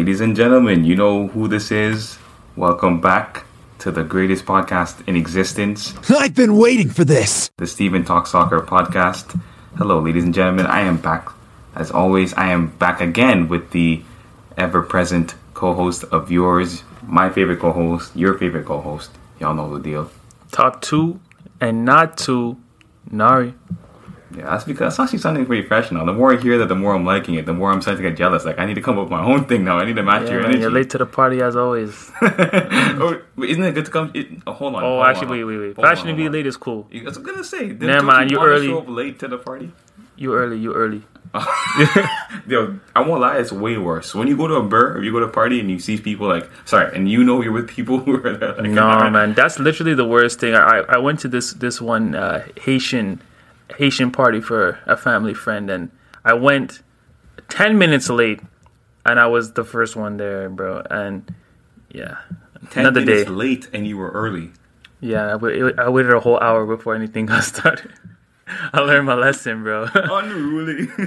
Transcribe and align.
Ladies 0.00 0.22
and 0.22 0.34
gentlemen, 0.34 0.84
you 0.84 0.96
know 0.96 1.28
who 1.28 1.46
this 1.46 1.70
is. 1.70 2.18
Welcome 2.56 3.02
back 3.02 3.44
to 3.80 3.90
the 3.90 4.02
greatest 4.02 4.46
podcast 4.46 5.06
in 5.06 5.14
existence, 5.14 5.92
I've 6.08 6.34
been 6.34 6.56
waiting 6.56 6.88
for 6.88 7.04
this. 7.04 7.50
the 7.58 7.66
Stephen 7.66 8.02
Talk 8.02 8.26
Soccer 8.26 8.62
podcast. 8.62 9.38
Hello, 9.76 10.00
ladies 10.00 10.24
and 10.24 10.32
gentlemen. 10.32 10.64
I 10.64 10.80
am 10.80 10.96
back. 10.96 11.28
As 11.74 11.90
always, 11.90 12.32
I 12.32 12.46
am 12.48 12.68
back 12.78 13.02
again 13.02 13.46
with 13.48 13.72
the 13.72 14.00
ever 14.56 14.80
present 14.80 15.34
co 15.52 15.74
host 15.74 16.04
of 16.04 16.30
yours, 16.30 16.82
my 17.02 17.28
favorite 17.28 17.58
co 17.60 17.70
host, 17.70 18.16
your 18.16 18.38
favorite 18.38 18.64
co 18.64 18.80
host. 18.80 19.10
Y'all 19.38 19.52
know 19.52 19.76
the 19.76 19.84
deal. 19.84 20.10
Top 20.50 20.80
two 20.80 21.20
and 21.60 21.84
not 21.84 22.16
two, 22.16 22.56
Nari. 23.10 23.52
Yeah, 24.36 24.44
that's 24.44 24.62
because 24.64 24.96
that's 24.96 25.00
actually 25.00 25.18
something 25.18 25.44
pretty 25.44 25.66
fresh 25.66 25.90
now. 25.90 26.04
The 26.04 26.12
more 26.12 26.32
I 26.32 26.36
hear 26.40 26.56
that, 26.58 26.66
the 26.68 26.76
more 26.76 26.94
I'm 26.94 27.04
liking 27.04 27.34
it. 27.34 27.46
The 27.46 27.52
more 27.52 27.72
I'm 27.72 27.82
starting 27.82 28.02
to 28.04 28.08
get 28.10 28.16
jealous. 28.16 28.44
Like 28.44 28.58
I 28.60 28.64
need 28.66 28.74
to 28.74 28.80
come 28.82 28.96
up 28.96 29.04
with 29.04 29.10
my 29.10 29.24
own 29.24 29.44
thing 29.46 29.64
now. 29.64 29.78
I 29.78 29.84
need 29.84 29.96
to 29.96 30.04
match 30.04 30.22
Yeah, 30.26 30.32
your 30.34 30.40
man, 30.42 30.50
energy. 30.50 30.60
you're 30.62 30.70
late 30.70 30.90
to 30.90 30.98
the 30.98 31.06
party 31.06 31.42
as 31.42 31.56
always. 31.56 32.10
oh, 32.22 33.20
isn't 33.42 33.62
it 33.64 33.72
good 33.74 33.86
to 33.86 33.90
come? 33.90 34.10
It, 34.14 34.28
oh, 34.46 34.52
hold 34.52 34.76
on. 34.76 34.84
Oh, 34.84 34.86
hold 34.96 35.06
actually, 35.06 35.26
on, 35.26 35.30
wait, 35.32 35.44
wait, 35.44 35.58
wait. 35.58 35.76
hold 35.76 35.84
on, 35.86 35.96
Fashionably 35.96 36.22
hold 36.24 36.28
on. 36.28 36.32
late 36.34 36.46
is 36.46 36.56
cool. 36.56 36.88
I 36.94 37.02
was 37.02 37.18
gonna 37.18 37.42
say. 37.42 37.68
Never 37.68 38.04
mind, 38.06 38.30
you 38.30 38.38
wanna 38.38 38.52
early. 38.52 38.66
Show 38.68 38.78
up 38.78 38.88
late 38.88 39.18
to 39.20 39.28
the 39.28 39.38
party. 39.38 39.72
You 40.16 40.34
early, 40.34 40.58
you 40.58 40.74
early. 40.74 41.02
Yo, 42.46 42.78
I 42.94 43.00
won't 43.02 43.20
lie, 43.20 43.38
it's 43.38 43.52
way 43.52 43.78
worse. 43.78 44.14
When 44.14 44.26
you 44.28 44.36
go 44.36 44.46
to 44.48 44.54
a 44.54 44.62
bar 44.62 44.92
or 44.96 45.02
you 45.02 45.12
go 45.12 45.20
to 45.20 45.26
a 45.26 45.30
party 45.30 45.60
and 45.60 45.70
you 45.70 45.78
see 45.78 45.96
people 45.96 46.26
like, 46.28 46.48
sorry, 46.64 46.94
and 46.94 47.08
you 47.08 47.22
know 47.24 47.40
you're 47.42 47.52
with 47.52 47.68
people 47.68 47.98
who 48.04 48.16
are 48.24 48.36
there. 48.36 48.54
Like, 48.54 48.70
No, 48.70 49.08
man, 49.10 49.34
that's 49.34 49.58
literally 49.58 49.94
the 49.94 50.04
worst 50.06 50.40
thing. 50.40 50.54
I 50.54 50.78
I 50.88 50.98
went 50.98 51.20
to 51.20 51.28
this 51.28 51.52
this 51.52 51.80
one 51.80 52.14
uh, 52.14 52.44
Haitian 52.60 53.20
Haitian 53.76 54.10
party 54.10 54.40
for 54.40 54.78
a 54.86 54.96
family 54.96 55.34
friend, 55.34 55.70
and 55.70 55.90
I 56.24 56.34
went 56.34 56.82
ten 57.48 57.78
minutes 57.78 58.08
late, 58.10 58.40
and 59.04 59.18
I 59.20 59.26
was 59.26 59.52
the 59.52 59.64
first 59.64 59.96
one 59.96 60.16
there, 60.16 60.48
bro. 60.48 60.82
And 60.90 61.34
yeah, 61.90 62.18
10 62.70 62.86
another 62.86 63.00
minutes 63.00 63.24
day. 63.24 63.30
late 63.30 63.68
and 63.72 63.86
you 63.86 63.96
were 63.96 64.10
early. 64.10 64.50
Yeah, 65.00 65.34
I, 65.34 65.82
I 65.82 65.88
waited 65.88 66.12
a 66.12 66.20
whole 66.20 66.38
hour 66.40 66.66
before 66.66 66.94
anything 66.94 67.26
got 67.26 67.44
started. 67.44 67.92
I 68.72 68.80
learned 68.80 69.06
my 69.06 69.14
lesson, 69.14 69.62
bro. 69.62 69.88
Unruly. 69.94 70.86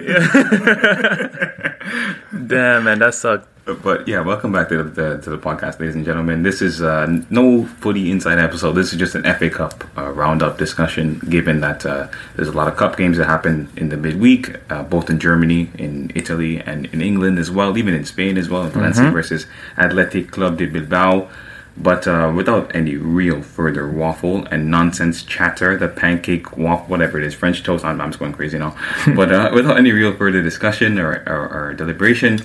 Damn, 2.47 2.83
man, 2.85 2.99
that 2.99 3.13
sucked. 3.13 3.47
But 3.65 4.09
yeah, 4.09 4.19
welcome 4.19 4.51
back 4.51 4.67
to 4.69 4.83
the, 4.83 5.19
to 5.19 5.29
the 5.29 5.37
podcast, 5.37 5.79
ladies 5.79 5.95
and 5.95 6.03
gentlemen. 6.03 6.43
This 6.43 6.61
is 6.61 6.81
uh, 6.81 7.07
no 7.29 7.63
footy 7.65 8.11
inside 8.11 8.37
episode. 8.37 8.73
This 8.73 8.91
is 8.91 8.99
just 8.99 9.15
an 9.15 9.23
FA 9.35 9.49
Cup 9.49 9.85
uh, 9.97 10.09
roundup 10.09 10.57
discussion. 10.57 11.19
Given 11.29 11.61
that 11.61 11.85
uh, 11.85 12.09
there's 12.35 12.49
a 12.49 12.51
lot 12.51 12.67
of 12.67 12.75
cup 12.75 12.97
games 12.97 13.17
that 13.19 13.25
happen 13.25 13.71
in 13.77 13.87
the 13.87 13.95
midweek, 13.95 14.57
uh, 14.69 14.83
both 14.83 15.09
in 15.09 15.17
Germany, 15.17 15.71
in 15.77 16.11
Italy, 16.13 16.59
and 16.59 16.87
in 16.87 17.01
England 17.01 17.39
as 17.39 17.49
well, 17.51 17.77
even 17.77 17.93
in 17.93 18.03
Spain 18.03 18.37
as 18.37 18.49
well. 18.49 18.67
Valencia 18.67 19.09
versus 19.11 19.45
Athletic 19.77 20.29
Club 20.29 20.57
de 20.57 20.65
Bilbao. 20.65 21.29
But 21.77 22.05
uh, 22.05 22.33
without 22.35 22.75
any 22.75 22.97
real 22.97 23.41
further 23.41 23.89
waffle 23.89 24.45
and 24.47 24.69
nonsense 24.69 25.23
chatter, 25.23 25.77
the 25.77 25.87
pancake 25.87 26.57
waffle, 26.57 26.87
whatever 26.87 27.17
it 27.17 27.23
is, 27.23 27.33
French 27.33 27.63
toast, 27.63 27.85
I'm, 27.85 28.01
I'm 28.01 28.09
just 28.09 28.19
going 28.19 28.33
crazy 28.33 28.59
now. 28.59 28.75
but 29.15 29.31
uh, 29.31 29.51
without 29.53 29.77
any 29.77 29.93
real 29.93 30.13
further 30.13 30.43
discussion 30.43 30.99
or, 30.99 31.23
or, 31.25 31.69
or 31.69 31.73
deliberation, 31.73 32.39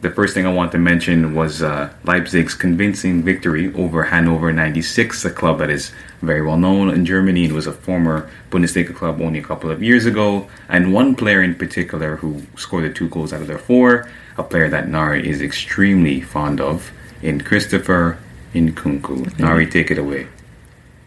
the 0.00 0.10
first 0.10 0.34
thing 0.34 0.46
I 0.46 0.52
want 0.52 0.72
to 0.72 0.78
mention 0.78 1.34
was 1.34 1.62
uh, 1.62 1.92
Leipzig's 2.04 2.54
convincing 2.54 3.22
victory 3.22 3.72
over 3.74 4.04
Hannover 4.04 4.52
96, 4.52 5.24
a 5.24 5.30
club 5.30 5.58
that 5.58 5.70
is 5.70 5.92
very 6.22 6.42
well 6.42 6.56
known 6.56 6.90
in 6.90 7.04
Germany. 7.04 7.44
It 7.44 7.52
was 7.52 7.66
a 7.66 7.72
former 7.72 8.30
Bundesliga 8.50 8.94
club 8.94 9.20
only 9.20 9.38
a 9.38 9.42
couple 9.42 9.70
of 9.70 9.82
years 9.82 10.06
ago, 10.06 10.48
and 10.68 10.92
one 10.92 11.14
player 11.14 11.42
in 11.42 11.54
particular 11.54 12.16
who 12.16 12.42
scored 12.56 12.84
the 12.84 12.92
two 12.92 13.08
goals 13.08 13.32
out 13.32 13.40
of 13.40 13.46
their 13.46 13.58
four, 13.58 14.10
a 14.36 14.42
player 14.42 14.68
that 14.68 14.88
Nari 14.88 15.28
is 15.28 15.40
extremely 15.40 16.20
fond 16.20 16.60
of, 16.60 16.90
in 17.22 17.40
Christopher 17.40 18.18
Nkunku. 18.54 19.38
Nari, 19.38 19.66
take 19.66 19.90
it 19.90 19.98
away. 19.98 20.26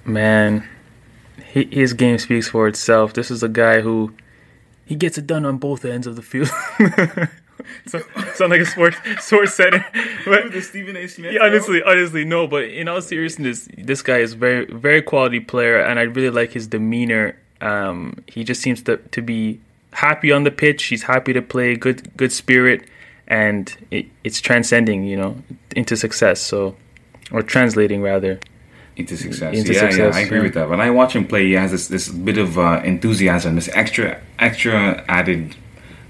Man, 0.06 0.68
his 1.44 1.94
game 1.94 2.18
speaks 2.18 2.48
for 2.48 2.68
itself. 2.68 3.14
This 3.14 3.30
is 3.30 3.44
a 3.44 3.50
guy 3.50 3.82
who 3.82 4.14
he 4.86 4.96
gets 4.96 5.18
it 5.18 5.28
done 5.28 5.46
on 5.46 5.58
both 5.58 5.84
ends 5.84 6.08
of 6.08 6.16
the 6.16 6.22
field. 6.22 6.50
so, 7.88 8.00
sound 8.34 8.52
like 8.52 8.62
a 8.62 8.66
sports 8.66 8.98
sports 9.20 9.54
center. 9.54 9.86
But, 10.26 10.52
the 10.52 10.62
Stephen 10.62 10.98
A. 10.98 11.08
Smith. 11.08 11.34
yeah, 11.34 11.44
honestly, 11.44 11.82
honestly, 11.84 12.26
no. 12.26 12.48
But 12.48 12.66
in 12.66 12.88
all 12.88 13.02
seriousness, 13.02 13.68
this 13.78 14.02
guy 14.02 14.18
is 14.18 14.34
very, 14.34 14.66
very 14.66 15.02
quality 15.02 15.40
player, 15.40 15.80
and 15.80 16.00
I 16.00 16.04
really 16.04 16.30
like 16.30 16.52
his 16.52 16.68
demeanor. 16.68 17.38
Um, 17.62 18.24
he 18.28 18.44
just 18.44 18.62
seems 18.62 18.82
to 18.84 18.98
to 18.98 19.22
be 19.22 19.60
happy 19.94 20.32
on 20.32 20.44
the 20.44 20.52
pitch. 20.52 20.86
He's 20.86 21.04
happy 21.04 21.34
to 21.34 21.42
play, 21.42 21.76
good, 21.76 22.16
good 22.18 22.32
spirit, 22.32 22.88
and 23.28 23.76
it, 23.92 24.06
it's 24.24 24.40
transcending, 24.42 25.04
you 25.06 25.18
know, 25.18 25.42
into 25.76 25.98
success. 25.98 26.42
So, 26.42 26.76
or 27.32 27.42
translating 27.42 28.02
rather. 28.02 28.40
into 28.96 29.18
success. 29.18 29.56
Into 29.56 29.74
yeah, 29.74 29.80
success, 29.82 30.14
yeah, 30.14 30.20
I 30.20 30.22
agree 30.22 30.38
yeah. 30.38 30.44
with 30.44 30.54
that. 30.54 30.70
When 30.70 30.82
I 30.82 30.90
watch 30.90 31.16
him 31.16 31.28
play, 31.28 31.46
he 31.46 31.54
has 31.54 31.72
this, 31.72 31.88
this 31.88 32.10
bit 32.10 32.38
of 32.38 32.58
uh, 32.58 32.82
enthusiasm, 32.84 33.56
this 33.56 33.70
extra 33.74 34.22
extra 34.40 35.04
added, 35.08 35.56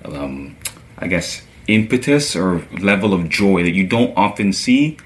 um, 0.06 0.56
I 0.98 1.08
guess, 1.08 1.46
impetus 1.68 2.36
or 2.36 2.66
level 2.80 3.14
of 3.14 3.30
joy 3.30 3.64
that 3.64 3.74
you 3.74 3.86
don't 3.86 4.16
often 4.18 4.54
see 4.54 4.98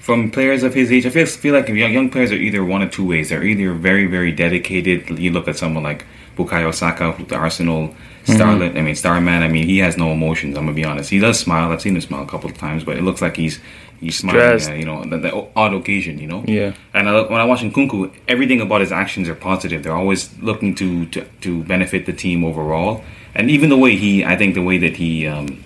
from 0.00 0.30
players 0.30 0.62
of 0.62 0.72
his 0.74 0.92
age. 0.92 1.04
I 1.04 1.10
feel, 1.10 1.26
feel 1.26 1.54
like 1.54 1.68
young, 1.68 1.92
young 1.92 2.10
players 2.10 2.30
are 2.32 2.36
either 2.36 2.64
one 2.64 2.82
of 2.82 2.90
two 2.90 3.06
ways. 3.06 3.28
They're 3.28 3.44
either 3.44 3.72
very, 3.72 4.06
very 4.06 4.32
dedicated. 4.32 5.18
You 5.18 5.32
look 5.32 5.48
at 5.48 5.56
someone 5.56 5.82
like 5.82 6.04
Bukayo 6.36 6.72
Saka, 6.72 7.16
the 7.26 7.34
Arsenal 7.34 7.88
mm-hmm. 7.88 8.32
starlet. 8.32 8.78
I 8.78 8.82
mean, 8.82 8.94
star 8.94 9.20
man. 9.20 9.42
I 9.42 9.48
mean, 9.48 9.66
he 9.66 9.78
has 9.78 9.96
no 9.96 10.12
emotions. 10.12 10.56
I'm 10.56 10.64
gonna 10.64 10.76
be 10.76 10.84
honest. 10.84 11.10
He 11.10 11.18
does 11.18 11.40
smile. 11.40 11.72
I've 11.72 11.82
seen 11.82 11.96
him 11.96 12.02
smile 12.02 12.22
a 12.22 12.26
couple 12.28 12.48
of 12.50 12.56
times, 12.56 12.84
but 12.84 12.96
it 12.96 13.02
looks 13.02 13.20
like 13.20 13.36
he's 13.36 13.58
he's 14.00 14.16
smiling. 14.18 14.78
You 14.80 14.86
know, 14.86 15.04
the, 15.04 15.18
the 15.18 15.46
odd 15.56 15.74
occasion. 15.74 16.18
You 16.18 16.26
know. 16.28 16.44
Yeah. 16.46 16.74
And 16.94 17.08
I, 17.08 17.22
when 17.22 17.40
I 17.40 17.44
watch 17.44 17.60
Nkunku, 17.62 18.12
everything 18.28 18.60
about 18.60 18.80
his 18.80 18.92
actions 18.92 19.28
are 19.28 19.34
positive. 19.34 19.82
They're 19.82 19.96
always 19.96 20.36
looking 20.40 20.74
to, 20.76 21.06
to, 21.06 21.24
to 21.42 21.62
benefit 21.64 22.06
the 22.06 22.12
team 22.12 22.44
overall. 22.44 23.04
And 23.34 23.50
even 23.50 23.68
the 23.68 23.76
way 23.76 23.96
he, 23.96 24.24
I 24.24 24.36
think 24.36 24.54
the 24.54 24.62
way 24.62 24.78
that 24.78 24.96
he 24.96 25.26
um, 25.26 25.62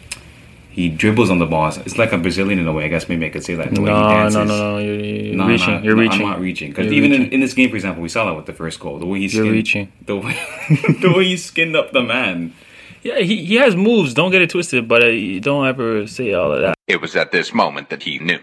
he 0.71 0.89
dribbles 0.89 1.31
on 1.31 1.39
the 1.41 1.47
ball, 1.47 1.69
it's 1.69 1.99
like 1.99 2.13
a 2.13 2.19
Brazilian 2.19 2.59
in 2.59 2.67
a 2.67 2.73
way. 2.73 2.85
I 2.85 2.89
guess 2.89 3.09
maybe 3.09 3.27
I 3.27 3.29
could 3.31 3.45
say 3.45 3.55
that. 3.57 3.75
The 3.75 3.81
way 3.81 3.91
he 3.91 3.97
No, 3.97 4.09
dances. 4.09 4.35
no, 4.37 4.45
no, 4.45 4.73
no. 4.73 4.79
You're, 4.79 4.95
you're 4.95 5.35
No, 5.37 5.47
reaching. 5.49 5.75
no, 5.75 5.83
you're 5.83 5.97
no, 5.97 6.03
reaching. 6.03 6.23
I'm 6.23 6.29
not 6.31 6.41
reaching 6.41 6.71
because 6.71 6.93
even 6.93 7.13
in, 7.13 7.21
reaching. 7.23 7.33
in 7.35 7.41
this 7.41 7.55
game, 7.55 7.71
for 7.71 7.77
example, 7.77 8.03
we 8.03 8.09
saw 8.09 8.25
that 8.27 8.35
with 8.35 8.47
the 8.47 8.53
first 8.53 8.79
goal. 8.81 8.99
The 8.99 9.07
way 9.07 9.21
he 9.21 9.27
You're 9.27 9.51
reaching. 9.51 9.93
the 10.07 10.17
way 10.17 10.35
the 11.01 11.13
way 11.17 11.25
he 11.25 11.37
skinned 11.37 11.75
up 11.77 11.93
the 11.93 12.03
man. 12.03 12.55
Yeah, 13.03 13.19
he, 13.21 13.45
he 13.45 13.55
has 13.57 13.75
moves. 13.77 14.15
Don't 14.15 14.31
get 14.31 14.43
it 14.43 14.51
twisted, 14.51 14.87
but 14.87 15.03
uh, 15.03 15.07
you 15.07 15.41
don't 15.41 15.67
ever 15.67 16.07
say 16.07 16.33
all 16.33 16.53
of 16.53 16.61
that. 16.61 16.75
It 16.87 17.01
was 17.01 17.17
at 17.17 17.33
this 17.33 17.55
moment 17.55 17.91
that 17.91 18.03
he 18.03 18.19
knew. 18.19 18.41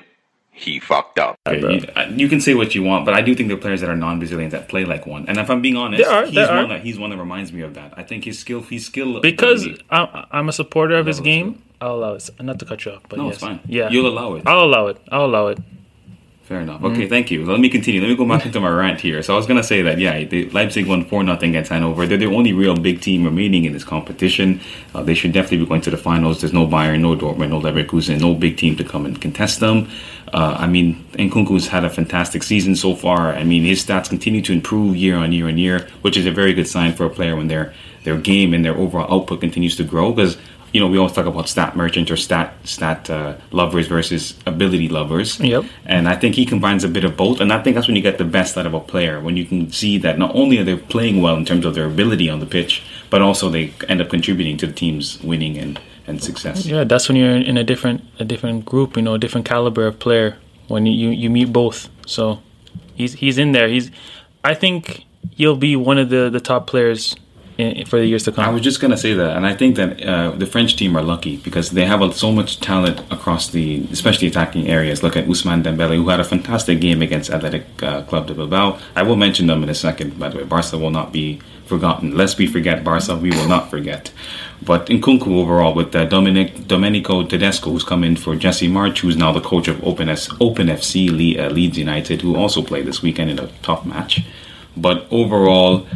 He 0.51 0.79
fucked 0.79 1.19
up. 1.19 1.35
Okay, 1.47 1.75
you, 1.75 1.87
uh, 1.95 2.11
you 2.15 2.27
can 2.27 2.41
say 2.41 2.55
what 2.55 2.73
you 2.73 2.81
want, 2.81 3.05
but 3.05 3.13
I 3.13 3.21
do 3.21 3.35
think 3.35 3.47
there 3.47 3.57
are 3.57 3.61
players 3.61 3.81
that 3.81 3.91
are 3.91 3.95
non-Brazilians 3.95 4.53
that 4.53 4.67
play 4.67 4.85
like 4.85 5.05
one. 5.05 5.27
And 5.27 5.37
if 5.37 5.51
I'm 5.51 5.61
being 5.61 5.77
honest, 5.77 6.03
There 6.03 6.11
are, 6.11 6.25
he's 6.25 6.33
there 6.33 6.47
one 6.47 6.69
that 6.69 6.81
he's 6.81 6.97
one 6.97 7.11
that 7.11 7.17
reminds 7.17 7.53
me 7.53 7.61
of 7.61 7.75
that. 7.75 7.93
I 7.95 8.01
think 8.01 8.23
his 8.23 8.39
skill, 8.39 8.61
his 8.63 8.83
skill, 8.83 9.21
Because 9.21 9.67
I, 9.91 10.25
I'm 10.31 10.49
a 10.49 10.53
supporter 10.53 10.95
of 10.95 11.05
his 11.05 11.19
Level 11.19 11.31
of 11.31 11.35
game, 11.35 11.63
I'll 11.79 11.95
allow 11.97 12.13
it. 12.15 12.29
Not 12.39 12.57
to 12.57 12.65
cut 12.65 12.83
you 12.85 12.93
off, 12.93 13.03
but 13.07 13.19
no, 13.19 13.25
yes. 13.25 13.35
it's 13.35 13.43
fine. 13.43 13.59
Yeah, 13.67 13.89
you'll 13.89 14.07
allow 14.07 14.33
it. 14.33 14.47
I'll 14.47 14.63
allow 14.63 14.87
it. 14.87 14.99
I'll 15.11 15.25
allow 15.25 15.47
it. 15.47 15.59
Fair 16.47 16.61
enough. 16.61 16.77
Mm-hmm. 16.77 16.93
Okay, 16.93 17.07
thank 17.09 17.29
you. 17.29 17.45
Let 17.45 17.59
me 17.59 17.67
continue. 17.67 17.99
Let 17.99 18.07
me 18.07 18.15
go 18.15 18.25
back 18.25 18.45
into 18.45 18.61
my 18.61 18.69
rant 18.69 19.01
here. 19.01 19.21
So 19.21 19.33
I 19.33 19.35
was 19.35 19.45
gonna 19.45 19.61
say 19.61 19.81
that 19.81 19.99
yeah, 19.99 20.23
the 20.23 20.49
Leipzig 20.51 20.87
won 20.87 21.03
four 21.03 21.21
nothing 21.21 21.49
against 21.49 21.71
Hanover. 21.71 22.07
They're 22.07 22.17
the 22.17 22.27
only 22.27 22.53
real 22.53 22.73
big 22.73 23.01
team 23.01 23.25
remaining 23.25 23.65
in 23.65 23.73
this 23.73 23.83
competition. 23.83 24.61
Uh, 24.95 25.03
they 25.03 25.13
should 25.13 25.33
definitely 25.33 25.57
be 25.57 25.65
going 25.65 25.81
to 25.81 25.91
the 25.91 25.97
finals. 25.97 26.39
There's 26.39 26.53
no 26.53 26.65
Bayern, 26.65 27.01
no 27.01 27.17
Dortmund, 27.17 27.49
no 27.49 27.59
Leverkusen, 27.59 28.21
no 28.21 28.33
big 28.33 28.55
team 28.55 28.77
to 28.77 28.85
come 28.85 29.05
and 29.05 29.19
contest 29.21 29.59
them. 29.59 29.89
Uh, 30.33 30.55
I 30.57 30.67
mean, 30.67 31.03
Nkunku's 31.15 31.67
had 31.67 31.83
a 31.83 31.89
fantastic 31.89 32.43
season 32.43 32.77
so 32.77 32.95
far. 32.95 33.33
I 33.33 33.43
mean, 33.43 33.63
his 33.63 33.85
stats 33.85 34.07
continue 34.07 34.41
to 34.43 34.53
improve 34.53 34.95
year 34.95 35.17
on 35.17 35.33
year 35.33 35.49
on 35.49 35.57
year, 35.57 35.85
which 36.01 36.15
is 36.15 36.25
a 36.25 36.31
very 36.31 36.53
good 36.53 36.67
sign 36.69 36.93
for 36.93 37.05
a 37.05 37.09
player 37.09 37.35
when 37.35 37.49
their 37.49 37.73
their 38.05 38.17
game 38.17 38.53
and 38.53 38.63
their 38.63 38.77
overall 38.77 39.13
output 39.13 39.41
continues 39.41 39.75
to 39.75 39.83
grow 39.83 40.13
because 40.13 40.37
you 40.77 40.83
know, 40.83 40.89
we 40.89 40.99
always 40.99 41.13
talk 41.13 41.25
about 41.25 41.49
stat 41.49 41.75
merchant 41.75 42.11
or 42.11 42.15
stat 42.15 42.53
stat 42.63 43.09
uh, 43.09 43.33
lovers 43.49 43.87
versus 43.87 44.37
ability 44.45 44.89
lovers. 44.89 45.39
Yep. 45.39 45.65
And 45.87 46.07
I 46.07 46.15
think 46.15 46.35
he 46.35 46.45
combines 46.45 46.83
a 46.83 46.87
bit 46.87 47.03
of 47.03 47.17
both, 47.17 47.41
and 47.41 47.51
I 47.51 47.63
think 47.63 47.73
that's 47.73 47.87
when 47.87 47.95
you 47.95 48.03
get 48.03 48.19
the 48.19 48.25
best 48.25 48.55
out 48.59 48.67
of 48.67 48.75
a 48.75 48.79
player 48.79 49.19
when 49.19 49.35
you 49.35 49.43
can 49.43 49.71
see 49.71 49.97
that 49.97 50.19
not 50.19 50.35
only 50.35 50.59
are 50.59 50.63
they 50.63 50.77
playing 50.77 51.19
well 51.19 51.35
in 51.35 51.45
terms 51.45 51.65
of 51.65 51.73
their 51.73 51.87
ability 51.87 52.29
on 52.29 52.39
the 52.39 52.45
pitch, 52.45 52.83
but 53.09 53.23
also 53.23 53.49
they 53.49 53.73
end 53.87 54.01
up 54.01 54.09
contributing 54.09 54.55
to 54.57 54.67
the 54.67 54.73
team's 54.73 55.19
winning 55.23 55.57
and, 55.57 55.79
and 56.05 56.21
success. 56.21 56.63
Yeah, 56.67 56.83
that's 56.83 57.09
when 57.09 57.17
you're 57.17 57.35
in 57.35 57.57
a 57.57 57.63
different 57.63 58.03
a 58.19 58.23
different 58.23 58.63
group, 58.63 58.97
you 58.97 59.01
know, 59.01 59.15
a 59.15 59.19
different 59.19 59.47
caliber 59.47 59.87
of 59.87 59.97
player 59.97 60.37
when 60.67 60.85
you, 60.85 61.09
you, 61.09 61.31
meet 61.31 61.51
both. 61.51 61.89
So 62.05 62.43
he's 62.93 63.13
he's 63.13 63.39
in 63.39 63.51
there. 63.53 63.67
He's 63.67 63.89
I 64.43 64.53
think 64.53 65.05
he'll 65.31 65.57
be 65.57 65.75
one 65.75 65.97
of 65.97 66.09
the, 66.09 66.29
the 66.29 66.39
top 66.39 66.67
players 66.67 67.15
for 67.87 67.97
the 67.97 68.05
years 68.05 68.23
to 68.23 68.31
come. 68.31 68.45
I 68.45 68.49
was 68.49 68.61
just 68.61 68.79
gonna 68.79 68.97
say 68.97 69.13
that, 69.13 69.35
and 69.35 69.45
I 69.45 69.53
think 69.55 69.75
that 69.77 70.03
uh, 70.03 70.31
the 70.31 70.45
French 70.45 70.75
team 70.75 70.95
are 70.95 71.01
lucky 71.01 71.37
because 71.37 71.71
they 71.71 71.85
have 71.85 72.15
so 72.15 72.31
much 72.31 72.59
talent 72.59 72.99
across 73.11 73.49
the, 73.49 73.87
especially 73.91 74.27
attacking 74.27 74.67
areas. 74.67 75.01
Look 75.01 75.17
at 75.17 75.25
Ousmane 75.25 75.63
Dembele, 75.63 75.95
who 75.95 76.09
had 76.09 76.19
a 76.19 76.23
fantastic 76.23 76.79
game 76.79 77.01
against 77.01 77.31
Athletic 77.31 77.65
uh, 77.81 78.03
Club 78.03 78.27
de 78.27 78.35
Bilbao. 78.35 78.77
I 78.95 79.01
will 79.03 79.15
mention 79.15 79.47
them 79.47 79.63
in 79.63 79.69
a 79.69 79.75
second. 79.75 80.19
By 80.19 80.29
the 80.29 80.37
way, 80.37 80.43
Barca 80.43 80.77
will 80.77 80.91
not 80.91 81.11
be 81.11 81.39
forgotten. 81.65 82.15
Lest 82.15 82.37
we 82.37 82.45
forget 82.45 82.83
Barca, 82.83 83.15
we 83.15 83.31
will 83.31 83.47
not 83.47 83.69
forget. 83.71 84.11
But 84.61 84.85
Nkunku 84.87 85.27
overall, 85.27 85.73
with 85.73 85.95
uh, 85.95 86.05
Dominic 86.05 86.67
Domenico 86.67 87.23
Tedesco, 87.23 87.71
who's 87.71 87.83
come 87.83 88.03
in 88.03 88.15
for 88.17 88.35
Jesse 88.35 88.67
Marsch, 88.67 88.99
who's 88.99 89.17
now 89.17 89.31
the 89.31 89.41
coach 89.41 89.67
of 89.67 89.83
Open, 89.83 90.09
S, 90.09 90.29
Open 90.39 90.67
FC 90.67 91.09
Le- 91.09 91.43
uh, 91.43 91.49
Leeds 91.49 91.77
United, 91.77 92.21
who 92.21 92.35
also 92.35 92.61
played 92.61 92.85
this 92.85 93.01
weekend 93.01 93.31
in 93.31 93.39
a 93.39 93.47
tough 93.63 93.83
match. 93.85 94.21
But 94.75 95.07
overall, 95.09 95.87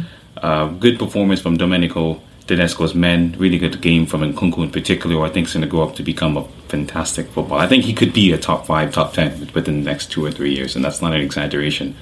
uh, 0.42 0.66
good 0.66 0.98
performance 0.98 1.40
from 1.40 1.56
Domenico 1.56 2.20
Tedesco's 2.46 2.94
men. 2.94 3.34
Really 3.38 3.58
good 3.58 3.80
game 3.80 4.06
from 4.06 4.20
Nkunku 4.20 4.64
in 4.64 4.70
particular, 4.70 5.16
who 5.16 5.22
I 5.22 5.30
think 5.30 5.46
is 5.46 5.54
going 5.54 5.62
to 5.62 5.68
grow 5.68 5.82
up 5.82 5.94
to 5.96 6.02
become 6.02 6.36
a 6.36 6.44
fantastic 6.68 7.28
footballer. 7.28 7.62
I 7.62 7.68
think 7.68 7.84
he 7.84 7.94
could 7.94 8.12
be 8.12 8.32
a 8.32 8.38
top 8.38 8.66
five, 8.66 8.92
top 8.92 9.12
ten 9.12 9.48
within 9.54 9.82
the 9.82 9.90
next 9.90 10.10
two 10.10 10.24
or 10.24 10.30
three 10.30 10.54
years, 10.54 10.74
and 10.76 10.84
that's 10.84 11.00
not 11.00 11.14
an 11.14 11.20
exaggeration. 11.20 11.94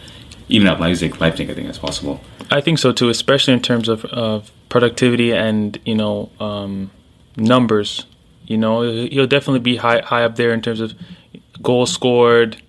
Even 0.49 0.67
at 0.67 0.81
Leipzig, 0.81 1.21
Leipzig, 1.21 1.51
I 1.51 1.55
think 1.55 1.67
that's 1.67 1.79
possible. 1.79 2.21
I 2.51 2.61
think 2.61 2.79
so 2.79 2.93
too, 2.93 3.09
especially 3.09 3.55
in 3.55 3.61
terms 3.61 3.89
of, 3.89 4.05
of 4.07 4.51
productivity 4.69 5.33
and 5.33 5.79
you 5.85 5.95
know 5.95 6.31
um, 6.41 6.91
numbers. 7.37 8.07
You 8.47 8.59
know, 8.59 8.83
he'll 8.83 9.29
definitely 9.29 9.61
be 9.61 9.77
high 9.77 10.01
high 10.01 10.25
up 10.25 10.37
there 10.37 10.53
in 10.53 10.63
terms 10.63 10.81
of 10.81 10.95
goals 11.63 11.93
scored. 11.93 12.61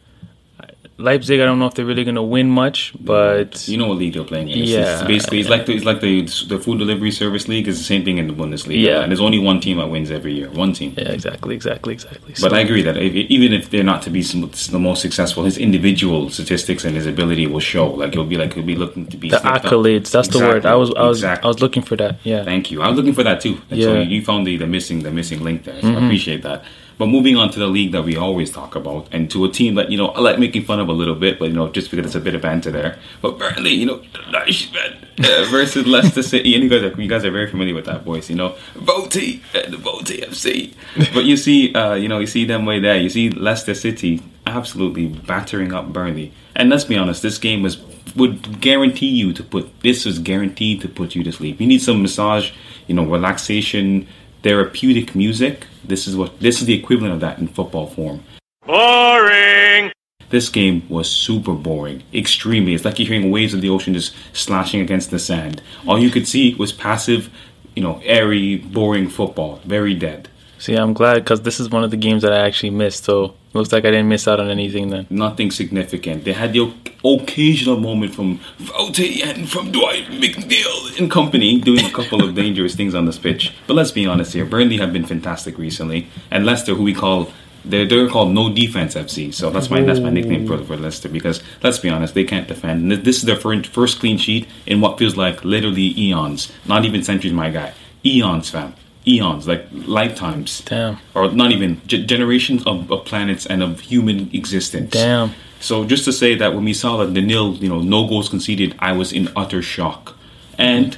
Leipzig, 1.02 1.40
I 1.42 1.46
don't 1.46 1.60
know 1.60 1.68
if 1.68 1.74
they're 1.74 1.86
really 1.86 2.04
going 2.04 2.16
to 2.16 2.22
win 2.22 2.50
much, 2.50 2.94
but 3.00 3.68
You 3.68 3.78
know 3.78 3.88
what 3.88 3.98
league 3.98 4.14
they're 4.14 4.24
playing 4.24 4.50
in. 4.50 4.60
It's, 4.60 4.70
Yeah. 4.72 4.94
it's 5.00 5.04
basically 5.04 5.40
it's 5.42 5.50
like 5.50 5.66
the, 5.66 5.74
it's 5.76 5.86
like 5.86 6.02
the 6.02 6.22
the 6.48 6.60
food 6.60 6.78
delivery 6.80 7.12
service 7.12 7.48
league 7.48 7.68
is 7.68 7.78
the 7.78 7.84
same 7.84 8.04
thing 8.06 8.18
in 8.18 8.28
the 8.28 8.34
Bundesliga. 8.34 8.82
Yeah. 8.82 9.02
and 9.02 9.12
there's 9.12 9.22
only 9.22 9.40
one 9.40 9.60
team 9.60 9.78
that 9.78 9.90
wins 9.90 10.12
every 10.12 10.34
year. 10.34 10.50
One 10.50 10.74
team. 10.74 10.94
yeah, 10.98 11.10
exactly, 11.10 11.56
exactly, 11.56 11.94
exactly. 11.94 12.34
But 12.42 12.52
So- 12.52 12.56
I 12.56 12.60
agree 12.62 12.82
that 12.84 12.98
if, 12.98 13.14
even 13.14 13.54
if 13.54 13.70
they're 13.72 13.84
not 13.94 14.02
to 14.04 14.10
be 14.10 14.22
some, 14.24 14.42
the 14.72 14.80
most 14.80 15.02
successful, 15.02 15.44
his 15.44 15.58
individual 15.58 16.30
statistics 16.30 16.86
and 16.86 16.96
his 16.96 17.06
ability 17.06 17.48
will 17.48 17.60
show. 17.60 17.88
Like 18.02 18.14
he'll 18.14 18.26
be 18.26 18.38
like 18.38 18.54
he'll 18.54 18.64
be 18.64 18.76
looking 18.76 19.08
to 19.08 19.18
be 19.18 19.30
the 19.30 19.40
slipped 19.40 19.66
up. 19.66 19.72
accolades, 19.72 20.12
that's 20.12 20.28
the 20.30 20.40
word. 20.40 20.66
I 20.66 20.76
was 20.76 20.90
I 20.96 21.08
was 21.08 21.18
exactly. 21.20 21.46
I 21.46 21.48
was 21.48 21.60
looking 21.62 21.84
for 21.84 21.96
that. 21.98 22.20
Yeah. 22.24 22.44
Thank 22.44 22.72
you. 22.72 22.82
I 22.82 22.88
was 22.90 22.98
looking 22.98 23.14
for 23.14 23.24
that 23.24 23.42
too. 23.42 23.56
And 23.70 23.80
Yeah. 23.80 23.88
Mm-hmm. 23.88 24.12
you 24.12 24.22
found 24.24 24.46
the, 24.48 24.58
the 24.58 24.68
missing 24.68 25.04
the 25.04 25.12
missing 25.12 25.44
link 25.44 25.64
there. 25.64 25.80
So 25.82 25.88
I 25.90 26.04
appreciate 26.06 26.42
that. 26.44 26.64
But 27.02 27.08
moving 27.08 27.36
on 27.36 27.50
to 27.50 27.58
the 27.58 27.66
league 27.66 27.94
that 27.94 28.04
we 28.04 28.16
always 28.16 28.52
talk 28.52 28.76
about, 28.76 29.08
and 29.12 29.28
to 29.32 29.44
a 29.44 29.50
team 29.50 29.74
that 29.74 29.90
you 29.90 29.98
know 29.98 30.10
I 30.10 30.20
like 30.20 30.38
making 30.38 30.66
fun 30.66 30.80
of 30.80 30.88
a 30.88 30.92
little 30.92 31.16
bit, 31.16 31.40
but 31.40 31.46
you 31.46 31.56
know 31.56 31.68
just 31.68 31.90
because 31.90 32.06
it's 32.06 32.14
a 32.14 32.20
bit 32.20 32.36
of 32.36 32.44
banter 32.44 32.70
there. 32.70 33.00
But 33.24 33.40
Burnley, 33.40 33.72
you 33.72 33.88
know, 33.88 34.04
nice 34.30 34.70
uh, 34.76 35.48
versus 35.50 35.88
Leicester 35.88 36.22
City, 36.22 36.54
and 36.54 36.64
you 36.64 36.70
guys 36.70 36.84
are 36.84 37.02
you 37.02 37.10
guys 37.10 37.26
are 37.26 37.32
very 37.32 37.50
familiar 37.50 37.74
with 37.74 37.86
that 37.86 38.04
voice, 38.04 38.30
you 38.30 38.36
know, 38.36 38.56
Voti 38.76 39.42
and 39.56 39.74
the 39.74 39.78
Voti 39.78 40.24
FC. 40.24 40.76
But 41.12 41.26
you 41.26 41.38
see, 41.38 41.74
uh, 41.74 41.96
you 41.96 42.08
know, 42.08 42.20
you 42.20 42.28
see 42.28 42.46
them 42.46 42.66
way 42.66 42.80
there. 42.80 42.98
You 42.98 43.10
see 43.10 43.32
Leicester 43.32 43.74
City 43.74 44.22
absolutely 44.46 45.08
battering 45.08 45.74
up 45.74 45.92
Burnley, 45.92 46.32
and 46.56 46.70
let's 46.70 46.84
be 46.84 46.98
honest, 46.98 47.24
this 47.24 47.40
game 47.40 47.64
was 47.64 47.82
would 48.16 48.62
guarantee 48.62 49.10
you 49.10 49.34
to 49.34 49.44
put 49.44 49.80
this 49.82 50.06
was 50.06 50.20
guaranteed 50.20 50.82
to 50.82 50.88
put 50.88 51.16
you 51.16 51.24
to 51.24 51.32
sleep. 51.32 51.60
You 51.60 51.66
need 51.66 51.82
some 51.82 52.04
massage, 52.04 52.52
you 52.86 52.94
know, 52.94 53.06
relaxation, 53.06 54.08
therapeutic 54.44 55.16
music. 55.16 55.68
This 55.84 56.08
is 56.08 56.16
what 56.16 56.40
this 56.40 56.62
is 56.62 56.68
the 56.68 56.74
equivalent 56.74 57.14
of 57.14 57.20
that 57.22 57.40
in 57.40 57.48
football 57.48 57.88
form. 57.88 58.24
Boring. 58.66 59.92
This 60.30 60.48
game 60.48 60.88
was 60.88 61.10
super 61.10 61.54
boring, 61.54 62.04
extremely. 62.14 62.74
It's 62.74 62.86
like 62.86 63.00
you're 63.00 63.08
hearing 63.08 63.32
waves 63.32 63.54
of 63.54 63.60
the 63.62 63.70
ocean 63.70 63.94
just 63.94 64.16
slashing 64.32 64.80
against 64.80 65.12
the 65.12 65.20
sand. 65.20 65.62
All 65.86 66.00
you 66.00 66.10
could 66.10 66.26
see 66.28 66.56
was 66.56 66.72
passive, 66.72 67.30
you 67.76 67.84
know, 67.84 68.02
airy, 68.06 68.56
boring 68.58 69.10
football. 69.10 69.60
Very 69.66 69.94
dead. 69.94 70.30
See, 70.62 70.76
I'm 70.76 70.94
glad 70.94 71.16
because 71.16 71.42
this 71.42 71.60
is 71.60 71.72
one 71.72 71.84
of 71.84 71.90
the 71.90 71.98
games 71.98 72.22
that 72.22 72.32
I 72.32 72.46
actually 72.46 72.70
missed. 72.70 73.06
So 73.06 73.34
looks 73.54 73.72
like 73.72 73.84
I 73.84 73.90
didn't 73.90 74.10
miss 74.10 74.28
out 74.28 74.40
on 74.40 74.48
anything 74.48 74.90
then. 74.90 75.08
Nothing 75.10 75.50
significant. 75.50 76.24
They 76.24 76.34
had 76.34 76.54
the 76.54 76.72
occasional 77.04 77.80
moment 77.80 78.14
from 78.14 78.38
Fauti 78.60 79.26
and 79.26 79.50
from 79.50 79.72
Dwight 79.72 80.06
McNeil 80.10 81.00
and 81.00 81.10
company 81.10 81.60
doing 81.60 81.84
a 81.84 81.90
couple 81.90 82.24
of 82.24 82.36
dangerous 82.36 82.76
things 82.76 82.94
on 82.94 83.06
this 83.08 83.18
pitch. 83.18 83.56
But 83.66 83.74
let's 83.74 83.90
be 83.90 84.06
honest 84.06 84.34
here. 84.34 84.46
Burnley 84.46 84.78
have 84.78 84.94
been 84.94 85.04
fantastic 85.04 85.58
recently, 85.58 86.10
and 86.30 86.46
Leicester, 86.46 86.76
who 86.76 86.84
we 86.84 86.94
call 86.94 87.34
they're, 87.66 87.88
they're 87.88 88.08
called 88.08 88.32
No 88.32 88.54
Defense 88.54 88.94
FC. 88.94 89.34
So 89.34 89.50
that's 89.50 89.72
my 89.72 89.82
that's 89.82 90.00
my 90.00 90.12
nickname 90.12 90.46
for, 90.46 90.64
for 90.64 90.78
Leicester 90.78 91.10
because 91.10 91.42
let's 91.64 91.80
be 91.80 91.90
honest, 91.90 92.14
they 92.14 92.24
can't 92.24 92.48
defend. 92.48 92.92
This 92.92 93.18
is 93.18 93.24
their 93.24 93.36
first 93.36 94.00
clean 94.00 94.20
sheet 94.20 94.48
in 94.68 94.80
what 94.80 95.00
feels 95.00 95.18
like 95.18 95.44
literally 95.44 96.00
eons, 96.00 96.52
not 96.68 96.86
even 96.86 97.02
centuries, 97.02 97.34
my 97.34 97.50
guy. 97.50 97.74
Eons, 98.06 98.52
fam. 98.52 98.76
Eons, 99.08 99.48
like 99.48 99.66
lifetimes 99.72 100.62
Damn. 100.62 100.98
or 101.16 101.32
not 101.32 101.52
even 101.52 101.82
g- 101.88 102.06
generations 102.06 102.64
of, 102.66 102.92
of 102.92 103.06
planets 103.06 103.46
and 103.46 103.64
of 103.64 103.80
human 103.80 104.30
existence. 104.34 104.92
Damn. 104.92 105.34
So 105.60 105.86
just 105.86 106.06
to 106.06 106.14
say 106.14 106.36
that 106.36 106.54
when 106.54 106.66
we 106.66 106.74
saw 106.74 106.98
that 106.98 107.14
the 107.14 107.22
nil, 107.22 107.56
you 107.56 107.70
know, 107.70 107.80
no 107.80 108.08
goals 108.08 108.30
conceded, 108.30 108.76
I 108.80 108.92
was 108.92 109.12
in 109.12 109.30
utter 109.36 109.62
shock. 109.62 110.16
And 110.58 110.98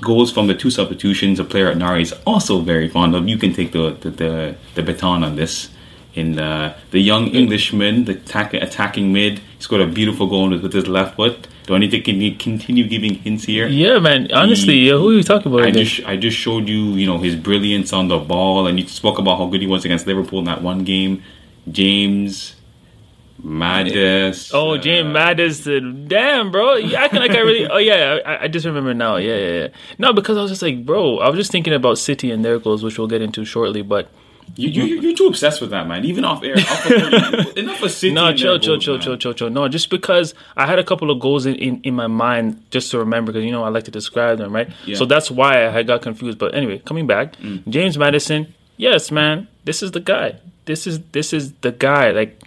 goals 0.00 0.32
from 0.32 0.46
the 0.46 0.54
two 0.54 0.70
substitutions, 0.70 1.38
a 1.38 1.44
player 1.44 1.68
at 1.68 1.76
Nari 1.76 2.02
is 2.02 2.14
also 2.26 2.60
very 2.60 2.88
fond 2.88 3.14
of. 3.14 3.28
You 3.28 3.38
can 3.38 3.52
take 3.52 3.72
the 3.72 3.90
the, 4.00 4.10
the, 4.10 4.56
the 4.74 4.82
baton 4.82 5.24
on 5.24 5.36
this. 5.36 5.70
In 6.14 6.40
uh, 6.40 6.76
the 6.90 6.98
young 6.98 7.28
Englishman, 7.28 8.04
the 8.04 8.12
attack, 8.12 8.52
attacking 8.52 9.12
mid, 9.12 9.38
he 9.38 9.60
scored 9.60 9.80
a 9.80 9.86
beautiful 9.86 10.26
goal 10.26 10.50
with, 10.50 10.62
with 10.62 10.72
his 10.72 10.88
left 10.88 11.14
foot. 11.14 11.46
Do 11.70 11.76
I 11.76 11.78
need 11.78 11.92
to 11.92 12.00
continue 12.00 12.82
giving 12.84 13.14
hints 13.14 13.44
here? 13.44 13.68
Yeah, 13.68 14.00
man. 14.00 14.26
Honestly, 14.32 14.74
He- 14.74 14.88
yeah, 14.88 14.94
who 14.94 15.10
are 15.10 15.12
you 15.12 15.22
talking 15.22 15.52
about? 15.52 15.66
I 15.66 15.70
just 15.70 16.04
I 16.04 16.16
just 16.16 16.36
showed 16.36 16.68
you, 16.68 16.94
you 16.94 17.06
know, 17.06 17.18
his 17.18 17.36
brilliance 17.36 17.92
on 17.92 18.08
the 18.08 18.18
ball, 18.18 18.66
and 18.66 18.80
you 18.80 18.88
spoke 18.88 19.18
about 19.20 19.38
how 19.38 19.46
good 19.46 19.60
he 19.60 19.68
was 19.68 19.84
against 19.84 20.04
Liverpool 20.04 20.40
in 20.40 20.46
that 20.46 20.62
one 20.62 20.82
game. 20.82 21.22
James 21.70 22.56
Maddison. 23.40 24.50
Oh, 24.52 24.76
James 24.78 25.12
Maddison. 25.12 26.06
uh, 26.06 26.08
Damn, 26.08 26.50
bro. 26.50 26.74
You 26.74 26.96
acting 26.96 27.20
like 27.20 27.30
I 27.30 27.38
really. 27.38 27.68
Oh, 27.68 27.78
yeah. 27.78 28.18
I, 28.26 28.44
I 28.44 28.48
just 28.48 28.66
remember 28.66 28.92
now. 28.92 29.16
Yeah, 29.16 29.36
yeah, 29.36 29.52
yeah. 29.62 29.68
No, 29.96 30.12
because 30.12 30.36
I 30.36 30.42
was 30.42 30.50
just 30.50 30.62
like, 30.62 30.84
bro, 30.84 31.18
I 31.20 31.28
was 31.28 31.38
just 31.38 31.52
thinking 31.52 31.72
about 31.72 31.98
City 31.98 32.32
and 32.32 32.44
their 32.44 32.58
goals, 32.58 32.82
which 32.82 32.98
we'll 32.98 33.06
get 33.06 33.22
into 33.22 33.44
shortly. 33.44 33.82
But 33.82 34.10
You, 34.56 34.68
you, 34.68 35.00
you're 35.00 35.16
too 35.16 35.26
obsessed 35.26 35.60
with 35.60 35.70
that, 35.70 35.86
man. 35.86 36.04
Even 36.04 36.24
off 36.24 36.42
air. 36.42 36.54
Off 36.56 36.86
of, 36.90 36.92
enough 37.56 37.82
of 37.82 37.90
City. 37.90 38.12
no, 38.12 38.32
chill, 38.34 38.58
chill, 38.58 38.74
goals, 38.74 38.84
chill, 38.84 38.94
man. 38.94 39.02
chill, 39.02 39.16
chill, 39.16 39.32
chill. 39.34 39.50
No, 39.50 39.68
just 39.68 39.90
because 39.90 40.34
I 40.56 40.66
had 40.66 40.78
a 40.78 40.84
couple 40.84 41.10
of 41.10 41.20
goals 41.20 41.46
in, 41.46 41.54
in, 41.56 41.80
in 41.82 41.94
my 41.94 42.06
mind 42.08 42.62
just 42.70 42.90
to 42.90 42.98
remember, 42.98 43.32
because, 43.32 43.44
you 43.44 43.52
know, 43.52 43.62
I 43.64 43.68
like 43.68 43.84
to 43.84 43.90
describe 43.90 44.38
them, 44.38 44.52
right? 44.54 44.68
Yeah. 44.84 44.96
So 44.96 45.04
that's 45.06 45.30
why 45.30 45.68
I 45.68 45.82
got 45.82 46.02
confused. 46.02 46.38
But 46.38 46.54
anyway, 46.54 46.78
coming 46.80 47.06
back, 47.06 47.36
mm. 47.36 47.66
James 47.68 47.96
Maddison, 47.96 48.52
yes, 48.76 49.10
man, 49.10 49.48
this 49.64 49.82
is 49.82 49.92
the 49.92 50.00
guy. 50.00 50.36
This 50.66 50.86
is 50.86 51.00
this 51.12 51.32
is 51.32 51.52
the 51.62 51.72
guy. 51.72 52.10
Like, 52.10 52.40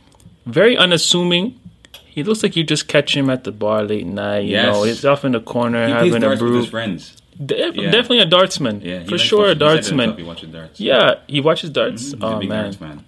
very 0.46 0.78
unassuming. 0.78 1.60
He 2.06 2.24
looks 2.24 2.44
like 2.44 2.56
you 2.56 2.64
just 2.64 2.88
catch 2.88 3.18
him 3.18 3.30
at 3.32 3.44
the 3.44 3.52
bar 3.52 3.84
late 3.84 4.06
night. 4.06 4.40
You 4.46 4.52
Yes. 4.52 4.66
know, 4.68 4.84
he's 4.84 5.04
off 5.04 5.26
in 5.26 5.32
the 5.32 5.40
corner 5.40 5.88
He 5.88 5.92
having 5.94 6.14
a 6.16 6.20
darts 6.20 6.42
with 6.42 6.52
brew. 6.52 6.60
his 6.60 6.70
friends. 6.70 7.18
Def- 7.46 7.76
Yeah. 7.76 7.92
Definitely 7.92 8.20
a 8.20 8.26
dartsman. 8.26 8.82
Yeah, 8.84 9.04
for 9.06 9.18
sure, 9.18 9.46
a 9.46 9.48
watching- 9.50 9.62
it 9.68 9.76
himself, 9.86 9.98
dartsman. 10.10 10.18
He 10.18 10.24
watches 10.24 10.50
darts. 10.50 10.80
Yeah, 10.80 11.16
he 11.28 11.42
watches 11.42 11.70
darts. 11.70 12.04
Mm-hmm. 12.14 12.16
He's 12.16 12.24
a 12.24 12.36
Oh 12.36 12.40
big 12.40 12.50
man. 12.50 12.64
darts 12.64 12.82
man. 12.82 13.04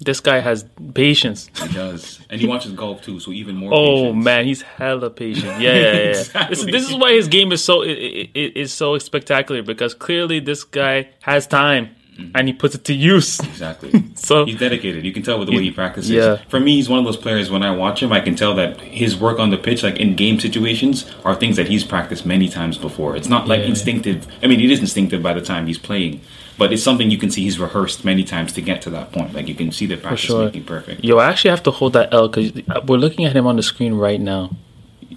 this 0.00 0.18
guy 0.20 0.40
has 0.40 0.64
patience. 0.94 1.48
He 1.62 1.68
does, 1.72 2.20
and 2.28 2.40
he 2.40 2.46
watches 2.48 2.72
golf 2.72 3.02
too. 3.02 3.20
So 3.20 3.30
even 3.30 3.54
more. 3.56 3.70
Oh 3.72 4.06
patience. 4.06 4.24
man, 4.24 4.44
he's 4.46 4.62
hella 4.62 5.10
patient. 5.10 5.60
Yeah, 5.60 5.74
yeah, 5.74 5.92
yeah. 5.92 5.98
Exactly. 6.10 6.54
This, 6.56 6.64
this 6.74 6.90
is 6.90 6.94
why 6.96 7.12
his 7.12 7.28
game 7.28 7.52
is 7.52 7.62
so 7.64 7.82
i 7.84 7.86
i 7.86 8.30
i- 8.42 8.52
is 8.64 8.72
so 8.72 8.98
spectacular 8.98 9.62
because 9.62 9.94
clearly 9.94 10.40
this 10.40 10.64
guy 10.64 11.08
has 11.20 11.46
time 11.46 11.84
Mm-hmm. 12.22 12.36
and 12.36 12.48
he 12.48 12.54
puts 12.54 12.74
it 12.74 12.84
to 12.84 12.94
use. 12.94 13.40
Exactly. 13.40 13.90
So 14.22 14.44
He's 14.44 14.58
dedicated. 14.58 15.04
You 15.04 15.12
can 15.12 15.22
tell 15.24 15.38
with 15.38 15.48
the 15.48 15.56
way 15.56 15.62
he 15.62 15.70
practices. 15.72 16.10
Yeah. 16.10 16.36
For 16.48 16.60
me, 16.60 16.76
he's 16.76 16.88
one 16.88 16.98
of 17.00 17.04
those 17.04 17.16
players. 17.16 17.50
When 17.50 17.62
I 17.64 17.74
watch 17.74 18.00
him, 18.02 18.12
I 18.12 18.20
can 18.20 18.36
tell 18.36 18.54
that 18.54 18.80
his 18.80 19.16
work 19.16 19.40
on 19.40 19.50
the 19.50 19.58
pitch, 19.58 19.82
like 19.82 19.96
in 19.98 20.14
game 20.14 20.38
situations, 20.38 21.10
are 21.24 21.34
things 21.34 21.56
that 21.56 21.66
he's 21.68 21.82
practiced 21.82 22.24
many 22.24 22.48
times 22.48 22.78
before. 22.78 23.16
It's 23.16 23.28
not 23.28 23.48
like 23.48 23.60
Yeah. 23.60 23.66
instinctive. 23.74 24.26
I 24.42 24.46
mean, 24.46 24.60
it 24.60 24.70
is 24.70 24.78
instinctive 24.78 25.22
by 25.22 25.32
the 25.32 25.40
time 25.40 25.66
he's 25.66 25.78
playing, 25.78 26.20
but 26.56 26.72
it's 26.72 26.82
something 26.84 27.10
you 27.10 27.18
can 27.18 27.30
see 27.30 27.42
he's 27.42 27.58
rehearsed 27.58 28.04
many 28.04 28.22
times 28.22 28.52
to 28.52 28.60
get 28.60 28.80
to 28.82 28.90
that 28.90 29.10
point. 29.12 29.34
Like 29.34 29.48
you 29.48 29.54
can 29.56 29.72
see 29.72 29.86
the 29.86 29.96
practice 29.96 30.20
sure. 30.20 30.44
making 30.44 30.64
perfect. 30.64 31.02
yo, 31.04 31.18
I 31.18 31.28
actually 31.30 31.50
have 31.50 31.62
to 31.64 31.72
hold 31.72 31.94
that 31.94 32.12
L 32.14 32.28
because 32.28 32.52
we're 32.86 32.98
looking 32.98 33.24
at 33.24 33.34
him 33.34 33.46
on 33.46 33.56
the 33.56 33.62
screen 33.62 33.94
right 33.94 34.20
now. 34.20 34.50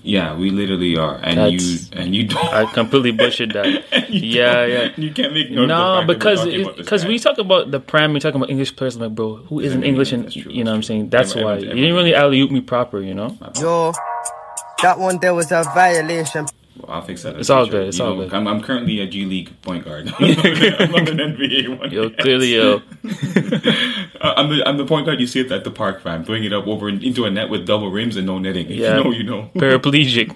Yeah, 0.03 0.35
we 0.35 0.49
literally 0.49 0.97
are, 0.97 1.15
and 1.23 1.37
That's- 1.37 1.61
you 1.61 1.99
and 1.99 2.15
you 2.15 2.27
don't. 2.27 2.53
I 2.53 2.65
completely 2.71 3.11
butchered 3.11 3.51
that. 3.53 3.65
yeah, 4.09 4.65
yeah. 4.65 4.91
You 4.97 5.11
can't 5.11 5.33
make 5.33 5.49
note 5.51 5.63
of 5.63 5.67
the 5.69 5.73
No, 5.75 5.95
fact 5.97 6.07
because 6.07 6.39
talking 6.39 6.61
about 6.61 6.77
this 6.77 6.85
because 6.85 7.05
we 7.05 7.19
talk 7.19 7.37
about 7.37 7.71
the 7.71 7.79
prem, 7.79 8.13
we 8.13 8.19
talk 8.19 8.35
about 8.35 8.49
English 8.49 8.75
players. 8.75 8.95
I'm 8.95 9.01
like, 9.03 9.15
bro, 9.15 9.35
who 9.47 9.59
isn't 9.59 9.77
Everyone- 9.79 9.87
English? 9.89 10.11
And 10.13 10.31
true, 10.31 10.51
you 10.51 10.63
know 10.63 10.71
what 10.71 10.77
I'm 10.77 10.83
saying? 10.83 11.09
That's 11.09 11.31
Everyone- 11.31 11.51
why 11.51 11.57
everyone- 11.57 11.77
you 11.77 11.83
didn't 11.83 11.95
really 11.97 12.15
alley 12.15 12.41
oop 12.41 12.51
me 12.51 12.61
proper. 12.61 12.99
You 13.01 13.13
know? 13.13 13.37
Yo, 13.59 13.93
that 14.81 14.99
one 14.99 15.17
there 15.19 15.33
was 15.33 15.51
a 15.51 15.63
violation. 15.73 16.45
I'll 16.87 17.01
fix 17.01 17.23
that. 17.23 17.37
It's 17.37 17.49
all 17.49 17.63
future. 17.65 17.79
good, 17.79 17.87
it's 17.89 17.99
You 17.99 18.05
all 18.05 18.15
know, 18.15 18.23
good. 18.23 18.33
I'm, 18.33 18.47
I'm 18.47 18.61
currently 18.61 18.99
a 18.99 19.07
G 19.07 19.25
League 19.25 19.61
point 19.61 19.85
guard. 19.85 20.07
I'm 20.19 20.91
not 20.91 21.09
an 21.09 21.17
NBA 21.17 21.79
one. 21.79 21.91
Yo, 21.91 22.09
clearly, 22.09 22.55
yo. 22.55 22.81
Uh, 24.21 24.33
I'm 24.37 24.49
the 24.49 24.67
I'm 24.67 24.77
the 24.77 24.85
point 24.85 25.05
guard 25.05 25.19
you 25.19 25.27
see 25.27 25.41
it 25.41 25.51
at 25.51 25.65
the 25.65 25.71
park, 25.71 26.01
fam. 26.01 26.23
Throwing 26.23 26.45
it 26.45 26.53
up 26.53 26.65
over 26.67 26.87
into 26.87 27.25
a 27.25 27.29
net 27.29 27.49
with 27.49 27.67
double 27.67 27.91
rims 27.91 28.15
and 28.15 28.25
no 28.25 28.39
netting. 28.39 28.67
Yeah. 28.71 28.97
you 28.97 29.03
know, 29.03 29.11
you 29.11 29.23
know. 29.23 29.49
Paraplegic. 29.55 30.31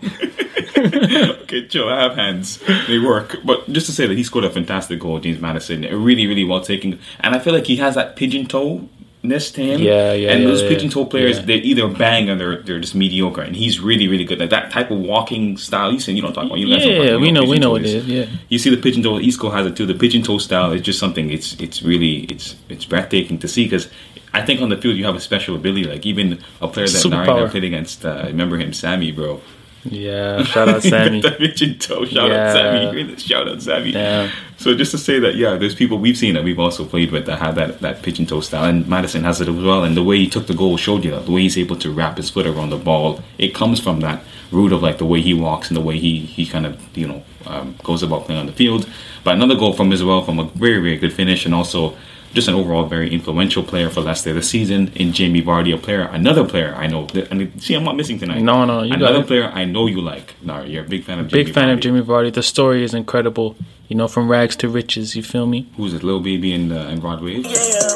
okay, 1.43 1.65
chill. 1.67 1.89
I 1.89 2.01
have 2.01 2.15
hands. 2.15 2.61
They 2.87 2.99
work. 2.99 3.37
But 3.45 3.71
just 3.71 3.85
to 3.87 3.93
say 3.93 4.05
that 4.05 4.17
he 4.17 4.23
scored 4.23 4.43
a 4.43 4.49
fantastic 4.49 4.99
goal, 4.99 5.19
James 5.19 5.39
Maddison. 5.39 5.81
Really, 5.83 6.27
really 6.27 6.43
well 6.43 6.61
taken. 6.61 6.99
And 7.21 7.33
I 7.33 7.39
feel 7.39 7.53
like 7.53 7.65
he 7.67 7.77
has 7.77 7.95
that 7.95 8.15
pigeon 8.15 8.45
toe 8.47 8.87
ness 9.21 9.51
to 9.51 9.61
him. 9.61 9.81
Yeah, 9.81 10.13
yeah, 10.13 10.31
And 10.31 10.43
yeah, 10.43 10.47
those 10.49 10.61
yeah. 10.61 10.69
pigeon 10.69 10.89
toe 10.89 11.05
players, 11.05 11.37
Yeah. 11.39 11.45
they 11.45 11.55
either 11.55 11.87
bang 11.87 12.29
or 12.29 12.35
they're 12.35 12.61
they're 12.61 12.79
just 12.79 12.95
mediocre. 12.95 13.41
And 13.41 13.55
he's 13.55 13.79
really, 13.79 14.07
really 14.07 14.23
good. 14.25 14.39
Like 14.39 14.49
that 14.51 14.71
type 14.71 14.91
of 14.91 14.99
walking 14.99 15.57
style. 15.57 15.91
You 15.91 15.99
said 15.99 16.15
you 16.15 16.21
don't 16.21 16.33
talk 16.33 16.45
about. 16.45 16.57
You 16.59 16.67
guys 16.67 16.83
don't 16.83 16.95
talk 16.95 17.03
Yeah, 17.05 17.09
about 17.11 17.21
we 17.21 17.31
know, 17.31 17.43
we 17.43 17.59
know 17.59 17.71
what 17.71 17.81
it 17.81 17.87
is. 17.87 18.05
Yeah. 18.07 18.25
you 18.49 18.57
see 18.59 18.69
the 18.69 18.81
pigeon 18.81 19.03
toe. 19.03 19.19
Isco 19.19 19.49
has 19.49 19.65
it 19.67 19.75
too. 19.75 19.85
The 19.85 19.93
pigeon 19.93 20.23
toe 20.23 20.37
style 20.37 20.71
is 20.71 20.81
just 20.81 20.99
something. 20.99 21.29
It's 21.31 21.53
it's 21.59 21.81
really 21.83 22.23
it's 22.33 22.55
it's 22.69 22.85
breathtaking 22.85 23.39
to 23.39 23.47
see 23.47 23.65
because 23.65 23.89
I 24.33 24.41
think 24.45 24.61
on 24.61 24.69
the 24.69 24.77
field 24.77 24.95
you 24.95 25.05
have 25.05 25.15
a 25.15 25.19
special 25.19 25.55
ability. 25.55 25.83
Like 25.85 26.05
even 26.05 26.39
a 26.61 26.67
player 26.67 26.87
that 26.87 27.05
Nari 27.09 27.27
Superpower. 27.27 27.41
that 27.43 27.51
played 27.51 27.63
against. 27.65 28.05
Uh, 28.05 28.23
remember 28.27 28.57
him, 28.57 28.73
Sammy, 28.73 29.11
bro. 29.11 29.41
Yeah, 29.85 30.43
shout 30.43 30.67
out 30.69 30.83
Sammy. 30.93 31.21
pigeon 31.21 31.79
toe. 31.79 32.05
Shout 32.05 32.29
Yeah. 32.29 32.47
out 32.49 32.53
Sammy. 32.53 33.15
Shout 33.17 33.47
out 33.47 33.61
Sammy. 33.61 33.91
Yeah. 33.91 34.29
So 34.57 34.75
just 34.75 34.91
to 34.91 34.97
say 34.97 35.19
that, 35.19 35.35
yeah, 35.35 35.55
there's 35.55 35.73
people 35.75 35.97
we've 35.99 36.17
seen 36.17 36.33
that 36.33 36.43
we've 36.43 36.59
also 36.59 36.83
played 36.85 37.11
with 37.11 37.25
that 37.27 37.39
have 37.39 37.55
that, 37.55 37.79
that 37.79 38.01
pigeon 38.03 38.25
toe 38.25 38.41
style, 38.41 38.65
and 38.65 38.85
Maddison 38.87 39.23
has 39.23 39.39
it 39.39 39.47
as 39.47 39.55
well. 39.55 39.83
And 39.85 39.95
the 39.95 40.03
way 40.03 40.17
he 40.17 40.27
took 40.29 40.47
the 40.47 40.53
goal 40.53 40.75
showed 40.77 41.05
you 41.05 41.11
that 41.11 41.25
the 41.25 41.31
way 41.31 41.41
he's 41.43 41.57
able 41.57 41.77
to 41.77 41.91
wrap 41.91 42.17
his 42.17 42.29
foot 42.29 42.45
around 42.45 42.71
the 42.71 42.77
ball, 42.77 43.21
it 43.37 43.55
comes 43.55 43.79
from 43.79 44.01
that 44.01 44.21
root 44.51 44.73
of 44.73 44.81
like 44.83 44.97
the 44.97 45.05
way 45.05 45.21
he 45.21 45.33
walks 45.33 45.69
and 45.69 45.77
the 45.77 45.81
way 45.81 45.97
he 45.97 46.19
he 46.19 46.45
kind 46.45 46.65
of 46.65 46.97
you 46.97 47.07
know 47.07 47.23
um, 47.45 47.75
goes 47.83 48.03
about 48.03 48.25
playing 48.25 48.39
on 48.41 48.47
the 48.47 48.51
field. 48.53 48.89
But 49.23 49.35
another 49.35 49.55
goal 49.55 49.73
from 49.73 49.91
Israel 49.93 50.23
from 50.25 50.39
a 50.39 50.43
very 50.43 50.79
very 50.81 50.97
good 50.97 51.13
finish, 51.13 51.45
and 51.45 51.55
also 51.55 51.95
just 52.33 52.47
an 52.47 52.53
overall 52.55 52.85
very 52.85 53.11
influential 53.11 53.63
player 53.63 53.89
for 53.89 54.01
Leicester 54.01 54.33
this 54.33 54.49
season 54.49 54.91
in 54.95 55.13
Jamie 55.13 55.41
Vardy, 55.41 55.73
a 55.73 55.77
player, 55.77 56.01
another 56.01 56.45
player 56.45 56.73
I 56.75 56.87
know. 56.87 57.05
That, 57.07 57.31
and 57.31 57.61
see, 57.61 57.73
I'm 57.73 57.83
not 57.83 57.95
missing 57.95 58.19
tonight. 58.19 58.41
No, 58.41 58.65
no, 58.65 58.83
you 58.83 58.93
another 58.93 59.19
it. 59.19 59.27
player 59.27 59.45
I 59.45 59.65
know 59.65 59.87
you 59.87 60.01
like. 60.01 60.35
Nah, 60.41 60.63
you're 60.63 60.85
a 60.85 60.87
big 60.87 61.03
fan 61.03 61.19
of 61.19 61.29
Big 61.29 61.47
Jamie 61.47 61.53
fan 61.53 61.69
of 61.69 61.79
Vardy. 61.79 61.81
Jimmy 61.81 62.01
Vardy. 62.01 62.33
The 62.33 62.43
story 62.43 62.83
is 62.83 62.93
incredible. 62.93 63.55
You 63.87 63.95
know, 63.95 64.07
from 64.07 64.29
rags 64.29 64.55
to 64.57 64.69
riches. 64.69 65.15
You 65.15 65.23
feel 65.23 65.47
me? 65.47 65.67
Who's 65.75 65.93
it, 65.93 66.03
Lil 66.03 66.19
Baby 66.19 66.53
and 66.53 66.71
uh, 66.71 66.75
and 66.91 67.01
Broadway? 67.01 67.37
Yeah, 67.37 67.49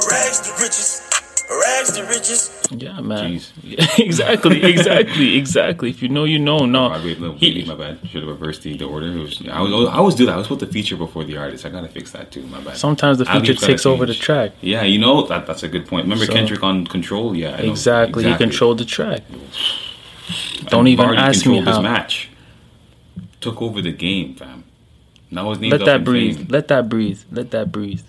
rags 0.10 0.40
to 0.42 0.52
riches. 0.62 1.02
Rags 1.50 1.92
to 1.98 2.04
riches. 2.06 2.63
Yeah, 2.76 3.00
man. 3.02 3.32
Jeez. 3.38 4.00
Exactly, 4.00 4.64
exactly, 4.64 5.38
exactly. 5.38 5.90
If 5.90 6.02
you 6.02 6.10
know, 6.10 6.24
you 6.24 6.40
know. 6.40 6.66
No, 6.66 6.90
Broadway, 6.90 7.16
Lil 7.16 7.34
He- 7.34 7.54
Baby, 7.54 7.68
my 7.68 7.76
bad. 7.76 8.00
Should 8.10 8.24
have 8.24 8.30
reversed 8.30 8.64
the, 8.64 8.76
the 8.78 8.86
order. 8.86 9.12
Was, 9.12 9.42
I, 9.48 9.62
was, 9.62 9.90
I 9.90 9.94
always 9.96 10.16
do 10.16 10.26
that. 10.26 10.34
I 10.34 10.38
was 10.38 10.46
supposed 10.48 10.62
to 10.62 10.68
feature 10.68 10.96
before 10.98 11.24
the 11.24 11.38
artist. 11.38 11.66
I 11.66 11.70
gotta 11.70 11.88
fix 11.88 12.12
that 12.12 12.32
too. 12.32 12.44
My 12.48 12.60
bad. 12.62 12.78
sometimes 12.78 13.18
the 13.20 13.26
feature 13.26 13.54
takes 13.54 13.86
over 13.86 14.06
the 14.06 14.14
track. 14.14 14.52
Yeah, 14.62 14.84
you 14.84 15.00
know 15.00 15.26
that 15.28 15.46
that's 15.48 15.64
a 15.64 15.68
good 15.68 15.88
point. 15.88 16.06
Remember 16.06 16.26
So- 16.26 16.34
Kendrick 16.34 16.64
on 16.64 16.86
Control? 16.88 17.36
Yeah, 17.36 17.56
I 17.56 17.62
know. 17.64 17.72
Exactly, 17.72 18.24
he 18.24 18.36
controlled 18.36 18.80
the 18.80 18.86
track. 18.86 19.22
Don't 20.68 20.88
even 20.88 21.10
ask 21.16 21.46
me 21.46 21.62
how. 21.62 21.82
match. 21.82 22.30
Took 23.42 23.62
over 23.62 23.82
the 23.82 23.92
game, 23.92 24.36
fam. 24.36 24.64
Now 25.30 25.50
his 25.50 25.60
name's 25.60 25.74
Let 25.74 25.86
that 25.86 26.04
breathe. 26.04 26.50
Let 26.50 26.68
that 26.70 26.88
breathe. 26.88 27.22
Let 27.32 27.52
that 27.52 27.72
breathe. 27.72 28.02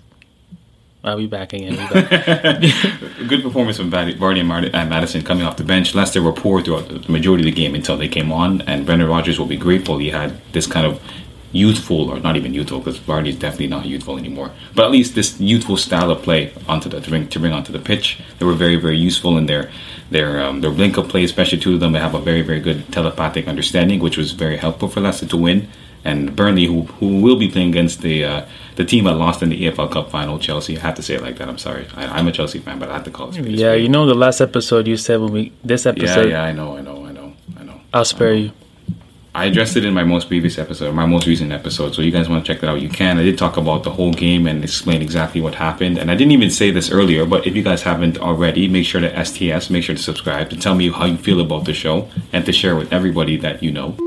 I'll 1.05 1.17
be 1.17 1.27
back 1.27 1.53
again. 1.53 1.77
We 1.93 2.01
back. 2.01 2.59
Good 3.27 3.43
performance 3.43 3.77
from 3.77 3.91
Vardy 3.91 4.17
Vardy 4.17 4.39
and 4.39 4.47
Mart- 4.47 4.73
and 4.73 4.89
Maddison 4.89 5.21
coming 5.23 5.45
off 5.45 5.55
the 5.55 5.63
bench. 5.63 5.93
Leicester 5.93 6.21
were 6.21 6.33
poor 6.33 6.61
throughout 6.61 6.89
the 6.89 7.11
majority 7.11 7.47
of 7.47 7.55
the 7.55 7.61
game 7.61 7.75
until 7.75 7.95
they 7.95 8.07
came 8.07 8.31
on, 8.31 8.61
and 8.61 8.85
Brendan 8.85 9.07
Rodgers 9.07 9.37
will 9.37 9.45
be 9.45 9.57
grateful 9.57 9.99
he 9.99 10.09
had 10.09 10.41
this 10.51 10.65
kind 10.65 10.85
of 10.87 10.99
youthful, 11.51 12.09
or 12.09 12.19
not 12.19 12.35
even 12.35 12.53
youthful, 12.53 12.79
because 12.79 12.99
Vardy 12.99 13.29
is 13.29 13.35
definitely 13.37 13.67
not 13.67 13.85
youthful 13.85 14.17
anymore. 14.17 14.51
But 14.73 14.85
at 14.85 14.91
least 14.91 15.15
this 15.15 15.39
youthful 15.39 15.77
style 15.77 16.11
of 16.11 16.21
play 16.23 16.51
onto 16.67 16.89
the 16.89 16.99
to 16.99 17.09
bring 17.09 17.27
to 17.27 17.39
bring 17.39 17.53
onto 17.53 17.71
the 17.71 17.79
pitch. 17.79 18.19
They 18.39 18.45
were 18.45 18.53
very 18.53 18.75
very 18.75 18.97
useful 18.97 19.37
in 19.37 19.45
their 19.45 19.71
their 20.09 20.41
um, 20.43 20.61
their 20.61 20.71
link 20.71 20.97
up 20.97 21.09
play, 21.09 21.23
especially 21.23 21.59
two 21.59 21.75
of 21.75 21.79
them. 21.81 21.91
They 21.93 21.99
have 21.99 22.15
a 22.15 22.19
very 22.19 22.41
very 22.41 22.59
good 22.59 22.91
telepathic 22.91 23.47
understanding, 23.47 23.99
which 23.99 24.17
was 24.17 24.31
very 24.31 24.57
helpful 24.57 24.89
for 24.89 25.01
Leicester 25.01 25.27
to 25.27 25.37
win. 25.37 25.67
And 26.05 26.35
Burnley, 26.35 26.65
who 26.65 26.83
who 26.83 27.21
will 27.21 27.35
be 27.35 27.49
playing 27.49 27.69
against 27.69 28.01
the 28.01 28.23
uh, 28.23 28.45
the 28.75 28.85
team 28.85 29.05
that 29.05 29.15
lost 29.15 29.41
in 29.41 29.49
the 29.49 29.59
EFL 29.65 29.91
Cup 29.91 30.09
final, 30.11 30.37
Chelsea. 30.39 30.77
I 30.77 30.81
have 30.81 30.95
to 30.95 31.01
say 31.01 31.15
it 31.15 31.21
like 31.21 31.37
that. 31.39 31.49
I'm 31.49 31.57
sorry. 31.57 31.87
I, 31.95 32.05
I'm 32.05 32.27
a 32.27 32.31
Chelsea 32.31 32.59
fan, 32.59 32.79
but 32.79 32.89
I 32.89 32.93
have 32.93 33.03
to 33.05 33.11
call 33.11 33.35
it. 33.35 33.45
yeah, 33.47 33.73
you 33.73 33.89
know 33.89 34.05
the 34.05 34.13
last 34.13 34.39
episode 34.39 34.87
you 34.87 34.97
said 34.97 35.19
when 35.19 35.31
we 35.31 35.51
this 35.63 35.85
episode. 35.85 36.29
yeah, 36.29 36.43
yeah, 36.43 36.43
I 36.43 36.51
know, 36.51 36.77
I 36.77 36.81
know, 36.81 37.05
I 37.05 37.11
know, 37.11 37.33
I 37.59 37.63
know. 37.63 37.81
I'll 37.93 38.05
spare 38.05 38.33
you. 38.33 38.51
I 39.35 39.45
addressed 39.47 39.75
it 39.75 39.83
in 39.83 39.93
my 39.93 40.05
most 40.05 40.29
previous 40.29 40.57
episode, 40.57 40.95
my 40.95 41.05
most 41.05 41.27
recent 41.27 41.51
episode. 41.51 41.93
So 41.93 42.01
you 42.01 42.09
guys 42.09 42.29
want 42.29 42.45
to 42.45 42.53
check 42.53 42.61
that 42.61 42.69
out, 42.69 42.81
you 42.81 42.87
can. 42.87 43.17
I 43.17 43.23
did 43.23 43.37
talk 43.37 43.57
about 43.57 43.83
the 43.83 43.91
whole 43.91 44.13
game 44.13 44.47
and 44.47 44.63
explain 44.63 45.01
exactly 45.01 45.41
what 45.41 45.55
happened. 45.55 45.97
And 45.97 46.09
I 46.09 46.15
didn't 46.15 46.31
even 46.31 46.49
say 46.49 46.71
this 46.71 46.89
earlier, 46.89 47.25
but 47.25 47.45
if 47.45 47.53
you 47.53 47.61
guys 47.61 47.83
haven't 47.83 48.17
already, 48.17 48.69
make 48.69 48.85
sure 48.85 49.01
to 49.01 49.25
STS, 49.25 49.69
make 49.69 49.83
sure 49.83 49.93
to 49.93 50.01
subscribe 50.01 50.49
to 50.51 50.55
tell 50.55 50.73
me 50.73 50.89
how 50.89 51.03
you 51.03 51.17
feel 51.17 51.41
about 51.41 51.65
the 51.65 51.73
show 51.73 52.07
and 52.31 52.45
to 52.45 52.53
share 52.53 52.77
with 52.77 52.93
everybody 52.93 53.35
that 53.35 53.61
you 53.61 53.73
know. 53.73 53.97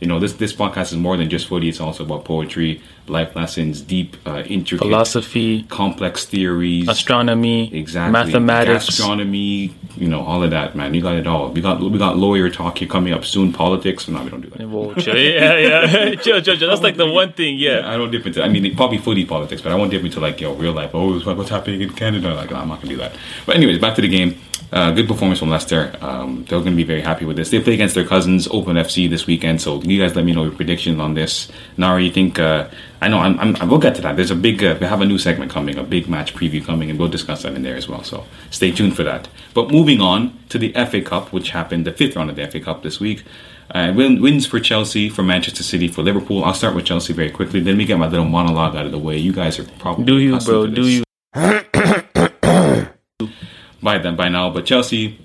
You 0.00 0.06
know, 0.06 0.20
this 0.20 0.34
this 0.34 0.52
podcast 0.52 0.92
is 0.92 0.96
more 0.96 1.16
than 1.16 1.28
just 1.28 1.48
footy. 1.48 1.68
It's 1.68 1.80
also 1.80 2.04
about 2.04 2.24
poetry, 2.24 2.80
life 3.08 3.34
lessons, 3.34 3.80
deep, 3.80 4.16
uh, 4.26 4.42
intricate, 4.46 4.84
Philosophy, 4.84 5.64
complex 5.64 6.24
theories, 6.24 6.88
astronomy, 6.88 7.74
Exactly. 7.74 8.12
mathematics. 8.12 8.86
gastronomy, 8.86 9.74
you 9.96 10.06
know, 10.08 10.20
all 10.20 10.42
of 10.44 10.50
that, 10.50 10.76
man. 10.76 10.94
You 10.94 11.02
got 11.02 11.16
it 11.16 11.26
all. 11.26 11.50
We 11.50 11.60
got 11.60 11.80
we 11.80 11.98
got 11.98 12.16
lawyer 12.16 12.48
talk 12.48 12.78
here 12.78 12.86
coming 12.88 13.12
up 13.12 13.24
soon. 13.24 13.52
Politics. 13.52 14.06
No, 14.06 14.22
we 14.22 14.30
don't 14.30 14.40
do 14.40 14.50
that. 14.50 14.68
Whoa, 14.68 14.94
chill. 14.94 15.16
Yeah, 15.16 15.56
yeah. 15.58 16.14
chill, 16.22 16.40
chill, 16.42 16.56
chill. 16.56 16.68
That's 16.68 16.82
like 16.82 16.96
the 16.96 17.06
one 17.10 17.32
thing. 17.32 17.58
Yeah. 17.58 17.90
I 17.92 17.96
don't 17.96 18.10
dip 18.12 18.24
into. 18.24 18.42
I 18.42 18.48
mean, 18.48 18.76
probably 18.76 18.98
footy 18.98 19.24
politics, 19.24 19.62
but 19.62 19.72
I 19.72 19.74
won't 19.74 19.90
dip 19.90 20.04
into 20.04 20.20
like 20.20 20.40
yo 20.40 20.54
real 20.54 20.72
life. 20.72 20.90
Oh, 20.94 21.18
what's 21.20 21.50
happening 21.50 21.82
in 21.82 21.90
Canada? 21.90 22.34
Like, 22.34 22.52
I'm 22.52 22.68
not 22.68 22.80
gonna 22.80 22.90
do 22.94 22.96
that. 22.98 23.16
But 23.46 23.56
anyways, 23.56 23.78
back 23.80 23.96
to 23.96 24.02
the 24.02 24.08
game. 24.08 24.40
Uh, 24.70 24.90
good 24.90 25.08
performance 25.08 25.38
from 25.38 25.48
Leicester. 25.48 25.94
Um, 26.02 26.44
they're 26.48 26.58
going 26.58 26.72
to 26.72 26.76
be 26.76 26.84
very 26.84 27.00
happy 27.00 27.24
with 27.24 27.36
this. 27.36 27.50
They 27.50 27.60
play 27.60 27.74
against 27.74 27.94
their 27.94 28.04
cousins, 28.04 28.46
Open 28.48 28.76
FC, 28.76 29.08
this 29.08 29.26
weekend. 29.26 29.62
So 29.62 29.80
you 29.82 29.98
guys 30.00 30.14
let 30.14 30.24
me 30.26 30.32
know 30.32 30.44
your 30.44 30.52
predictions 30.52 31.00
on 31.00 31.14
this. 31.14 31.50
Nari, 31.78 32.04
you 32.04 32.12
think? 32.12 32.38
Uh, 32.38 32.68
I 33.00 33.08
know. 33.08 33.18
I'm, 33.18 33.38
I'm, 33.40 33.56
I 33.56 33.64
will 33.64 33.78
get 33.78 33.94
to 33.94 34.02
that. 34.02 34.16
There's 34.16 34.30
a 34.30 34.36
big. 34.36 34.62
Uh, 34.62 34.76
we 34.78 34.86
have 34.86 35.00
a 35.00 35.06
new 35.06 35.16
segment 35.16 35.50
coming, 35.50 35.78
a 35.78 35.82
big 35.82 36.08
match 36.08 36.34
preview 36.34 36.62
coming, 36.62 36.90
and 36.90 36.98
we'll 36.98 37.08
discuss 37.08 37.42
that 37.42 37.54
in 37.54 37.62
there 37.62 37.76
as 37.76 37.88
well. 37.88 38.02
So 38.04 38.26
stay 38.50 38.70
tuned 38.70 38.94
for 38.94 39.04
that. 39.04 39.28
But 39.54 39.70
moving 39.70 40.02
on 40.02 40.38
to 40.50 40.58
the 40.58 40.72
FA 40.72 41.00
Cup, 41.00 41.32
which 41.32 41.50
happened 41.50 41.86
the 41.86 41.92
fifth 41.92 42.16
round 42.16 42.28
of 42.28 42.36
the 42.36 42.46
FA 42.46 42.60
Cup 42.60 42.82
this 42.82 43.00
week. 43.00 43.24
Uh, 43.70 43.92
win, 43.94 44.20
wins 44.20 44.46
for 44.46 44.60
Chelsea, 44.60 45.08
for 45.08 45.22
Manchester 45.22 45.62
City, 45.62 45.88
for 45.88 46.02
Liverpool. 46.02 46.44
I'll 46.44 46.54
start 46.54 46.74
with 46.74 46.86
Chelsea 46.86 47.12
very 47.12 47.30
quickly. 47.30 47.60
Then 47.60 47.76
we 47.76 47.84
get 47.86 47.98
my 47.98 48.08
little 48.08 48.24
monologue 48.26 48.76
out 48.76 48.86
of 48.86 48.92
the 48.92 48.98
way. 48.98 49.16
You 49.16 49.32
guys 49.32 49.58
are 49.58 49.64
probably 49.78 50.04
Do 50.04 50.18
you, 50.18 50.38
bro? 50.40 50.66
to 50.66 50.72
Do 50.72 50.88
you? 50.88 51.04
by 53.82 53.98
then 53.98 54.16
by 54.16 54.28
now. 54.28 54.50
But 54.50 54.66
Chelsea 54.66 55.18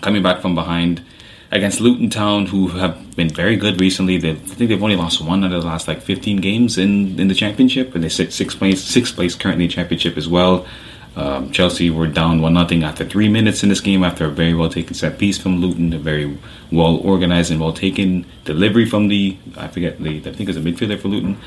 coming 0.00 0.22
back 0.22 0.40
from 0.40 0.54
behind 0.54 1.02
against 1.50 1.80
Luton 1.80 2.10
Town, 2.10 2.46
who 2.46 2.68
have 2.68 3.16
been 3.16 3.28
very 3.28 3.56
good 3.56 3.80
recently. 3.80 4.18
They 4.18 4.32
I 4.32 4.34
think 4.34 4.68
they've 4.70 4.82
only 4.82 4.96
lost 4.96 5.20
one 5.20 5.44
out 5.44 5.52
of 5.52 5.62
the 5.62 5.68
last 5.68 5.88
like 5.88 6.00
15 6.00 6.38
games 6.38 6.78
in, 6.78 7.18
in 7.18 7.28
the 7.28 7.34
championship, 7.34 7.94
and 7.94 8.04
they 8.04 8.08
sit 8.08 8.32
sixth 8.32 8.58
place 8.58 8.82
sixth 8.82 9.14
place 9.14 9.34
currently 9.34 9.64
in 9.64 9.70
championship 9.70 10.16
as 10.16 10.28
well. 10.28 10.66
Um, 11.16 11.50
Chelsea 11.50 11.90
were 11.90 12.06
down 12.06 12.40
one 12.40 12.54
nothing 12.54 12.84
after 12.84 13.04
three 13.04 13.28
minutes 13.28 13.64
in 13.64 13.68
this 13.68 13.80
game 13.80 14.04
after 14.04 14.26
a 14.26 14.30
very 14.30 14.54
well 14.54 14.68
taken 14.68 14.94
set 14.94 15.18
piece 15.18 15.38
from 15.38 15.60
Luton, 15.60 15.92
a 15.92 15.98
very 15.98 16.38
well 16.70 16.96
organized 16.98 17.50
and 17.50 17.60
well 17.60 17.72
taken 17.72 18.24
delivery 18.44 18.86
from 18.86 19.08
the 19.08 19.36
I 19.56 19.66
forget 19.68 20.00
the 20.00 20.18
I 20.18 20.32
think 20.32 20.40
it 20.40 20.46
was 20.46 20.56
a 20.56 20.60
midfielder 20.60 21.00
for 21.00 21.08
Luton. 21.08 21.38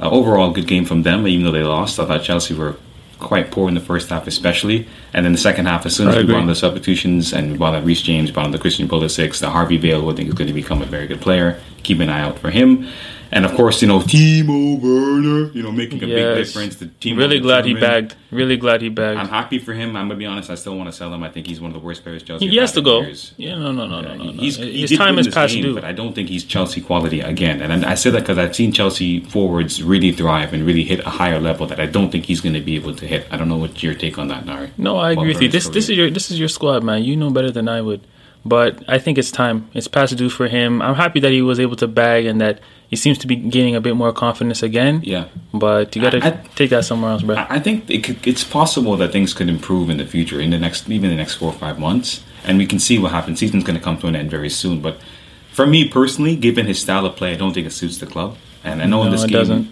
Uh, 0.00 0.08
overall, 0.10 0.50
good 0.50 0.66
game 0.66 0.86
from 0.86 1.02
them, 1.02 1.28
even 1.28 1.44
though 1.44 1.52
they 1.52 1.62
lost. 1.62 2.00
I 2.00 2.06
thought 2.06 2.22
Chelsea 2.22 2.54
were 2.54 2.76
quite 3.20 3.50
poor 3.50 3.68
in 3.68 3.74
the 3.74 3.80
first 3.80 4.08
half, 4.08 4.26
especially, 4.26 4.88
and 5.12 5.24
then 5.24 5.32
the 5.32 5.38
second 5.38 5.66
half, 5.66 5.86
as 5.86 5.94
soon 5.94 6.08
as 6.08 6.14
I 6.14 6.18
we 6.18 6.22
agree. 6.24 6.34
brought 6.34 6.42
on 6.42 6.46
the 6.48 6.54
substitutions 6.54 7.32
and 7.32 7.52
we 7.52 7.58
brought 7.58 7.74
on 7.74 7.84
Reece 7.84 8.02
James, 8.02 8.30
brought 8.30 8.46
on 8.46 8.52
the 8.52 8.58
Christian 8.58 8.88
Pulisic, 8.88 9.38
the 9.38 9.50
Harvey 9.50 9.76
Vale, 9.76 10.00
who 10.00 10.10
I 10.10 10.14
think 10.14 10.28
is 10.28 10.34
going 10.34 10.48
to 10.48 10.54
become 10.54 10.82
a 10.82 10.86
very 10.86 11.06
good 11.06 11.20
player. 11.20 11.60
Keep 11.82 12.00
an 12.00 12.08
eye 12.08 12.20
out 12.20 12.38
for 12.38 12.50
him. 12.50 12.88
And 13.32 13.44
of 13.44 13.54
course, 13.54 13.80
you 13.80 13.88
know, 13.88 14.00
Timo 14.00 14.80
Werner, 14.80 15.52
you 15.52 15.62
know, 15.62 15.70
making 15.70 16.02
a 16.02 16.06
big 16.06 16.36
difference. 16.36 16.76
The 16.76 16.86
team 16.86 17.16
Really 17.16 17.38
glad 17.38 17.64
he 17.64 17.74
bagged. 17.74 18.16
Really 18.30 18.56
glad 18.56 18.82
he 18.82 18.88
bagged. 18.88 19.20
I'm 19.20 19.28
happy 19.28 19.58
for 19.58 19.72
him. 19.72 19.96
I'm 19.96 20.08
gonna 20.08 20.18
be 20.18 20.26
honest. 20.26 20.50
I 20.50 20.54
still 20.56 20.76
want 20.76 20.88
to 20.88 20.92
sell 20.92 21.12
him. 21.12 21.22
I 21.22 21.30
think 21.30 21.46
he's 21.46 21.60
one 21.60 21.70
of 21.70 21.74
the 21.74 21.84
worst 21.84 22.02
players 22.02 22.22
Chelsea. 22.22 22.48
He 22.48 22.56
has 22.56 22.72
to 22.72 22.82
go. 22.82 23.02
years. 23.02 23.32
Yeah, 23.36 23.56
no, 23.56 23.72
no, 23.72 23.86
no, 23.86 24.00
no, 24.00 24.14
no. 24.14 24.24
no. 24.24 24.32
He's, 24.32 24.56
he 24.56 24.82
His 24.82 24.96
time 24.96 25.18
is 25.18 25.28
past 25.28 25.54
game, 25.54 25.62
due. 25.62 25.74
but 25.74 25.84
I 25.84 25.92
don't 25.92 26.14
think 26.14 26.28
he's 26.28 26.44
Chelsea 26.44 26.80
quality 26.80 27.20
again. 27.20 27.62
And 27.62 27.84
I 27.84 27.92
I 27.92 27.94
say 27.94 28.10
that 28.10 28.20
because 28.20 28.38
I've 28.38 28.54
seen 28.54 28.72
Chelsea 28.72 29.20
forwards 29.20 29.82
really 29.82 30.12
thrive 30.12 30.52
and 30.52 30.64
really 30.64 30.84
hit 30.84 31.00
a 31.00 31.10
higher 31.10 31.40
level 31.40 31.66
that 31.66 31.80
I 31.80 31.86
don't 31.86 32.10
think 32.10 32.24
he's 32.24 32.40
going 32.40 32.54
to 32.54 32.60
be 32.60 32.76
able 32.76 32.94
to 32.94 33.06
hit. 33.06 33.26
I 33.30 33.36
don't 33.36 33.48
know 33.48 33.56
what 33.56 33.82
your 33.82 33.94
take 33.94 34.18
on 34.18 34.28
that, 34.28 34.46
Nari. 34.46 34.70
No, 34.76 34.96
I 34.96 35.12
agree 35.12 35.28
with 35.28 35.42
you. 35.42 35.48
This 35.48 35.68
this 35.68 35.88
is 35.88 35.96
your 35.96 36.10
this 36.10 36.30
is 36.30 36.38
your 36.38 36.48
squad, 36.48 36.82
man. 36.82 37.04
You 37.04 37.16
know 37.16 37.30
better 37.30 37.50
than 37.50 37.68
I 37.68 37.80
would. 37.80 38.06
But 38.44 38.82
I 38.88 38.98
think 38.98 39.18
it's 39.18 39.30
time. 39.30 39.68
It's 39.74 39.88
past 39.88 40.16
due 40.16 40.30
for 40.30 40.48
him. 40.48 40.80
I'm 40.80 40.94
happy 40.94 41.20
that 41.20 41.30
he 41.30 41.42
was 41.42 41.60
able 41.60 41.76
to 41.76 41.86
bag 41.86 42.24
and 42.26 42.40
that 42.40 42.60
he 42.88 42.96
seems 42.96 43.18
to 43.18 43.26
be 43.26 43.36
gaining 43.36 43.76
a 43.76 43.80
bit 43.80 43.94
more 43.96 44.12
confidence 44.12 44.62
again. 44.62 45.02
yeah. 45.04 45.26
But 45.52 45.94
you 45.94 46.02
got 46.02 46.10
to 46.10 46.40
take 46.56 46.70
that 46.70 46.84
somewhere 46.84 47.12
else, 47.12 47.22
bro. 47.22 47.36
I 47.36 47.60
think 47.60 47.88
it 47.90 48.02
could, 48.02 48.26
it's 48.26 48.42
possible 48.44 48.96
that 48.96 49.12
things 49.12 49.34
could 49.34 49.48
improve 49.48 49.90
in 49.90 49.98
the 49.98 50.06
future, 50.06 50.40
in 50.40 50.50
the 50.50 50.58
next, 50.58 50.88
even 50.88 51.10
the 51.10 51.16
next 51.16 51.34
four 51.34 51.48
or 51.50 51.58
five 51.58 51.78
months, 51.78 52.24
and 52.44 52.58
we 52.58 52.66
can 52.66 52.78
see 52.78 52.98
what 52.98 53.12
happens. 53.12 53.38
Season's 53.38 53.64
going 53.64 53.78
to 53.78 53.84
come 53.84 53.98
to 53.98 54.06
an 54.06 54.16
end 54.16 54.30
very 54.30 54.50
soon, 54.50 54.80
but 54.80 54.98
for 55.52 55.66
me 55.66 55.88
personally, 55.88 56.34
given 56.36 56.66
his 56.66 56.80
style 56.80 57.04
of 57.04 57.16
play, 57.16 57.32
I 57.32 57.36
don't 57.36 57.52
think 57.52 57.66
it 57.66 57.72
suits 57.72 57.98
the 57.98 58.06
club. 58.06 58.36
And 58.64 58.82
I 58.82 58.86
know 58.86 59.02
in 59.04 59.10
this 59.10 59.24
game, 59.24 59.32
doesn't. 59.32 59.68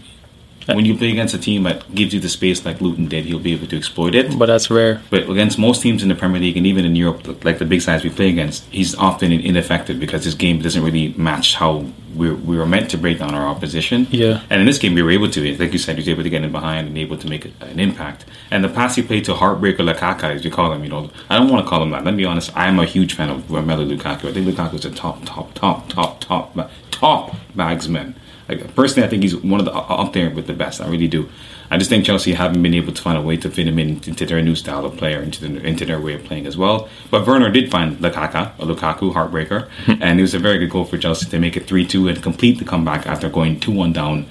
When 0.76 0.84
you 0.84 0.96
play 0.96 1.10
against 1.10 1.34
a 1.34 1.38
team 1.38 1.62
that 1.62 1.94
gives 1.94 2.12
you 2.12 2.20
the 2.20 2.28
space 2.28 2.64
like 2.64 2.80
Luton 2.80 3.08
did, 3.08 3.24
he'll 3.24 3.38
be 3.38 3.54
able 3.54 3.66
to 3.68 3.76
exploit 3.76 4.14
it. 4.14 4.38
But 4.38 4.46
that's 4.46 4.70
rare. 4.70 5.00
But 5.10 5.28
against 5.28 5.58
most 5.58 5.82
teams 5.82 6.02
in 6.02 6.08
the 6.08 6.14
Premier 6.14 6.40
League 6.40 6.56
and 6.56 6.66
even 6.66 6.84
in 6.84 6.94
Europe, 6.94 7.44
like 7.44 7.58
the 7.58 7.64
big 7.64 7.80
sides 7.80 8.04
we 8.04 8.10
play 8.10 8.28
against, 8.28 8.64
he's 8.66 8.94
often 8.94 9.32
ineffective 9.32 9.98
because 9.98 10.24
his 10.24 10.34
game 10.34 10.60
doesn't 10.60 10.82
really 10.82 11.14
match 11.14 11.54
how 11.54 11.86
we 12.14 12.32
we 12.32 12.58
were 12.58 12.66
meant 12.66 12.90
to 12.90 12.98
break 12.98 13.18
down 13.18 13.34
our 13.34 13.46
opposition. 13.46 14.06
Yeah. 14.10 14.42
And 14.50 14.60
in 14.60 14.66
this 14.66 14.78
game, 14.78 14.94
we 14.94 15.02
were 15.02 15.10
able 15.10 15.30
to, 15.30 15.56
like 15.56 15.72
you 15.72 15.78
said, 15.78 15.96
he 15.96 16.00
was 16.00 16.08
able 16.08 16.22
to 16.22 16.30
get 16.30 16.42
in 16.42 16.52
behind 16.52 16.88
and 16.88 16.98
able 16.98 17.16
to 17.16 17.28
make 17.28 17.44
an 17.60 17.80
impact. 17.80 18.24
And 18.50 18.62
the 18.62 18.68
pass 18.68 18.96
he 18.96 19.02
played 19.02 19.24
to 19.26 19.34
Heartbreaker 19.34 19.78
Lukaku, 19.78 20.24
as 20.24 20.44
you 20.44 20.50
call 20.50 20.72
him, 20.72 20.82
you 20.84 20.90
know, 20.90 21.10
I 21.30 21.38
don't 21.38 21.48
want 21.48 21.64
to 21.64 21.68
call 21.68 21.82
him 21.82 21.90
that. 21.90 22.04
Let 22.04 22.12
me 22.14 22.18
be 22.18 22.26
honest, 22.26 22.50
I'm 22.56 22.78
a 22.78 22.84
huge 22.84 23.14
fan 23.14 23.30
of 23.30 23.42
Romelu 23.48 23.96
Lukaku. 23.96 24.28
I 24.28 24.32
think 24.32 24.46
Lukaku 24.46 24.74
is 24.74 24.84
a 24.84 24.90
top, 24.90 25.24
top, 25.24 25.54
top, 25.54 25.88
top, 25.88 26.20
top, 26.20 26.70
top 26.90 27.36
bagsman. 27.56 28.14
Like 28.48 28.74
personally, 28.74 29.06
I 29.06 29.10
think 29.10 29.22
he's 29.22 29.36
one 29.36 29.60
of 29.60 29.66
the 29.66 29.74
up 29.74 30.12
there 30.12 30.30
with 30.30 30.46
the 30.46 30.54
best. 30.54 30.80
I 30.80 30.88
really 30.88 31.08
do. 31.08 31.28
I 31.70 31.76
just 31.76 31.90
think 31.90 32.06
Chelsea 32.06 32.32
haven't 32.32 32.62
been 32.62 32.74
able 32.74 32.94
to 32.94 33.02
find 33.02 33.18
a 33.18 33.20
way 33.20 33.36
to 33.36 33.50
fit 33.50 33.66
him 33.68 33.78
in, 33.78 34.02
into 34.04 34.24
their 34.24 34.40
new 34.40 34.54
style 34.54 34.86
of 34.86 34.96
player, 34.96 35.20
into 35.20 35.46
the, 35.46 35.66
into 35.66 35.84
their 35.84 36.00
way 36.00 36.14
of 36.14 36.24
playing 36.24 36.46
as 36.46 36.56
well. 36.56 36.88
But 37.10 37.26
Werner 37.26 37.50
did 37.50 37.70
find 37.70 37.98
Lukaku, 37.98 38.58
a 38.58 38.64
Lukaku 38.64 39.12
heartbreaker, 39.12 39.68
and 40.00 40.18
it 40.18 40.22
was 40.22 40.32
a 40.32 40.38
very 40.38 40.58
good 40.58 40.70
goal 40.70 40.86
for 40.86 40.96
Chelsea 40.96 41.28
to 41.28 41.38
make 41.38 41.56
it 41.56 41.66
three 41.66 41.86
two 41.86 42.08
and 42.08 42.22
complete 42.22 42.58
the 42.58 42.64
comeback 42.64 43.06
after 43.06 43.28
going 43.28 43.60
two 43.60 43.72
one 43.72 43.92
down. 43.92 44.26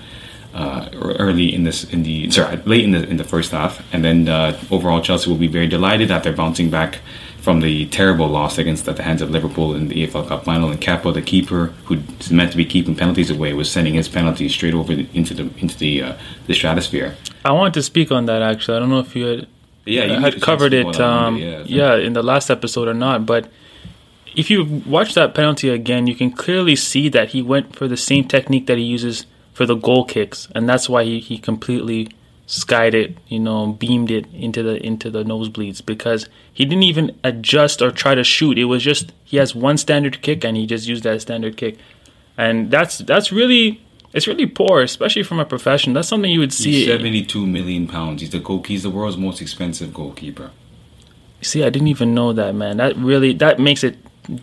Uh, 0.54 0.90
early 1.20 1.54
in 1.54 1.66
this, 1.66 1.84
in 1.84 2.02
the 2.02 2.32
sorry, 2.32 2.58
late 2.66 2.84
in 2.84 2.90
the 2.90 3.08
in 3.08 3.18
the 3.18 3.24
first 3.24 3.52
half, 3.52 3.84
and 3.94 4.04
then 4.04 4.28
uh, 4.28 4.60
overall 4.72 5.00
Chelsea 5.00 5.30
will 5.30 5.38
be 5.38 5.46
very 5.46 5.68
delighted 5.68 6.10
after 6.10 6.34
bouncing 6.34 6.72
back 6.72 7.00
from 7.48 7.62
the 7.62 7.86
terrible 7.86 8.28
loss 8.28 8.58
against 8.58 8.86
at 8.90 8.98
the 8.98 9.04
hands 9.04 9.22
of 9.22 9.32
Liverpool 9.32 9.74
in 9.74 9.88
the 9.88 10.06
EFL 10.06 10.28
Cup 10.28 10.44
final. 10.44 10.70
And 10.70 10.82
Kepa, 10.82 11.14
the 11.14 11.22
keeper, 11.22 11.68
who's 11.86 12.30
meant 12.30 12.52
to 12.52 12.58
be 12.58 12.66
keeping 12.66 12.94
penalties 12.94 13.30
away, 13.30 13.54
was 13.54 13.72
sending 13.72 13.94
his 13.94 14.10
penalties 14.10 14.52
straight 14.52 14.74
over 14.74 14.94
the, 14.94 15.08
into 15.14 15.34
the 15.34 15.44
into 15.60 15.78
the 15.78 16.04
uh, 16.04 16.18
the 16.48 16.54
stratosphere. 16.54 17.16
I 17.46 17.54
wanted 17.54 17.74
to 17.76 17.84
speak 17.84 18.12
on 18.12 18.26
that 18.26 18.42
actually. 18.42 18.76
I 18.76 18.80
don't 18.82 18.90
know 18.90 19.00
if 19.00 19.16
you 19.16 19.26
had 19.26 19.48
Yeah, 19.86 20.04
you 20.04 20.20
had 20.20 20.42
covered 20.42 20.74
it. 20.74 21.00
Um, 21.00 21.36
Monday, 21.36 21.64
yeah, 21.68 21.96
in 21.96 22.12
the 22.12 22.22
last 22.22 22.50
episode 22.50 22.90
or 22.90 22.94
not, 22.94 23.26
but 23.26 23.50
if 24.36 24.50
you 24.52 24.84
watch 24.86 25.14
that 25.14 25.34
penalty 25.34 25.70
again, 25.70 26.06
you 26.06 26.16
can 26.16 26.32
clearly 26.34 26.76
see 26.76 27.08
that 27.08 27.30
he 27.30 27.42
went 27.42 27.78
for 27.78 27.88
the 27.88 27.96
same 27.96 28.28
technique 28.28 28.68
that 28.68 28.78
he 28.78 28.84
uses 28.84 29.26
for 29.54 29.66
the 29.66 29.76
goal 29.76 30.04
kicks, 30.04 30.50
and 30.54 30.68
that's 30.68 30.90
why 30.90 31.06
he, 31.06 31.22
he 31.22 31.38
completely 31.38 32.10
skied 32.48 32.96
it, 32.96 33.18
you 33.28 33.40
know, 33.40 33.74
beamed 33.74 34.10
it 34.10 34.26
into 34.34 34.64
the 34.64 34.84
into 34.84 35.12
the 35.12 35.24
nosebleeds 35.24 35.86
because 35.86 36.28
he 36.52 36.66
didn't 36.66 36.84
even 36.84 37.16
adjust 37.24 37.82
or 37.82 37.92
try 37.92 38.16
to 38.16 38.24
shoot. 38.24 38.58
It 38.58 38.66
was 38.66 38.82
just 38.84 39.12
he 39.26 39.38
has 39.38 39.54
one 39.54 39.78
standard 39.78 40.22
kick 40.22 40.44
and 40.44 40.58
he 40.58 40.66
just 40.66 40.88
used 40.88 41.04
that 41.04 41.22
standard 41.22 41.58
kick, 41.58 41.78
and 42.38 42.72
that's 42.72 42.98
that's 43.00 43.32
really 43.32 43.82
it's 44.14 44.28
really 44.28 44.46
poor, 44.48 44.82
especially 44.82 45.24
from 45.24 45.40
a 45.40 45.46
profession. 45.46 45.94
That's 45.94 46.08
something 46.08 46.32
you 46.32 46.40
would 46.40 46.54
see. 46.54 46.72
He's 46.72 46.88
seventy-two 46.88 47.46
million 47.46 47.86
pounds. 47.88 48.22
He's 48.22 48.32
the 48.32 48.40
goal. 48.40 48.64
He's 48.64 48.84
the 48.84 48.90
world's 48.90 49.18
most 49.18 49.42
expensive 49.42 49.94
goalkeeper. 49.94 50.52
See, 51.42 51.64
I 51.64 51.70
didn't 51.70 51.90
even 51.90 52.16
know 52.16 52.34
that, 52.34 52.56
man. 52.56 52.78
That 52.78 52.96
really 52.96 53.34
that 53.34 53.60
makes 53.60 53.84
it 53.84 53.98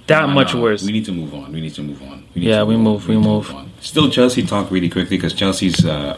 that 0.06 0.26
Nah, 0.26 0.26
much 0.28 0.54
nah, 0.54 0.60
worse. 0.60 0.82
We 0.84 0.92
need 0.92 1.04
to 1.06 1.12
move 1.12 1.34
on. 1.34 1.52
We 1.52 1.60
need 1.60 1.74
to 1.74 1.82
move 1.82 2.00
on. 2.02 2.24
We 2.34 2.42
need 2.42 2.48
Yeah, 2.50 2.58
to 2.60 2.66
we 2.66 2.74
on. 2.74 2.82
move, 2.82 3.08
we 3.08 3.14
to 3.14 3.20
move. 3.20 3.52
on. 3.54 3.70
Still, 3.80 4.10
Chelsea 4.10 4.42
talk 4.46 4.70
really 4.70 4.88
quickly 4.88 5.16
because 5.16 5.34
Chelsea's 5.34 5.84
uh, 5.84 6.16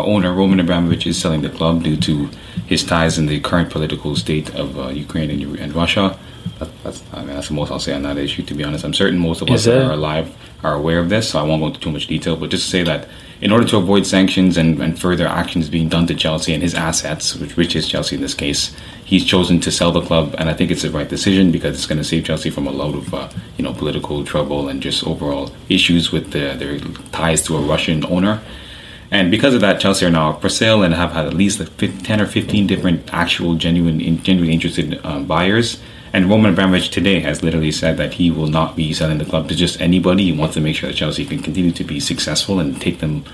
owner 0.00 0.32
Roman 0.32 0.60
Abramovich 0.60 1.06
is 1.06 1.18
selling 1.20 1.42
the 1.42 1.50
club 1.50 1.82
due 1.82 1.96
to 1.98 2.30
his 2.66 2.84
ties 2.84 3.18
in 3.18 3.26
the 3.26 3.40
current 3.40 3.70
political 3.70 4.16
state 4.16 4.54
of 4.54 4.78
uh, 4.78 4.88
Ukraine 4.88 5.30
and, 5.30 5.58
and 5.58 5.74
Russia. 5.74 6.18
That, 6.58 6.70
that's 6.82 7.02
I 7.12 7.18
mean 7.18 7.34
that's 7.34 7.48
the 7.48 7.54
most 7.54 7.70
I'll 7.70 7.78
say 7.78 7.94
on 7.94 8.02
that 8.02 8.18
issue. 8.18 8.42
To 8.42 8.54
be 8.54 8.64
honest, 8.64 8.84
I'm 8.84 8.94
certain 8.94 9.18
most 9.18 9.42
of 9.42 9.50
us 9.50 9.64
that 9.64 9.84
are 9.84 9.92
alive 9.92 10.34
are 10.64 10.74
aware 10.74 10.98
of 10.98 11.08
this, 11.08 11.30
so 11.30 11.40
I 11.40 11.42
won't 11.42 11.60
go 11.60 11.66
into 11.68 11.80
too 11.80 11.90
much 11.90 12.06
detail. 12.06 12.36
But 12.36 12.50
just 12.50 12.64
to 12.64 12.70
say 12.70 12.82
that 12.84 13.08
in 13.40 13.50
order 13.50 13.66
to 13.66 13.76
avoid 13.76 14.06
sanctions 14.06 14.56
and, 14.56 14.80
and 14.80 14.98
further 14.98 15.26
actions 15.26 15.68
being 15.68 15.88
done 15.88 16.06
to 16.06 16.14
Chelsea 16.14 16.54
and 16.54 16.62
his 16.62 16.74
assets, 16.74 17.34
which, 17.34 17.56
which 17.56 17.74
is 17.74 17.88
Chelsea 17.88 18.14
in 18.14 18.22
this 18.22 18.34
case, 18.34 18.74
he's 19.04 19.24
chosen 19.24 19.60
to 19.60 19.72
sell 19.72 19.90
the 19.90 20.00
club, 20.00 20.34
and 20.38 20.48
I 20.48 20.54
think 20.54 20.70
it's 20.70 20.82
the 20.82 20.90
right 20.90 21.08
decision 21.08 21.50
because 21.50 21.74
it's 21.74 21.86
going 21.86 21.98
to 21.98 22.04
save 22.04 22.24
Chelsea 22.24 22.50
from 22.50 22.68
a 22.68 22.70
load 22.70 22.94
of 22.94 23.12
uh, 23.12 23.28
you 23.56 23.64
know 23.64 23.72
political 23.72 24.24
trouble 24.24 24.68
and 24.68 24.80
just 24.80 25.04
overall 25.06 25.50
issues 25.68 26.12
with 26.12 26.30
the, 26.30 26.54
their 26.56 26.78
ties 27.10 27.42
to 27.42 27.56
a 27.56 27.60
Russian 27.60 28.04
owner. 28.06 28.40
And 29.12 29.30
because 29.30 29.52
of 29.52 29.60
that, 29.60 29.78
Chelsea 29.78 30.06
are 30.06 30.10
now 30.10 30.32
for 30.32 30.48
sale 30.48 30.82
and 30.82 30.94
have 30.94 31.12
had 31.12 31.26
at 31.26 31.34
least 31.34 31.60
like 31.60 32.02
10 32.02 32.18
or 32.18 32.26
15 32.26 32.66
different 32.66 33.12
actual, 33.12 33.56
genuine, 33.56 34.00
in, 34.00 34.22
genuinely 34.22 34.54
interested 34.54 34.98
um, 35.04 35.26
buyers. 35.26 35.82
And 36.14 36.30
Roman 36.30 36.54
Abramovich 36.54 36.88
today 36.88 37.20
has 37.20 37.42
literally 37.42 37.72
said 37.72 37.98
that 37.98 38.14
he 38.14 38.30
will 38.30 38.46
not 38.46 38.74
be 38.74 38.94
selling 38.94 39.18
the 39.18 39.26
club 39.26 39.50
to 39.50 39.54
just 39.54 39.78
anybody. 39.82 40.24
He 40.24 40.32
wants 40.32 40.54
to 40.54 40.62
make 40.62 40.76
sure 40.76 40.88
that 40.88 40.96
Chelsea 40.96 41.26
can 41.26 41.42
continue 41.42 41.72
to 41.72 41.84
be 41.84 42.00
successful 42.00 42.58
and 42.58 42.80
take 42.80 43.00
them 43.00 43.26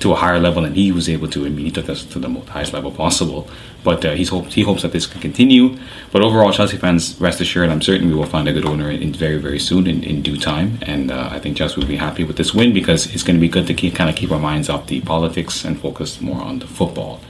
to 0.00 0.12
a 0.12 0.16
higher 0.16 0.38
level 0.38 0.62
than 0.62 0.74
he 0.74 0.92
was 0.92 1.08
able 1.08 1.28
to. 1.28 1.46
I 1.46 1.48
mean, 1.48 1.66
he 1.66 1.70
took 1.70 1.88
us 1.88 2.04
to 2.04 2.18
the 2.18 2.28
highest 2.28 2.72
level 2.72 2.90
possible. 2.90 3.48
But 3.84 4.04
uh, 4.04 4.12
he's 4.12 4.30
hope, 4.30 4.46
he 4.46 4.62
hopes 4.62 4.82
that 4.82 4.92
this 4.92 5.06
can 5.06 5.20
continue. 5.20 5.76
But 6.10 6.22
overall, 6.22 6.50
Chelsea 6.52 6.78
fans, 6.78 7.20
rest 7.20 7.40
assured, 7.40 7.68
I'm 7.68 7.82
certain 7.82 8.08
we 8.08 8.14
will 8.14 8.24
find 8.24 8.48
a 8.48 8.52
good 8.52 8.64
owner 8.64 8.90
in, 8.90 9.02
in 9.02 9.12
very, 9.12 9.36
very 9.36 9.58
soon, 9.58 9.86
in, 9.86 10.02
in 10.02 10.22
due 10.22 10.38
time. 10.38 10.78
And 10.82 11.10
uh, 11.10 11.28
I 11.30 11.38
think 11.38 11.58
Chelsea 11.58 11.80
will 11.80 11.86
be 11.86 11.96
happy 11.96 12.24
with 12.24 12.36
this 12.36 12.54
win 12.54 12.72
because 12.72 13.14
it's 13.14 13.22
going 13.22 13.36
to 13.36 13.40
be 13.40 13.48
good 13.48 13.66
to 13.66 13.74
keep, 13.74 13.94
kind 13.94 14.08
of 14.08 14.16
keep 14.16 14.32
our 14.32 14.38
minds 14.38 14.70
off 14.70 14.86
the 14.86 15.02
politics 15.02 15.64
and 15.64 15.78
focus 15.78 16.20
more 16.20 16.40
on 16.40 16.60
the 16.60 16.66
football. 16.66 17.20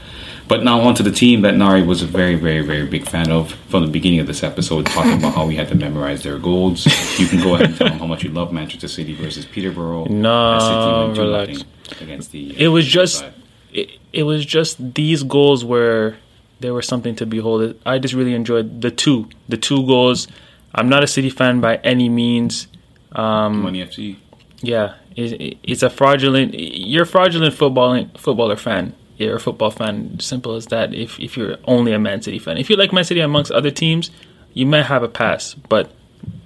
But 0.46 0.62
now 0.62 0.80
on 0.80 0.94
to 0.96 1.02
the 1.02 1.10
team 1.10 1.40
that 1.42 1.54
Nari 1.56 1.82
was 1.82 2.02
a 2.02 2.06
very, 2.06 2.34
very, 2.34 2.60
very 2.60 2.86
big 2.86 3.08
fan 3.08 3.30
of 3.30 3.52
from 3.70 3.84
the 3.86 3.90
beginning 3.90 4.20
of 4.20 4.26
this 4.26 4.42
episode, 4.42 4.84
talking 4.86 5.14
about 5.14 5.34
how 5.34 5.46
we 5.46 5.56
had 5.56 5.68
to 5.68 5.74
memorize 5.74 6.22
their 6.22 6.38
goals. 6.38 6.84
You 7.18 7.26
can 7.26 7.40
go 7.42 7.54
ahead 7.54 7.68
and 7.68 7.76
tell 7.76 7.88
them 7.88 7.98
how 7.98 8.06
much 8.06 8.24
you 8.24 8.30
love 8.30 8.52
Manchester 8.52 8.88
City 8.88 9.14
versus 9.14 9.46
Peterborough. 9.46 10.04
No, 10.04 10.54
As 10.56 10.62
City 10.62 10.76
went 10.76 11.16
2-0 11.16 11.18
relax. 11.18 11.64
Against 12.00 12.32
the, 12.32 12.60
it 12.60 12.68
was 12.68 12.86
just 12.86 13.24
it, 13.72 13.90
it 14.12 14.22
was 14.24 14.44
just 14.44 14.94
these 14.94 15.22
goals 15.22 15.64
where 15.64 16.16
there 16.60 16.74
was 16.74 16.86
something 16.86 17.14
to 17.16 17.26
behold. 17.26 17.74
I 17.86 17.98
just 17.98 18.14
really 18.14 18.34
enjoyed 18.34 18.80
the 18.82 18.90
two 18.90 19.28
the 19.48 19.56
two 19.56 19.86
goals. 19.86 20.28
I'm 20.74 20.88
not 20.88 21.02
a 21.02 21.06
City 21.06 21.30
fan 21.30 21.60
by 21.60 21.76
any 21.76 22.08
means. 22.08 22.68
Um, 23.12 23.62
Money 23.62 23.82
FC. 23.84 24.16
yeah, 24.60 24.94
it, 25.16 25.58
it's 25.62 25.82
a 25.82 25.90
fraudulent. 25.90 26.54
You're 26.54 27.04
a 27.04 27.06
fraudulent 27.06 27.54
footballing 27.54 28.18
footballer 28.18 28.56
fan. 28.56 28.94
You're 29.16 29.36
a 29.36 29.40
football 29.40 29.70
fan. 29.70 30.18
Simple 30.20 30.54
as 30.54 30.66
that. 30.66 30.92
If 30.94 31.20
if 31.20 31.36
you're 31.36 31.56
only 31.64 31.92
a 31.92 31.98
Man 31.98 32.22
City 32.22 32.38
fan, 32.38 32.58
if 32.58 32.68
you 32.68 32.76
like 32.76 32.92
Man 32.92 33.04
City 33.04 33.20
amongst 33.20 33.52
other 33.52 33.70
teams, 33.70 34.10
you 34.54 34.66
might 34.66 34.86
have 34.86 35.02
a 35.02 35.08
pass. 35.08 35.54
But 35.54 35.90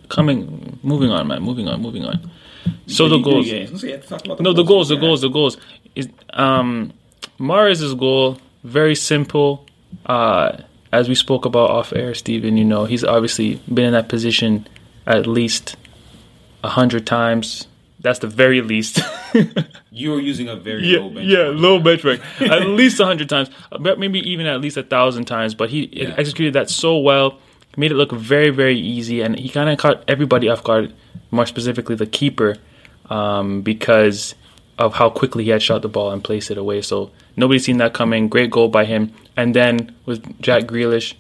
coming, 0.09 0.79
moving 0.83 1.11
on, 1.11 1.27
man. 1.27 1.43
Moving 1.43 1.69
on, 1.69 1.81
moving 1.81 2.05
on. 2.05 2.31
So 2.87 3.09
the 3.09 3.19
goals. 3.19 3.47
No, 4.41 4.53
the 4.53 4.63
goals, 4.63 4.89
the 4.89 4.97
goals, 4.97 5.21
the 5.23 5.29
goals. 5.29 5.57
Is 5.95 6.09
um, 6.35 6.93
Mahrez' 7.39 7.99
goal 7.99 8.39
very 8.65 8.95
simple. 8.95 9.67
Uh, 10.07 10.59
as 10.93 11.09
we 11.09 11.15
spoke 11.15 11.45
about 11.45 11.71
off 11.71 11.93
air, 11.93 12.15
Stephen, 12.15 12.57
you 12.57 12.65
know 12.65 12.85
he's 12.85 13.05
obviously 13.05 13.57
been 13.73 13.87
in 13.87 13.93
that 13.93 14.09
position 14.09 14.67
at 15.07 15.27
least 15.27 15.77
a 16.63 16.69
hundred 16.69 17.07
times. 17.07 17.67
That's 18.01 18.21
the 18.21 18.29
very 18.29 18.61
least. 18.61 19.01
You're 19.91 20.21
using 20.21 20.49
a 20.49 20.55
very 20.57 20.87
yeah, 20.87 20.99
low 21.01 21.11
benchmark. 21.11 21.29
yeah, 21.29 21.43
low 21.53 21.81
benchmark. 21.81 22.21
at 22.51 22.67
least 22.69 23.01
a 23.01 23.05
hundred 23.05 23.29
times, 23.29 23.51
maybe 23.81 24.21
even 24.21 24.47
at 24.47 24.61
least 24.61 24.77
a 24.77 24.83
thousand 24.85 25.25
times. 25.25 25.55
But 25.55 25.71
he 25.71 25.89
Yeah. 25.93 26.15
executed 26.17 26.53
that 26.55 26.71
so 26.71 26.99
well, 26.99 27.39
made 27.77 27.91
it 27.91 27.95
look 27.97 28.13
very, 28.13 28.51
very 28.51 28.79
easy, 28.79 29.21
and 29.21 29.37
he 29.39 29.49
kind 29.49 29.69
of 29.69 29.79
caught 29.79 30.05
everybody 30.09 30.49
off 30.49 30.63
guard. 30.63 30.93
More 31.31 31.45
specifically, 31.45 31.95
the 31.97 32.07
keeper, 32.07 32.57
um, 33.11 33.63
because 33.63 34.35
of 34.79 34.95
how 34.95 35.11
quickly 35.11 35.45
he 35.45 35.51
had 35.51 35.61
shot 35.63 35.83
the 35.83 35.89
ball 35.89 36.11
and 36.13 36.23
placed 36.23 36.51
it 36.53 36.57
away. 36.57 36.81
So 36.83 37.11
nobody's 37.37 37.65
seen 37.65 37.79
that 37.79 37.93
coming. 37.95 38.29
Great 38.29 38.51
goal 38.51 38.69
by 38.69 38.85
him. 38.85 39.13
And 39.37 39.55
then 39.55 39.95
with 40.07 40.41
Jack 40.41 40.65
Grealish, 40.65 41.15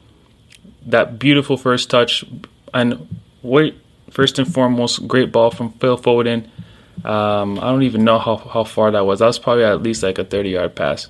that 0.86 1.18
beautiful 1.18 1.56
first 1.56 1.90
touch, 1.90 2.24
and 2.72 3.06
wait, 3.42 3.74
first 4.10 4.38
and 4.38 4.52
foremost, 4.52 5.06
great 5.08 5.32
ball 5.32 5.50
from 5.50 5.72
Phil 5.72 5.98
Foden. 5.98 6.48
Um, 7.04 7.58
I 7.58 7.62
don't 7.62 7.82
even 7.82 8.04
know 8.04 8.18
how, 8.18 8.36
how 8.36 8.64
far 8.64 8.90
that 8.90 9.06
was. 9.06 9.20
That 9.20 9.26
was 9.26 9.38
probably 9.38 9.64
at 9.64 9.82
least 9.82 10.02
like 10.02 10.18
a 10.18 10.24
30 10.24 10.50
yard 10.50 10.74
pass. 10.74 11.08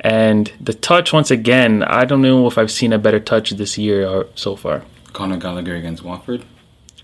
And 0.00 0.50
the 0.60 0.72
touch, 0.72 1.12
once 1.12 1.30
again, 1.30 1.82
I 1.82 2.04
don't 2.04 2.22
know 2.22 2.46
if 2.46 2.56
I've 2.56 2.70
seen 2.70 2.92
a 2.92 2.98
better 2.98 3.20
touch 3.20 3.50
this 3.50 3.76
year 3.76 4.08
or 4.08 4.28
so 4.34 4.56
far. 4.56 4.82
Conor 5.12 5.36
Gallagher 5.36 5.76
against 5.76 6.02
Watford. 6.02 6.44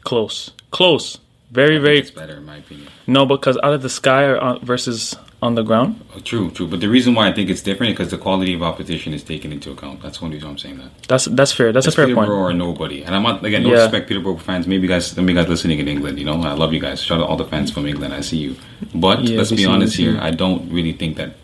Close. 0.03 0.53
Close. 0.71 1.19
Very, 1.51 1.79
very. 1.79 1.99
It's 2.01 2.11
better 2.11 2.37
in 2.39 2.45
my 2.45 2.57
opinion. 2.57 2.89
No, 3.07 3.25
because 3.25 3.57
out 3.63 3.73
of 3.73 3.83
the 3.83 3.89
sky 3.89 4.25
on, 4.33 4.61
versus 4.65 5.17
on 5.41 5.55
the 5.55 5.63
ground. 5.63 6.01
Oh, 6.15 6.19
true, 6.21 6.51
true. 6.51 6.67
But 6.67 6.81
the 6.81 6.89
reason 6.89 7.15
why 7.15 7.29
I 7.29 7.33
think 7.33 7.51
it's 7.51 7.63
different 7.63 7.93
is 7.93 7.97
because 7.99 8.11
the 8.11 8.19
quality 8.19 8.55
of 8.55 8.63
opposition 8.63 9.15
is 9.15 9.23
taken 9.23 9.53
into 9.53 9.71
account. 9.71 10.03
That's 10.03 10.21
one 10.21 10.33
reason 10.33 10.49
I'm 10.51 10.59
saying 10.59 10.79
that. 10.79 10.91
That's 11.07 11.27
that's 11.27 11.53
fair. 11.53 11.73
That's, 11.73 11.87
a 11.87 11.93
fair 11.93 12.07
Peterborough 12.07 12.27
point. 12.27 12.31
or 12.41 12.53
nobody. 12.53 13.05
And 13.05 13.15
I'm 13.15 13.23
not 13.23 13.45
again. 13.45 13.63
No 13.63 13.71
Yeah. 13.73 13.83
respect, 13.83 14.09
Peterborough 14.09 14.39
fans. 14.39 14.67
Maybe 14.67 14.83
you 14.83 14.89
guys, 14.89 15.17
maybe 15.17 15.33
you 15.33 15.39
guys 15.39 15.49
listening 15.49 15.79
in 15.79 15.87
England. 15.89 16.19
You 16.19 16.25
know, 16.25 16.43
I 16.43 16.53
love 16.55 16.73
you 16.73 16.81
guys. 16.81 17.01
Shout 17.03 17.21
out 17.21 17.29
all 17.29 17.37
the 17.37 17.45
fans 17.45 17.71
from 17.71 17.87
England. 17.87 18.13
I 18.13 18.23
see 18.23 18.39
you. 18.39 18.57
But 18.95 19.23
Yeah, 19.25 19.39
let's 19.39 19.53
be 19.53 19.67
honest 19.67 19.97
here. 19.97 20.19
I 20.21 20.31
don't 20.33 20.71
really 20.73 20.93
think 20.93 21.17
that. 21.19 21.37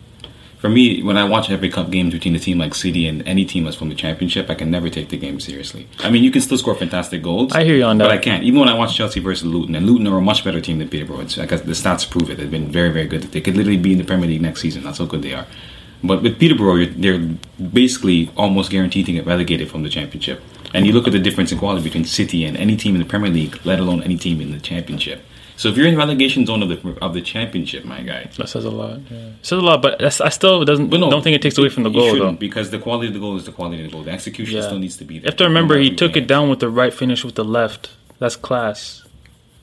For 0.63 0.69
me, 0.69 1.03
when 1.03 1.17
I 1.17 1.25
watch 1.25 1.49
every 1.49 1.69
cup 1.69 1.91
games 1.91 2.13
between 2.13 2.33
a 2.37 2.39
team 2.39 2.57
like 2.57 2.73
City 2.73 3.05
and 3.05 3.21
any 3.27 3.43
team 3.43 3.65
that's 3.65 3.75
from 3.75 3.89
the 3.89 3.95
Championship, 3.95 4.49
I 4.49 4.55
can 4.55 4.71
never 4.71 4.89
take 4.89 5.09
the 5.09 5.17
game 5.17 5.41
seriously. 5.41 5.89
I 5.99 6.09
mean, 6.09 6.23
you 6.23 6.31
can 6.31 6.39
still 6.39 6.57
score 6.57 6.73
fantastic 6.73 7.21
goals. 7.21 7.51
I 7.51 7.65
hear 7.65 7.75
you 7.75 7.83
on 7.83 7.97
that, 7.97 8.05
But. 8.05 8.11
I 8.13 8.17
can't. 8.17 8.45
Even 8.45 8.61
when 8.61 8.69
I 8.69 8.73
watch 8.73 8.95
Chelsea 8.95 9.19
versus 9.19 9.45
Luton, 9.45 9.75
and 9.75 9.85
Luton 9.85 10.07
are 10.07 10.17
a 10.17 10.21
much 10.21 10.45
better 10.45 10.61
team 10.61 10.79
than 10.79 10.87
Peterborough. 10.87 11.19
It's, 11.19 11.35
guess 11.35 11.59
the 11.59 11.73
stats 11.73 12.09
prove 12.09 12.29
it. 12.29 12.37
They've 12.37 12.49
been 12.49 12.71
very, 12.71 12.91
very 12.91 13.07
good. 13.07 13.23
They 13.23 13.41
could 13.41 13.57
literally 13.57 13.75
be 13.75 13.91
in 13.91 13.97
the 13.97 14.05
Premier 14.05 14.25
League 14.25 14.41
next 14.41 14.61
season. 14.61 14.83
That's 14.83 14.99
how 14.99 15.05
good 15.05 15.21
they 15.21 15.33
are. 15.33 15.47
But 16.01 16.23
with 16.23 16.39
Peterborough, 16.39 16.75
you're, 16.75 16.93
they're 16.93 17.37
basically 17.61 18.31
almost 18.37 18.71
guaranteed 18.71 19.07
to 19.07 19.11
get 19.11 19.25
relegated 19.25 19.69
from 19.69 19.83
the 19.83 19.89
championship. 19.89 20.41
And 20.73 20.87
you 20.87 20.93
look 20.93 21.07
at 21.07 21.11
the 21.11 21.19
difference 21.19 21.51
in 21.51 21.59
quality 21.59 21.83
between 21.83 22.05
City 22.05 22.45
and 22.45 22.55
any 22.55 22.77
team 22.77 22.95
in 22.95 23.01
the 23.01 23.07
Premier 23.07 23.29
League, 23.29 23.59
let 23.65 23.81
alone 23.81 24.01
any 24.01 24.15
team 24.15 24.39
in 24.39 24.53
the 24.53 24.61
championship. 24.61 25.25
So 25.55 25.69
if 25.69 25.77
you're 25.77 25.85
in 25.87 25.93
the 25.93 25.99
relegation 25.99 26.45
zone 26.45 26.63
of 26.63 26.69
the 26.69 26.97
of 27.01 27.13
the 27.13 27.21
championship, 27.21 27.85
my 27.85 28.01
guy, 28.01 28.29
That 28.37 28.49
says 28.49 28.65
a 28.65 28.71
lot. 28.71 28.99
Yeah. 29.11 29.17
Says 29.43 29.59
a 29.59 29.61
lot, 29.61 29.81
but 29.81 30.01
I 30.03 30.29
still 30.29 30.65
doesn't 30.65 30.89
But 30.89 30.99
no, 30.99 31.09
don't 31.11 31.21
think 31.23 31.35
it 31.35 31.41
takes 31.41 31.57
away 31.57 31.69
from 31.69 31.83
the 31.83 31.89
goal 31.89 32.15
though. 32.17 32.31
because 32.31 32.71
the 32.71 32.79
quality 32.79 33.07
of 33.07 33.13
the 33.13 33.19
goal 33.19 33.37
is 33.37 33.45
the 33.45 33.51
quality 33.51 33.83
of 33.83 33.91
the 33.91 33.95
goal. 33.95 34.03
The 34.03 34.11
execution 34.11 34.55
Yeah. 34.57 34.63
still 34.63 34.79
needs 34.79 34.97
to 34.97 35.05
be 35.05 35.15
You 35.15 35.19
there. 35.21 35.29
have 35.29 35.37
to 35.37 35.43
remember 35.43 35.77
he 35.77 35.91
took 35.95 36.17
it 36.17 36.27
down 36.27 36.49
with 36.49 36.59
the 36.59 36.69
right 36.69 36.93
finish 36.93 37.23
with 37.23 37.35
the 37.35 37.43
left. 37.45 37.89
That's 38.19 38.35
class. 38.35 39.01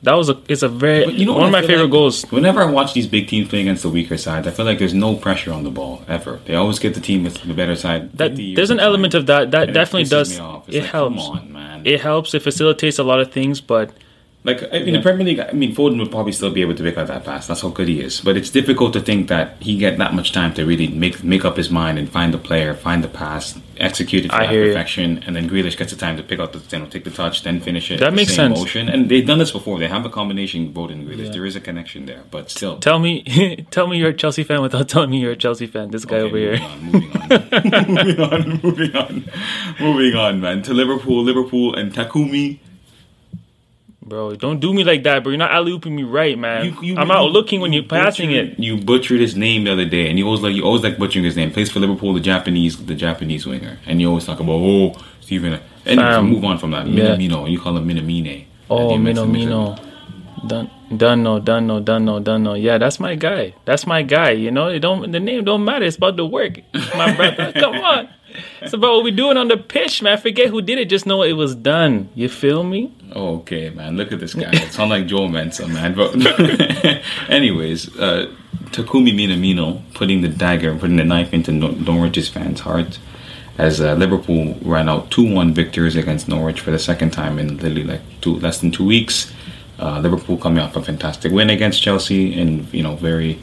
That 0.02 0.14
was 0.14 0.30
a 0.30 0.38
it's 0.48 0.62
a 0.62 0.68
very 0.68 1.04
But 1.04 1.14
you 1.14 1.26
know 1.26 1.34
one 1.34 1.44
of 1.44 1.50
my 1.52 1.60
favorite 1.60 1.82
like? 1.84 1.90
goals. 1.90 2.22
Whenever 2.30 2.62
I 2.62 2.70
watch 2.70 2.94
these 2.94 3.06
big 3.06 3.28
teams 3.28 3.48
playing 3.48 3.66
against 3.66 3.82
the 3.82 3.90
weaker 3.90 4.16
sides, 4.16 4.46
I 4.46 4.50
feel 4.50 4.64
like 4.64 4.78
there's 4.78 4.94
no 4.94 5.14
pressure 5.14 5.52
on 5.52 5.62
the 5.64 5.70
ball 5.70 6.02
ever. 6.08 6.40
They 6.46 6.54
always 6.54 6.78
get 6.78 6.94
the 6.94 7.00
team 7.02 7.24
with 7.24 7.34
the 7.42 7.52
better 7.52 7.76
side. 7.76 8.12
That 8.16 8.34
there's 8.36 8.70
an 8.70 8.78
time. 8.78 8.86
element 8.86 9.12
of 9.14 9.26
that 9.26 9.50
that 9.50 9.62
And 9.62 9.70
it 9.70 9.74
definitely 9.74 10.04
does. 10.08 10.30
me 10.38 10.38
off. 10.38 10.68
It's 10.68 10.76
It 10.78 10.82
like, 10.82 10.90
helps. 10.92 11.26
Come 11.26 11.36
on, 11.38 11.52
man. 11.52 11.82
It 11.84 12.00
helps. 12.00 12.32
It 12.32 12.40
facilitates 12.42 12.98
a 12.98 13.02
lot 13.04 13.20
of 13.20 13.30
things, 13.30 13.60
but 13.60 13.90
Like 14.42 14.62
in 14.62 14.94
the 14.94 15.02
Premier 15.02 15.26
League, 15.26 15.38
I 15.40 15.52
mean, 15.52 15.74
Foden 15.74 15.98
would 15.98 16.10
probably 16.10 16.32
still 16.32 16.50
be 16.50 16.62
able 16.62 16.74
to 16.74 16.82
pick 16.82 16.96
out 16.96 17.08
that 17.08 17.26
pass. 17.26 17.46
That's 17.46 17.60
how 17.60 17.68
good 17.68 17.88
he 17.88 18.00
is. 18.00 18.22
But 18.22 18.38
it's 18.38 18.48
difficult 18.48 18.94
to 18.94 19.00
think 19.00 19.28
that 19.28 19.56
he 19.60 19.76
get 19.76 19.98
that 19.98 20.14
much 20.14 20.32
time 20.32 20.54
to 20.54 20.64
really 20.64 20.88
make 20.88 21.22
make 21.22 21.44
up 21.44 21.58
his 21.58 21.68
mind 21.68 21.98
and 21.98 22.08
find 22.08 22.32
the 22.32 22.38
player, 22.38 22.72
find 22.72 23.04
the 23.04 23.08
pass, 23.08 23.58
execute 23.76 24.24
it 24.24 24.30
to 24.30 24.46
hear 24.46 24.64
you. 24.64 24.72
perfection, 24.72 25.22
and 25.26 25.36
then 25.36 25.46
Grealish 25.46 25.76
gets 25.76 25.92
the 25.92 25.98
time 25.98 26.16
to 26.16 26.22
pick 26.22 26.38
up 26.40 26.52
the, 26.52 26.62
you 26.74 26.82
know, 26.82 26.88
take 26.88 27.04
the 27.04 27.10
touch, 27.10 27.42
then 27.42 27.60
finish 27.60 27.90
it. 27.90 28.00
That 28.00 28.14
makes 28.14 28.30
same 28.34 28.52
sense. 28.54 28.60
Motion. 28.60 28.88
And 28.88 29.10
they've 29.10 29.26
done 29.26 29.38
this 29.38 29.50
before. 29.52 29.78
They 29.78 29.88
have 29.88 30.06
a 30.06 30.10
combination 30.10 30.72
Foden 30.72 30.92
and 30.92 31.06
Grealish. 31.08 31.32
There 31.34 31.44
is 31.44 31.54
a 31.54 31.60
connection 31.60 32.06
there, 32.06 32.22
but 32.30 32.50
still. 32.50 32.78
tell 32.78 32.98
me 32.98 33.22
tell 33.70 33.88
me 33.88 33.98
you're 33.98 34.08
a 34.08 34.14
Chelsea 34.14 34.42
fan 34.42 34.62
without 34.62 34.88
telling 34.92 35.10
me 35.10 35.18
you're 35.20 35.32
a 35.32 35.36
Chelsea 35.36 35.66
fan. 35.66 35.90
This 35.90 36.06
guy 36.06 36.16
Okay, 36.16 36.26
over 36.26 36.38
here. 36.38 36.58
On, 36.62 36.80
moving 36.90 37.12
on, 37.12 37.28
moving 37.92 38.20
on, 38.22 38.60
moving 38.62 38.96
on, 38.96 39.24
moving 39.78 40.14
on, 40.14 40.40
man. 40.40 40.62
To 40.62 40.72
Liverpool, 40.72 41.22
Liverpool, 41.22 41.74
and 41.74 41.92
Takumi. 41.92 42.60
Bro, 44.02 44.36
don't 44.36 44.60
do 44.60 44.72
me 44.72 44.82
like 44.82 45.02
that, 45.02 45.22
bro. 45.22 45.30
You're 45.30 45.38
not 45.38 45.50
alley 45.52 45.72
ooping 45.72 45.92
me 45.92 46.04
right, 46.04 46.38
man. 46.38 46.64
You- 46.64 46.76
you- 46.82 46.96
I'm 46.96 47.10
out 47.10 47.26
you- 47.26 47.30
looking 47.32 47.60
when 47.60 47.72
you 47.72 47.80
you're 47.80 47.88
passing 47.88 48.30
it. 48.30 48.58
You 48.58 48.78
butchered 48.78 49.20
his 49.20 49.36
name 49.36 49.64
the 49.64 49.72
other 49.72 49.84
day, 49.84 50.08
and 50.08 50.18
you 50.18 50.24
always 50.24 50.40
like 50.40 50.56
you 50.56 50.64
always 50.64 50.82
like 50.82 50.96
butchering 50.98 51.24
his 51.24 51.36
name. 51.36 51.50
Plays 51.50 51.70
for 51.70 51.80
Liverpool, 51.80 52.14
the 52.14 52.20
Japanese, 52.20 52.76
the 52.76 52.94
Japanese 52.94 53.46
winger, 53.46 53.78
and 53.86 54.00
you 54.00 54.08
always 54.08 54.24
talk 54.24 54.40
about 54.40 54.54
oh 54.54 54.94
Stephen. 55.20 55.58
Anyways, 55.86 56.14
Fam. 56.14 56.30
move 56.30 56.44
on 56.44 56.56
from 56.58 56.70
that. 56.70 56.86
Minamino, 56.86 57.44
and 57.44 57.52
you 57.52 57.58
call 57.58 57.76
him 57.76 57.86
Minamine. 57.86 58.44
Oh, 58.70 58.94
And 58.94 59.06
Dun 60.46 60.70
Dunno, 60.96 61.38
Dunno, 61.38 61.80
Dunno, 61.80 62.18
Dunno. 62.20 62.54
Yeah, 62.54 62.78
that's 62.78 62.98
my 62.98 63.14
guy. 63.14 63.54
That's 63.64 63.86
my 63.86 64.02
guy. 64.02 64.30
You 64.30 64.50
know, 64.50 64.68
it 64.68 64.80
don't 64.80 65.10
the 65.12 65.20
name 65.20 65.44
don't 65.44 65.64
matter. 65.64 65.84
It's 65.84 65.96
about 65.96 66.16
the 66.16 66.26
work. 66.26 66.60
My 66.96 67.14
brother. 67.16 67.52
Come 67.52 67.76
on. 67.76 68.08
It's 68.62 68.72
about 68.72 68.92
what 68.94 69.04
we 69.04 69.10
doing 69.10 69.36
on 69.36 69.48
the 69.48 69.56
pitch, 69.56 70.02
man. 70.02 70.16
Forget 70.18 70.48
who 70.48 70.62
did 70.62 70.78
it. 70.78 70.88
Just 70.88 71.04
know 71.04 71.22
it 71.22 71.32
was 71.32 71.54
done. 71.54 72.08
You 72.14 72.28
feel 72.28 72.62
me? 72.62 72.92
Oh, 73.12 73.38
okay, 73.38 73.70
man. 73.70 73.96
Look 73.96 74.12
at 74.12 74.20
this 74.20 74.34
guy. 74.34 74.50
It 74.52 74.72
sounds 74.72 74.90
like 74.90 75.06
Joe 75.06 75.26
Mensa, 75.26 75.66
man. 75.66 75.94
But 75.94 76.14
anyways, 77.28 77.96
uh, 77.98 78.32
Takumi 78.70 79.12
Minamino 79.12 79.82
putting 79.94 80.20
the 80.22 80.28
dagger, 80.28 80.76
putting 80.76 80.96
the 80.96 81.04
knife 81.04 81.32
into 81.34 81.50
Nor- 81.52 81.72
Norwich's 81.72 82.28
fans' 82.28 82.60
heart 82.60 82.98
as 83.58 83.80
uh, 83.80 83.94
Liverpool 83.94 84.56
ran 84.62 84.88
out 84.88 85.10
2-1 85.10 85.52
victors 85.52 85.96
against 85.96 86.28
Norwich 86.28 86.60
for 86.60 86.70
the 86.70 86.78
second 86.78 87.10
time 87.10 87.38
in 87.38 87.56
literally 87.58 87.84
like 87.84 88.00
two 88.20 88.36
less 88.36 88.58
than 88.60 88.70
two 88.70 88.84
weeks. 88.84 89.32
Uh, 89.80 89.98
Liverpool 90.00 90.36
coming 90.36 90.58
off 90.62 90.76
a 90.76 90.82
fantastic 90.82 91.32
win 91.32 91.48
against 91.50 91.82
Chelsea 91.82 92.32
in 92.38 92.66
you 92.72 92.82
know 92.82 92.96
very 92.96 93.38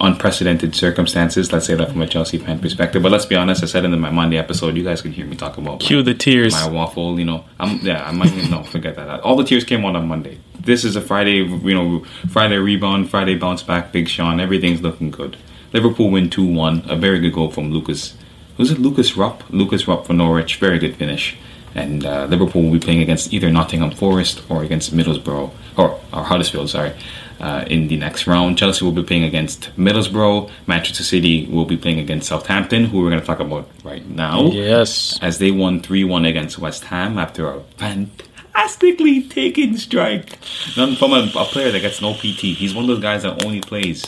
unprecedented 0.00 0.74
circumstances. 0.74 1.52
Let's 1.52 1.66
say 1.66 1.74
that 1.74 1.90
from 1.90 2.02
a 2.02 2.06
Chelsea 2.06 2.38
fan 2.38 2.58
perspective. 2.58 3.02
But 3.02 3.12
let's 3.12 3.26
be 3.26 3.36
honest, 3.36 3.62
I 3.62 3.66
said 3.66 3.84
in 3.84 3.98
my 4.00 4.10
Monday 4.10 4.38
episode. 4.38 4.76
You 4.76 4.82
guys 4.84 5.02
can 5.02 5.12
hear 5.12 5.26
me 5.26 5.36
talk 5.36 5.58
about 5.58 5.80
my- 5.80 5.86
Cue 5.86 6.02
the 6.02 6.14
tears. 6.14 6.54
my 6.54 6.68
waffle. 6.68 7.18
You 7.18 7.24
know, 7.26 7.44
I'm 7.60 7.78
yeah. 7.82 8.04
I 8.08 8.12
might 8.12 8.34
no 8.50 8.62
forget 8.62 8.96
that. 8.96 9.20
All 9.20 9.36
the 9.36 9.44
tears 9.44 9.64
came 9.64 9.84
out 9.84 9.94
on 9.96 10.08
Monday. 10.08 10.38
This 10.58 10.84
is 10.84 10.96
a 10.96 11.00
Friday. 11.00 11.36
You 11.44 11.74
know, 11.74 12.04
Friday 12.30 12.56
rebound, 12.56 13.10
Friday 13.10 13.34
bounce 13.36 13.62
back. 13.62 13.92
Big 13.92 14.08
Sean. 14.08 14.40
Everything's 14.40 14.80
looking 14.82 15.10
good. 15.10 15.36
Liverpool 15.72 16.10
win 16.10 16.30
two 16.30 16.46
one. 16.46 16.82
A 16.88 16.96
very 16.96 17.18
good 17.20 17.32
goal 17.34 17.50
from 17.50 17.70
Lukas. 17.72 18.14
Was 18.58 18.70
it 18.70 18.78
Lukas 18.78 19.16
Rupp? 19.16 19.42
Lukas 19.50 19.86
Rupp 19.88 20.06
for 20.06 20.12
Norwich. 20.12 20.56
Very 20.56 20.78
good 20.78 20.96
finish. 20.96 21.36
And 21.74 22.04
uh, 22.04 22.26
Liverpool 22.26 22.62
will 22.64 22.72
be 22.72 22.78
playing 22.80 23.00
against 23.00 23.32
either 23.32 23.50
Nottingham 23.50 23.92
Forest 23.92 24.42
or 24.50 24.62
against 24.62 24.94
Middlesbrough 24.94 25.50
or 25.76 25.98
or 26.12 26.22
Huddersfield. 26.24 26.70
Sorry. 26.70 26.92
Uh, 27.40 27.64
in 27.66 27.88
the 27.88 27.96
next 27.96 28.28
round, 28.28 28.56
Chelsea 28.56 28.84
will 28.84 28.92
be 28.92 29.02
playing 29.02 29.24
against 29.24 29.74
Middlesbrough. 29.76 30.48
Manchester 30.68 31.02
City 31.02 31.46
will 31.46 31.64
be 31.64 31.76
playing 31.76 31.98
against 31.98 32.28
Southampton, 32.28 32.84
who 32.84 33.00
we're 33.02 33.08
going 33.10 33.20
to 33.20 33.26
talk 33.26 33.40
about 33.40 33.68
right 33.82 34.06
now 34.08 34.42
Yes. 34.44 35.18
as 35.20 35.38
they 35.38 35.50
won 35.50 35.80
3 35.80 36.04
1 36.04 36.24
against 36.24 36.58
West 36.60 36.84
Ham 36.84 37.18
after 37.18 37.48
a 37.50 37.60
fantastically 37.78 39.22
taken 39.24 39.76
strike. 39.76 40.38
None 40.76 40.94
from 40.94 41.12
a, 41.14 41.24
a 41.36 41.44
player 41.44 41.72
that 41.72 41.80
gets 41.80 42.00
no 42.00 42.14
PT. 42.14 42.54
He's 42.54 42.74
one 42.76 42.84
of 42.84 42.88
those 42.88 43.00
guys 43.00 43.24
that 43.24 43.44
only 43.44 43.60
plays. 43.60 44.04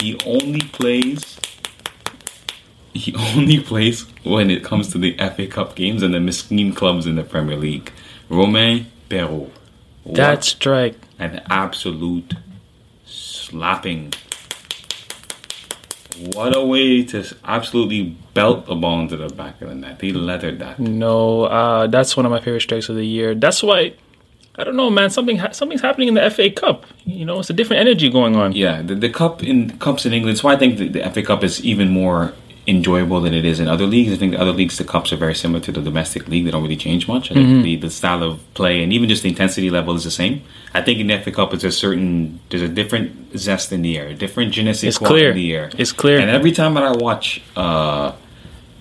He 0.00 0.16
only 0.24 0.60
plays. 0.60 1.36
He 2.94 3.12
only 3.34 3.58
plays 3.60 4.02
when 4.24 4.50
it 4.50 4.62
comes 4.62 4.92
to 4.92 4.98
the 4.98 5.16
FA 5.16 5.46
Cup 5.48 5.74
games 5.74 6.02
and 6.02 6.14
the 6.14 6.20
Mesquite 6.20 6.76
clubs 6.76 7.06
in 7.06 7.16
the 7.16 7.24
Premier 7.24 7.56
League. 7.56 7.90
Romain 8.28 8.86
Perraud. 9.08 9.50
That 10.14 10.44
strike. 10.44 10.96
an 11.18 11.42
absolute 11.50 12.34
slapping. 13.04 14.12
What 16.32 16.56
a 16.56 16.64
way 16.64 17.04
to 17.04 17.24
absolutely 17.44 18.16
belt 18.34 18.66
the 18.66 18.74
ball 18.74 19.00
into 19.00 19.16
the 19.16 19.28
back 19.28 19.60
of 19.62 19.68
the 19.68 19.74
net. 19.74 20.00
He 20.00 20.12
leathered 20.12 20.58
that. 20.58 20.78
No, 20.80 21.44
uh, 21.44 21.86
that's 21.86 22.16
one 22.16 22.26
of 22.26 22.32
my 22.32 22.40
favorite 22.40 22.62
strikes 22.62 22.88
of 22.88 22.96
the 22.96 23.04
year. 23.06 23.34
That's 23.34 23.62
why 23.62 23.94
I 24.56 24.64
don't 24.64 24.74
know, 24.74 24.90
man. 24.90 25.10
Something 25.10 25.38
ha- 25.38 25.52
something's 25.52 25.80
happening 25.80 26.08
in 26.08 26.14
the 26.14 26.28
FA 26.30 26.50
Cup. 26.50 26.84
You 27.04 27.24
know, 27.24 27.38
it's 27.38 27.50
a 27.50 27.52
different 27.52 27.80
energy 27.80 28.10
going 28.10 28.34
on. 28.34 28.52
Yeah, 28.52 28.82
the, 28.82 28.96
the 28.96 29.08
cup 29.08 29.44
in 29.44 29.78
cups 29.78 30.04
in 30.04 30.12
England. 30.12 30.38
So 30.38 30.48
I 30.48 30.56
think 30.56 30.78
the, 30.78 30.88
the 30.88 31.10
FA 31.10 31.22
Cup 31.22 31.44
is 31.44 31.64
even 31.64 31.90
more 31.90 32.32
enjoyable 32.68 33.20
than 33.22 33.32
it 33.32 33.44
is 33.46 33.58
in 33.60 33.66
other 33.66 33.86
leagues. 33.86 34.12
I 34.12 34.16
think 34.16 34.32
the 34.32 34.40
other 34.40 34.52
leagues, 34.52 34.76
the 34.76 34.84
cups 34.84 35.12
are 35.12 35.16
very 35.16 35.34
similar 35.34 35.58
to 35.60 35.72
the 35.72 35.80
domestic 35.80 36.28
league. 36.28 36.44
They 36.44 36.50
don't 36.50 36.62
really 36.62 36.76
change 36.76 37.08
much. 37.08 37.30
I 37.30 37.34
think 37.34 37.48
Mm-hmm. 37.48 37.62
the, 37.62 37.76
the 37.76 37.90
style 37.90 38.22
of 38.22 38.54
play 38.54 38.82
and 38.82 38.92
even 38.92 39.08
just 39.08 39.22
the 39.22 39.30
intensity 39.30 39.70
level 39.70 39.94
is 39.96 40.04
the 40.04 40.10
same. 40.10 40.42
I 40.74 40.82
think 40.82 41.00
in 41.00 41.06
the 41.06 41.18
FA 41.18 41.32
Cup, 41.32 41.54
it's 41.54 41.64
a 41.64 41.72
certain 41.72 42.38
there's 42.50 42.62
a 42.62 42.68
different 42.68 43.38
zest 43.38 43.72
in 43.72 43.80
the 43.82 43.96
air, 43.98 44.08
a 44.08 44.14
different 44.14 44.52
genesis 44.52 44.84
It's 44.84 44.98
clear. 44.98 45.30
in 45.30 45.36
the 45.36 45.54
air. 45.54 45.70
It's 45.78 45.92
clear. 45.92 46.18
And 46.20 46.30
every 46.30 46.52
time 46.52 46.74
that 46.74 46.84
I 46.84 46.92
watch 46.92 47.40
uh, 47.56 48.12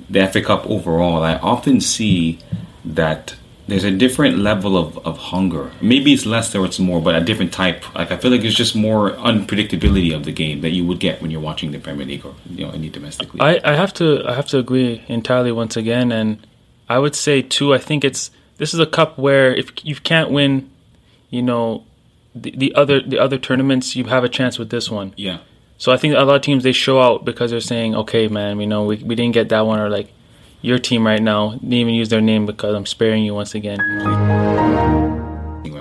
the 0.09 0.27
FA 0.27 0.41
Cup 0.41 0.65
overall, 0.69 1.23
I 1.23 1.35
often 1.37 1.79
see 1.79 2.39
that 2.83 3.35
there's 3.67 3.83
a 3.83 3.91
different 3.91 4.37
level 4.37 4.77
of, 4.77 4.97
of 5.05 5.17
hunger. 5.17 5.71
Maybe 5.81 6.13
it's 6.13 6.25
less 6.25 6.55
or 6.55 6.65
it's 6.65 6.79
more, 6.79 7.01
but 7.01 7.15
a 7.15 7.21
different 7.21 7.51
type. 7.51 7.83
Like 7.93 8.11
I 8.11 8.17
feel 8.17 8.31
like 8.31 8.41
there's 8.41 8.55
just 8.55 8.75
more 8.75 9.11
unpredictability 9.11 10.15
of 10.15 10.23
the 10.23 10.31
game 10.31 10.61
that 10.61 10.71
you 10.71 10.85
would 10.85 10.99
get 10.99 11.21
when 11.21 11.31
you're 11.31 11.41
watching 11.41 11.71
the 11.71 11.79
Premier 11.79 12.05
League 12.05 12.25
or 12.25 12.33
you 12.49 12.65
know 12.65 12.71
any 12.71 12.89
domestic 12.89 13.33
league. 13.33 13.41
I, 13.41 13.59
I 13.63 13.75
have 13.75 13.93
to 13.95 14.23
I 14.25 14.33
have 14.33 14.47
to 14.47 14.57
agree 14.57 15.03
entirely 15.07 15.51
once 15.51 15.75
again, 15.75 16.11
and 16.11 16.45
I 16.87 16.99
would 16.99 17.15
say 17.15 17.41
too. 17.41 17.73
I 17.73 17.77
think 17.77 18.03
it's 18.05 18.31
this 18.57 18.73
is 18.73 18.79
a 18.79 18.85
cup 18.85 19.17
where 19.17 19.53
if 19.53 19.71
you 19.83 19.95
can't 19.95 20.31
win, 20.31 20.69
you 21.29 21.41
know, 21.41 21.83
the, 22.33 22.51
the 22.55 22.73
other 22.75 23.01
the 23.01 23.19
other 23.19 23.37
tournaments, 23.37 23.95
you 23.95 24.05
have 24.05 24.23
a 24.23 24.29
chance 24.29 24.57
with 24.57 24.69
this 24.69 24.89
one. 24.89 25.13
yeah, 25.17 25.39
So 25.77 25.91
I 25.91 25.97
think 25.97 26.15
a 26.15 26.21
lot 26.21 26.35
of 26.35 26.41
teams 26.41 26.63
they 26.63 26.71
show 26.71 27.01
out 27.01 27.25
because 27.25 27.51
they're 27.51 27.59
saying, 27.59 27.95
okay, 27.95 28.27
man, 28.27 28.59
you 28.59 28.67
know, 28.67 28.85
we 28.85 28.97
we 28.97 29.15
didn't 29.15 29.33
get 29.33 29.49
that 29.49 29.65
one, 29.65 29.79
or 29.79 29.89
like 29.89 30.11
your 30.61 30.79
team 30.79 31.05
right 31.05 31.21
now 31.21 31.51
didn't 31.51 31.73
even 31.73 31.93
use 31.93 32.09
their 32.09 32.21
name 32.21 32.45
because 32.45 32.75
I'm 32.75 32.85
sparing 32.85 33.23
you 33.23 33.33
once 33.33 33.55
again. 33.55 33.79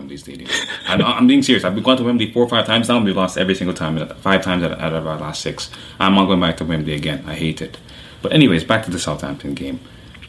Wembley 0.07 0.17
Stadium. 0.17 0.51
I'm, 0.87 1.03
I'm 1.03 1.27
being 1.27 1.43
serious. 1.43 1.65
I've 1.65 1.83
gone 1.83 1.97
to 1.97 2.05
Wembley 2.05 2.33
four 2.33 2.45
or 2.45 2.49
five 2.49 2.67
times 2.67 2.89
now. 2.89 2.97
and 2.97 3.05
We've 3.05 3.17
lost 3.17 3.39
every 3.39 3.55
single 3.55 3.75
time, 3.75 4.07
five 4.17 4.43
times 4.43 4.63
out 4.63 4.73
of, 4.93 5.07
our 5.07 5.19
last 5.19 5.43
six. 5.43 5.71
I'm 5.99 6.15
not 6.15 6.27
going 6.27 6.41
back 6.41 6.57
to 6.59 6.65
Wembley 6.65 6.95
again. 6.95 7.25
I 7.27 7.35
hate 7.35 7.61
it. 7.63 7.79
But 8.23 8.33
anyways, 8.33 8.65
back 8.65 8.85
to 8.85 8.91
the 8.91 8.99
Southampton 8.99 9.55
game. 9.55 9.81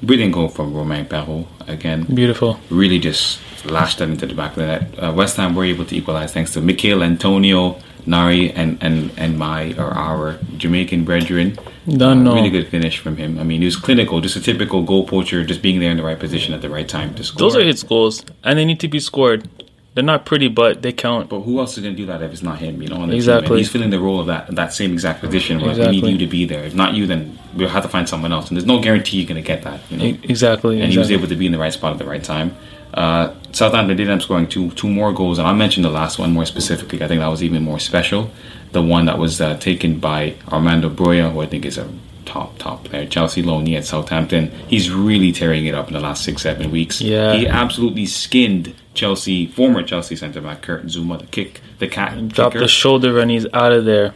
Brilliant 0.02 0.34
goal 0.34 0.48
from 0.50 0.74
Romain 0.74 1.06
Perraud 1.06 1.48
again. 1.68 2.04
Beautiful. 2.04 2.60
really 2.70 3.00
just 3.00 3.40
lashed 3.66 3.98
that 4.00 4.10
into 4.10 4.28
the 4.28 4.36
back 4.36 4.52
of 4.52 4.58
the 4.58 4.66
net. 4.68 5.04
Uh, 5.04 5.14
West 5.14 5.38
Ham 5.38 5.56
were 5.56 5.66
able 5.66 5.86
to 5.86 5.96
equalize 5.96 6.34
thanks 6.34 6.54
to 6.54 6.62
Mikhail 6.62 7.04
Antonio, 7.04 7.80
Nari, 8.08 8.52
and 8.52 8.78
and 8.82 9.12
and 9.18 9.38
my 9.38 9.74
or 9.78 9.92
our 9.92 10.40
Jamaican 10.58 11.04
brethren. 11.04 11.58
Don't 11.88 12.28
Uh. 12.28 12.36
Really 12.36 12.50
good 12.50 12.68
finish 12.68 12.98
from 12.98 13.18
him. 13.18 13.40
I 13.40 13.44
mean, 13.44 13.62
he 13.62 13.66
was 13.66 13.76
clinical, 13.76 14.20
just 14.22 14.36
a 14.36 14.42
typical 14.42 14.84
goal 14.84 15.06
poacher, 15.06 15.44
just 15.44 15.62
being 15.62 15.80
there 15.80 15.92
in 15.92 15.98
the 15.98 16.04
right 16.04 16.20
position 16.20 16.54
at 16.54 16.62
the 16.62 16.70
right 16.70 16.88
time 16.88 17.14
to 17.16 17.24
score. 17.24 17.40
Those 17.40 17.56
are 17.56 17.64
his 17.64 17.84
goals, 17.84 18.24
and 18.44 18.58
they 18.58 18.66
need 18.66 18.80
to 18.82 18.88
be 18.88 19.00
scored. 19.00 19.50
They're 19.94 20.04
not 20.04 20.26
pretty, 20.28 20.48
but 20.48 20.84
they 20.84 20.94
count. 20.94 21.28
But 21.28 21.40
who 21.42 21.60
else 21.60 21.76
is 21.76 21.84
going 21.84 21.96
to 21.96 21.98
do 21.98 22.06
that 22.06 22.22
if 22.22 22.32
it's 22.32 22.44
not 22.44 22.60
him? 22.60 22.82
You 22.84 22.90
know, 22.90 22.98
on 22.98 23.08
the 23.08 23.14
team? 23.14 23.16
Exactly. 23.16 23.48
And 23.48 23.58
he's 23.58 23.70
filling 23.72 23.90
the 23.90 24.00
role 24.00 24.20
of 24.20 24.28
that 24.28 24.54
that 24.56 24.72
same 24.74 24.94
exact 24.94 25.22
position 25.22 25.60
where 25.60 25.76
we 25.76 25.88
need 25.90 26.06
you 26.06 26.18
to 26.20 26.28
be 26.28 26.46
there. 26.46 26.64
If 26.66 26.76
not 26.76 26.94
you, 26.94 27.08
then 27.08 27.38
we'll 27.56 27.70
have 27.70 27.84
to 27.84 27.90
find 27.90 28.08
someone 28.08 28.32
else. 28.32 28.48
And 28.50 28.58
there's 28.58 28.66
no 28.68 28.80
guarantee 28.80 29.18
you're 29.18 29.28
going 29.28 29.42
to 29.44 29.48
get 29.48 29.64
that. 29.64 29.80
You 29.90 29.98
know? 29.98 30.20
Exactly. 30.24 30.82
and 30.82 30.92
he 30.92 31.00
was 31.00 31.10
able 31.12 31.28
to 31.28 31.36
be 31.36 31.46
in 31.48 31.52
the 31.52 31.58
right 31.58 31.74
spot 31.74 31.94
at 31.94 31.98
the 31.98 32.06
right 32.06 32.24
time. 32.24 32.56
Uh, 32.94 33.34
Southampton 33.58 33.98
did 33.98 34.08
end 34.08 34.22
up 34.22 34.24
scoring 34.24 34.48
two 34.48 34.70
two 34.72 34.88
more 34.88 35.12
goals, 35.12 35.40
and 35.40 35.48
I 35.48 35.54
mentioned 35.54 35.84
the 35.84 35.90
last 35.90 36.20
one 36.20 36.32
more 36.32 36.46
specifically. 36.46 37.02
I 37.02 37.08
think 37.08 37.22
that 37.22 37.28
was 37.28 37.42
even 37.42 37.64
more 37.64 37.80
special. 37.80 38.30
The 38.72 38.84
one 38.84 39.06
that 39.06 39.18
was 39.18 39.42
uh, 39.42 39.58
taken 39.58 40.00
by 40.00 40.36
Armando 40.52 40.90
Broja, 40.90 41.32
who 41.32 41.42
I 41.42 41.48
think 41.48 41.66
is 41.66 41.78
a 41.80 41.90
top, 42.26 42.60
top 42.60 42.84
player. 42.84 43.08
Chelsea 43.08 43.42
loanee 43.42 43.76
at 43.76 43.86
Southampton. 43.86 44.52
He's 44.68 44.92
really 44.92 45.32
tearing 45.32 45.66
it 45.66 45.74
up 45.74 45.88
in 45.88 45.94
the 45.94 46.00
last 46.00 46.24
six, 46.24 46.44
seven 46.44 46.70
weeks. 46.70 47.02
Yeah. 47.02 47.34
He 47.34 47.48
absolutely 47.48 48.06
skinned 48.06 48.76
Chelsea, 48.94 49.48
former 49.48 49.82
Chelsea 49.82 50.16
centre 50.16 50.42
back 50.42 50.62
Kurt 50.62 50.86
Zouma, 50.86 51.18
the 51.20 51.26
kick, 51.26 51.62
the 51.80 51.88
cat 51.88 52.28
Drop 52.28 52.52
kicker. 52.52 52.64
the 52.64 52.68
shoulder 52.68 53.18
and 53.20 53.32
he's 53.32 53.48
out 53.54 53.72
of 53.72 53.86
there. 53.86 54.14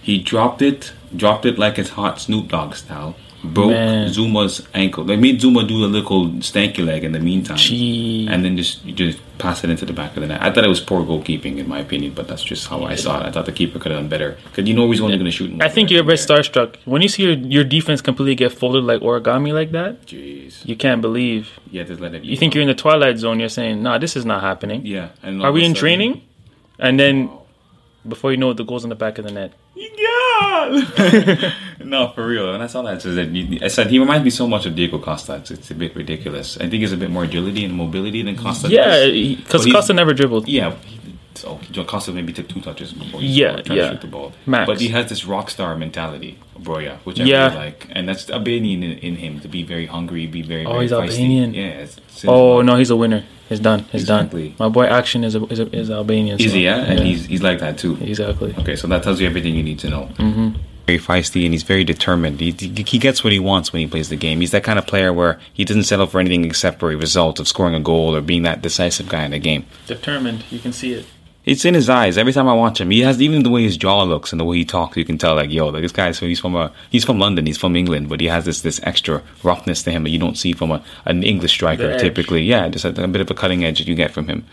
He 0.00 0.18
dropped 0.18 0.62
it, 0.62 0.92
dropped 1.14 1.44
it 1.44 1.58
like 1.58 1.78
it's 1.78 1.90
hot 1.90 2.20
Snoop 2.20 2.48
Dogg 2.48 2.74
style. 2.74 3.16
Broke 3.44 3.70
Man. 3.70 4.08
Zouma's 4.08 4.66
ankle. 4.74 5.04
They 5.04 5.16
made 5.16 5.40
Zouma 5.40 5.66
do 5.66 5.84
a 5.84 5.86
little 5.86 6.26
stanky 6.40 6.84
leg 6.84 7.04
in 7.04 7.12
the 7.12 7.20
meantime, 7.20 7.56
Gee. 7.56 8.26
and 8.28 8.44
then 8.44 8.56
just 8.56 8.84
just 8.86 9.18
pass 9.38 9.62
it 9.62 9.70
into 9.70 9.86
the 9.86 9.92
back 9.92 10.16
of 10.16 10.22
the 10.22 10.26
net. 10.26 10.42
I 10.42 10.50
thought 10.52 10.64
it 10.64 10.68
was 10.68 10.80
poor 10.80 11.02
goalkeeping 11.04 11.58
in 11.58 11.68
my 11.68 11.78
opinion, 11.78 12.14
but 12.14 12.26
that's 12.26 12.42
just 12.42 12.66
how 12.66 12.82
I 12.84 12.96
saw 12.96 13.20
it. 13.20 13.26
I 13.26 13.30
thought 13.30 13.46
the 13.46 13.52
keeper 13.52 13.78
could 13.78 13.92
have 13.92 14.00
done 14.00 14.08
better 14.08 14.36
because 14.46 14.68
you 14.68 14.74
know 14.74 14.90
he's 14.90 15.00
only 15.00 15.16
going 15.16 15.26
to 15.26 15.30
shoot. 15.30 15.62
I 15.62 15.68
think 15.68 15.88
you're 15.90 16.00
a 16.00 16.04
bit 16.04 16.18
starstruck 16.18 16.74
when 16.84 17.00
you 17.00 17.08
see 17.08 17.22
your, 17.22 17.34
your 17.34 17.62
defense 17.64 18.00
completely 18.00 18.34
get 18.34 18.50
folded 18.52 18.82
like 18.82 19.02
origami 19.02 19.52
like 19.52 19.70
that. 19.70 20.04
Jeez, 20.06 20.66
You 20.66 20.74
can't 20.74 21.00
believe. 21.00 21.60
yeah, 21.70 21.84
just 21.84 22.00
let 22.00 22.14
it. 22.16 22.24
You 22.24 22.36
think 22.36 22.54
you're 22.54 22.62
in 22.62 22.68
the 22.68 22.74
twilight 22.74 23.18
zone. 23.18 23.38
You're 23.38 23.48
saying, 23.48 23.82
"Nah, 23.84 23.98
this 23.98 24.16
is 24.16 24.24
not 24.24 24.40
happening." 24.42 24.84
Yeah, 24.84 25.10
and 25.22 25.42
Are 25.44 25.52
we 25.52 25.60
in 25.64 25.70
sudden- 25.74 25.80
training? 25.80 26.22
And 26.80 26.98
then 26.98 27.30
before 28.06 28.30
you 28.30 28.36
know 28.36 28.50
it, 28.50 28.56
the 28.56 28.64
goal's 28.64 28.84
in 28.84 28.90
the 28.90 28.96
back 28.96 29.18
of 29.18 29.24
the 29.24 29.32
net. 29.32 29.52
Yeah. 29.74 31.52
no, 31.84 32.12
for 32.14 32.26
real. 32.26 32.54
And 32.54 32.62
I 32.62 32.66
saw 32.66 32.82
that. 32.82 32.94
I 32.94 32.98
said, 32.98 33.62
I 33.62 33.68
said 33.68 33.86
he 33.88 33.98
reminds 33.98 34.24
me 34.24 34.30
so 34.30 34.46
much 34.46 34.66
of 34.66 34.74
Diego 34.74 34.98
Costa. 34.98 35.36
It's, 35.36 35.50
it's 35.50 35.70
a 35.70 35.74
bit 35.74 35.94
ridiculous. 35.96 36.56
I 36.56 36.68
think 36.68 36.74
he's 36.74 36.92
a 36.92 36.96
bit 36.96 37.10
more 37.10 37.24
agility 37.24 37.64
and 37.64 37.74
mobility 37.74 38.22
than 38.22 38.36
Costa. 38.36 38.68
Yeah, 38.68 39.06
because 39.06 39.66
Costa 39.66 39.92
never 39.92 40.14
dribbled. 40.14 40.48
Yeah. 40.48 40.76
So 41.38 41.58
John 41.70 41.86
Costa 41.86 42.12
maybe 42.12 42.32
took 42.32 42.48
two 42.48 42.60
touches 42.60 42.92
before 42.92 43.20
he 43.20 43.28
Yeah, 43.28 43.52
scored, 43.52 43.64
trying 43.66 43.78
to 43.78 43.84
yeah. 43.84 43.90
shoot 43.92 44.00
the 44.00 44.06
ball. 44.08 44.32
Max. 44.46 44.66
But 44.66 44.80
he 44.80 44.88
has 44.88 45.08
this 45.08 45.24
rock 45.24 45.50
star 45.50 45.76
mentality, 45.76 46.38
Broja, 46.60 46.98
which 47.04 47.20
I 47.20 47.24
Yeah. 47.24 47.44
really 47.46 47.56
like, 47.56 47.86
and 47.90 48.08
that's 48.08 48.28
Albanian 48.30 48.82
in, 48.82 48.98
in 48.98 49.16
him 49.16 49.40
to 49.40 49.48
be 49.48 49.62
very 49.62 49.86
hungry, 49.86 50.26
be 50.26 50.42
very. 50.42 50.64
Oh, 50.66 50.72
very 50.72 50.82
he's 50.84 50.92
feisty. 50.92 51.02
Albanian. 51.10 51.54
Yeah. 51.54 51.62
It's, 51.84 51.96
it's 51.98 52.24
Oh 52.26 52.60
no, 52.62 52.76
he's 52.76 52.90
a 52.90 52.96
winner. 52.96 53.22
He's 53.48 53.60
done. 53.60 53.80
He's 53.92 54.02
Exactly. 54.02 54.48
done. 54.48 54.56
My 54.58 54.68
boy 54.68 54.84
Action 54.86 55.24
is 55.24 55.34
a, 55.34 55.42
is, 55.46 55.58
a, 55.60 55.74
is 55.74 55.90
Albanian. 55.90 56.38
Is 56.38 56.50
so, 56.50 56.56
he? 56.58 56.64
Yeah, 56.64 56.78
and 56.90 56.98
he's 57.00 57.24
he's 57.26 57.42
like 57.42 57.60
that 57.60 57.78
too. 57.78 57.96
exactly. 58.00 58.54
Okay, 58.58 58.76
so 58.76 58.86
that 58.88 59.02
tells 59.02 59.20
you 59.20 59.26
everything 59.26 59.54
you 59.54 59.62
need 59.62 59.78
to 59.78 59.88
know. 59.88 60.08
Mm-hmm. 60.18 60.48
Very 60.86 60.98
feisty 60.98 61.44
and 61.44 61.52
he's 61.52 61.62
very 61.64 61.84
determined. 61.84 62.40
He, 62.40 62.50
he 62.50 62.98
gets 62.98 63.22
what 63.22 63.30
he 63.32 63.38
wants 63.38 63.72
when 63.74 63.80
he 63.80 63.86
plays 63.86 64.08
the 64.08 64.16
game. 64.16 64.40
He's 64.40 64.52
that 64.52 64.64
kind 64.64 64.78
of 64.78 64.86
player 64.86 65.12
where 65.12 65.38
he 65.52 65.62
doesn't 65.66 65.82
settle 65.84 66.06
for 66.06 66.18
anything 66.18 66.46
except 66.46 66.80
for 66.80 66.90
a 66.90 66.96
result 66.96 67.38
of 67.38 67.46
scoring 67.46 67.74
a 67.74 67.80
goal 67.80 68.16
or 68.16 68.22
being 68.22 68.42
that 68.44 68.62
decisive 68.62 69.06
guy 69.06 69.22
in 69.24 69.32
the 69.32 69.38
game. 69.38 69.66
Determined. 69.86 70.44
You 70.50 70.58
can 70.58 70.72
see 70.72 70.94
it. 70.94 71.04
It's 71.48 71.64
in 71.64 71.72
his 71.72 71.88
eyes 71.88 72.18
every 72.18 72.34
time 72.34 72.46
I 72.46 72.52
watch 72.52 72.78
him. 72.78 72.90
He 72.90 73.00
has 73.00 73.22
even 73.22 73.42
the 73.42 73.48
way 73.48 73.62
his 73.62 73.78
jaw 73.78 74.02
looks 74.02 74.32
and 74.32 74.38
the 74.38 74.44
way 74.44 74.58
he 74.58 74.64
talks. 74.66 74.98
You 74.98 75.04
can 75.06 75.16
tell 75.16 75.34
like, 75.34 75.50
yo, 75.50 75.68
like 75.68 75.80
this 75.80 75.92
guy's 75.92 76.18
so 76.18 76.26
he's 76.26 76.40
from 76.40 76.54
a 76.54 76.70
he's 76.90 77.06
from 77.06 77.18
London. 77.18 77.46
He's 77.46 77.56
from 77.56 77.74
England, 77.74 78.10
but 78.10 78.20
he 78.20 78.26
has 78.26 78.44
this 78.44 78.60
this 78.60 78.78
extra 78.82 79.22
roughness 79.42 79.82
to 79.84 79.90
him 79.90 80.02
that 80.04 80.10
you 80.10 80.18
don't 80.18 80.36
see 80.36 80.52
from 80.52 80.70
a 80.70 80.82
an 81.06 81.22
English 81.22 81.52
striker 81.52 81.98
typically. 81.98 82.42
Yeah, 82.42 82.68
just 82.68 82.84
a, 82.84 83.02
a 83.02 83.08
bit 83.08 83.22
of 83.22 83.30
a 83.30 83.34
cutting 83.34 83.64
edge 83.64 83.78
that 83.78 83.88
you 83.88 83.94
get 83.94 84.10
from 84.10 84.28
him. 84.28 84.44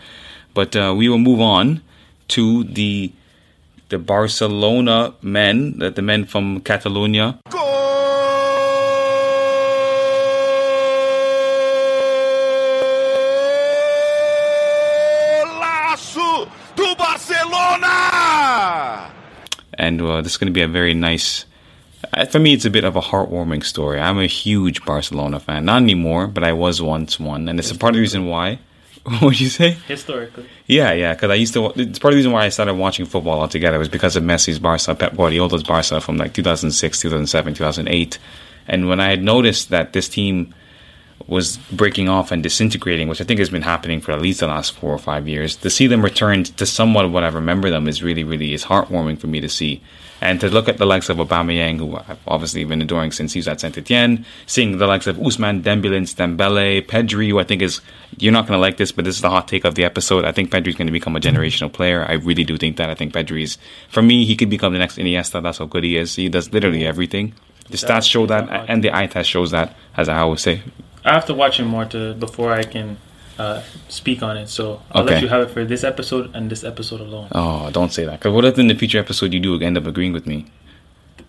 But 0.54 0.74
uh, 0.74 0.94
we 0.96 1.10
will 1.10 1.18
move 1.18 1.40
on 1.40 1.82
to 2.28 2.64
the 2.64 3.12
the 3.90 3.98
Barcelona 3.98 5.12
men, 5.20 5.78
the, 5.78 5.90
the 5.90 6.02
men 6.02 6.24
from 6.24 6.60
Catalonia. 6.60 7.38
Golaço 7.50 8.25
and 19.78 20.00
uh, 20.00 20.22
this 20.22 20.32
is 20.32 20.38
going 20.38 20.46
to 20.46 20.52
be 20.52 20.62
a 20.62 20.68
very 20.68 20.94
nice. 20.94 21.44
Uh, 22.12 22.24
for 22.26 22.38
me, 22.38 22.52
it's 22.52 22.64
a 22.64 22.70
bit 22.70 22.84
of 22.84 22.96
a 22.96 23.00
heartwarming 23.00 23.64
story. 23.64 23.98
I'm 23.98 24.18
a 24.18 24.26
huge 24.26 24.84
Barcelona 24.84 25.40
fan, 25.40 25.64
not 25.64 25.82
anymore, 25.82 26.26
but 26.26 26.44
I 26.44 26.52
was 26.52 26.80
once 26.82 27.18
one, 27.18 27.48
and 27.48 27.58
it's 27.58 27.70
a 27.70 27.78
part 27.78 27.90
of 27.90 27.94
the 27.96 28.00
reason 28.00 28.26
why. 28.26 28.58
What'd 29.20 29.40
you 29.40 29.48
say? 29.48 29.76
Historically. 29.86 30.46
Yeah, 30.66 30.92
yeah, 30.92 31.14
because 31.14 31.30
I 31.30 31.34
used 31.34 31.54
to. 31.54 31.72
It's 31.76 31.98
part 31.98 32.12
of 32.12 32.16
the 32.16 32.18
reason 32.18 32.32
why 32.32 32.44
I 32.44 32.48
started 32.48 32.74
watching 32.74 33.06
football 33.06 33.40
altogether 33.40 33.78
was 33.78 33.88
because 33.88 34.16
of 34.16 34.24
Messi's 34.24 34.58
Barca, 34.58 34.94
Pep 34.94 35.16
Guardiola's 35.16 35.62
Barca 35.62 36.00
from 36.00 36.16
like 36.16 36.32
2006, 36.34 37.00
2007, 37.00 37.54
2008, 37.54 38.18
and 38.66 38.88
when 38.88 39.00
I 39.00 39.08
had 39.10 39.22
noticed 39.22 39.70
that 39.70 39.92
this 39.92 40.08
team 40.08 40.54
was 41.28 41.56
breaking 41.72 42.08
off 42.08 42.30
and 42.30 42.42
disintegrating, 42.42 43.08
which 43.08 43.20
I 43.20 43.24
think 43.24 43.40
has 43.40 43.50
been 43.50 43.62
happening 43.62 44.00
for 44.00 44.12
at 44.12 44.22
least 44.22 44.40
the 44.40 44.46
last 44.46 44.72
four 44.72 44.92
or 44.92 44.98
five 44.98 45.26
years, 45.26 45.56
to 45.56 45.70
see 45.70 45.86
them 45.86 46.02
return 46.02 46.44
to 46.44 46.66
somewhat 46.66 47.04
of 47.04 47.12
what 47.12 47.24
I 47.24 47.28
remember 47.28 47.70
them 47.70 47.88
is 47.88 48.02
really, 48.02 48.24
really 48.24 48.54
is 48.54 48.64
heartwarming 48.64 49.18
for 49.18 49.26
me 49.26 49.40
to 49.40 49.48
see. 49.48 49.82
And 50.18 50.40
to 50.40 50.48
look 50.48 50.66
at 50.66 50.78
the 50.78 50.86
likes 50.86 51.10
of 51.10 51.18
Aubameyang, 51.18 51.76
who 51.76 51.94
I've 51.96 52.18
obviously 52.26 52.64
been 52.64 52.80
adoring 52.80 53.12
since 53.12 53.34
he 53.34 53.38
was 53.38 53.48
at 53.48 53.60
Saint 53.60 53.76
Etienne, 53.76 54.24
seeing 54.46 54.78
the 54.78 54.86
likes 54.86 55.06
of 55.06 55.16
Ousmane 55.16 55.62
Dembele, 55.62 56.00
Dembele, 56.14 56.86
Pedri, 56.86 57.28
who 57.28 57.38
I 57.38 57.44
think 57.44 57.60
is 57.60 57.82
you're 58.16 58.32
not 58.32 58.46
going 58.46 58.56
to 58.56 58.60
like 58.60 58.78
this, 58.78 58.92
but 58.92 59.04
this 59.04 59.16
is 59.16 59.20
the 59.20 59.28
hot 59.28 59.46
take 59.46 59.66
of 59.66 59.74
the 59.74 59.84
episode. 59.84 60.24
I 60.24 60.32
think 60.32 60.50
Pedri's 60.50 60.74
going 60.74 60.86
to 60.86 60.92
become 60.92 61.16
a 61.16 61.20
generational 61.20 61.70
player. 61.70 62.06
I 62.08 62.14
really 62.14 62.44
do 62.44 62.56
think 62.56 62.78
that. 62.78 62.88
I 62.88 62.94
think 62.94 63.12
Pedri 63.12 63.42
is, 63.42 63.58
for 63.90 64.00
me, 64.00 64.24
he 64.24 64.36
could 64.36 64.48
become 64.48 64.72
the 64.72 64.78
next 64.78 64.96
Iniesta. 64.96 65.42
That's 65.42 65.58
how 65.58 65.66
good 65.66 65.84
he 65.84 65.98
is. 65.98 66.14
He 66.14 66.30
does 66.30 66.50
literally 66.50 66.86
everything. 66.86 67.34
The 67.68 67.76
stats 67.76 68.08
show 68.08 68.26
that, 68.26 68.48
and 68.70 68.82
the 68.82 68.96
eye 68.96 69.08
test 69.08 69.28
shows 69.28 69.50
that, 69.50 69.76
as 69.96 70.08
I 70.08 70.18
always 70.18 70.40
say. 70.40 70.62
I 71.06 71.12
have 71.14 71.24
to 71.26 71.34
watch 71.34 71.60
it 71.60 71.64
more 71.64 71.84
to 71.86 72.14
before 72.14 72.52
I 72.52 72.64
can 72.64 72.96
uh, 73.38 73.62
speak 73.88 74.22
on 74.22 74.36
it. 74.36 74.48
So 74.48 74.82
I'll 74.92 75.02
Okay. 75.04 75.14
let 75.14 75.22
you 75.22 75.28
have 75.28 75.42
it 75.48 75.50
for 75.50 75.64
this 75.64 75.84
episode 75.84 76.34
and 76.34 76.50
this 76.50 76.64
episode 76.64 77.00
alone. 77.00 77.28
Oh, 77.32 77.70
don't 77.70 77.92
say 77.92 78.04
that. 78.04 78.18
Because 78.20 78.32
what 78.34 78.44
if 78.44 78.58
in 78.58 78.66
the 78.68 78.74
future 78.74 78.98
episode 78.98 79.32
you 79.32 79.40
do 79.40 79.60
end 79.60 79.76
up 79.78 79.86
agreeing 79.86 80.12
with 80.12 80.26
me? 80.26 80.46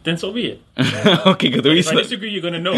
Then 0.03 0.15
so 0.17 0.31
be 0.31 0.45
it. 0.51 0.61
okay, 1.27 1.49
because 1.49 1.63
the 1.63 1.69
way 1.69 1.75
you 1.75 1.79
If 1.81 1.87
I 1.87 1.95
said, 1.95 2.03
disagree, 2.03 2.29
you're 2.31 2.41
gonna 2.41 2.59
know. 2.59 2.75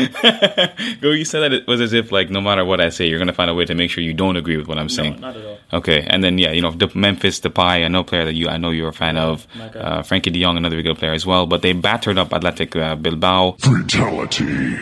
go. 1.02 1.12
you 1.12 1.24
said 1.26 1.42
that 1.42 1.54
it 1.54 1.68
was 1.68 1.80
as 1.80 1.94
if 1.94 2.12
like 2.12 2.30
no 2.32 2.42
matter 2.42 2.66
what 2.66 2.82
I 2.82 2.90
say, 2.90 3.08
you're 3.08 3.20
gonna 3.20 3.34
find 3.34 3.52
a 3.52 3.54
way 3.54 3.66
to 3.66 3.76
make 3.76 3.92
sure 3.92 4.04
you 4.04 4.14
don't 4.16 4.36
agree 4.36 4.58
with 4.58 4.68
what 4.68 4.80
I'm 4.80 4.88
no, 4.88 4.98
saying. 5.00 5.20
not 5.22 5.36
at 5.38 5.46
all. 5.46 5.58
Okay, 5.74 6.06
and 6.10 6.24
then 6.24 6.40
yeah, 6.40 6.52
you 6.52 6.62
know, 6.62 6.72
the 6.72 6.90
Memphis 6.96 7.40
Depay, 7.40 7.86
another 7.86 8.04
player 8.08 8.26
that 8.26 8.34
you 8.34 8.48
I 8.48 8.58
know 8.58 8.72
you're 8.72 8.90
a 8.90 8.94
fan 8.94 9.18
of. 9.18 9.46
Uh, 9.60 10.02
Frenkie 10.02 10.32
De 10.34 10.42
Jong, 10.42 10.58
another 10.58 10.76
very 10.78 10.84
good 10.84 10.98
player 10.98 11.14
as 11.14 11.26
well. 11.26 11.46
But 11.46 11.62
they 11.62 11.74
battered 11.74 12.18
up 12.18 12.34
Athletic 12.34 12.76
uh, 12.76 12.96
Bilbao. 12.96 13.58
Fatality. 13.60 14.78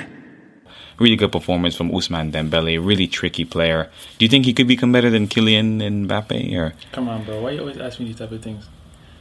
Really 0.99 1.15
good 1.15 1.31
performance 1.31 1.75
from 1.75 1.91
Ousmane 1.91 2.31
Dembele. 2.31 2.83
Really 2.83 3.07
tricky 3.07 3.45
player. 3.45 3.89
Do 4.17 4.25
you 4.25 4.29
think 4.29 4.45
he 4.45 4.53
could 4.53 4.67
become 4.67 4.91
better 4.91 5.09
than 5.09 5.27
Kylian 5.27 5.79
Mbappe? 6.07 6.55
Or 6.57 6.73
Come 6.91 7.07
on, 7.07 7.23
bro. 7.23 7.41
Why 7.41 7.51
you 7.51 7.59
always 7.59 7.77
ask 7.77 7.99
me 7.99 8.07
these 8.07 8.15
type 8.17 8.31
of 8.31 8.41
things? 8.41 8.67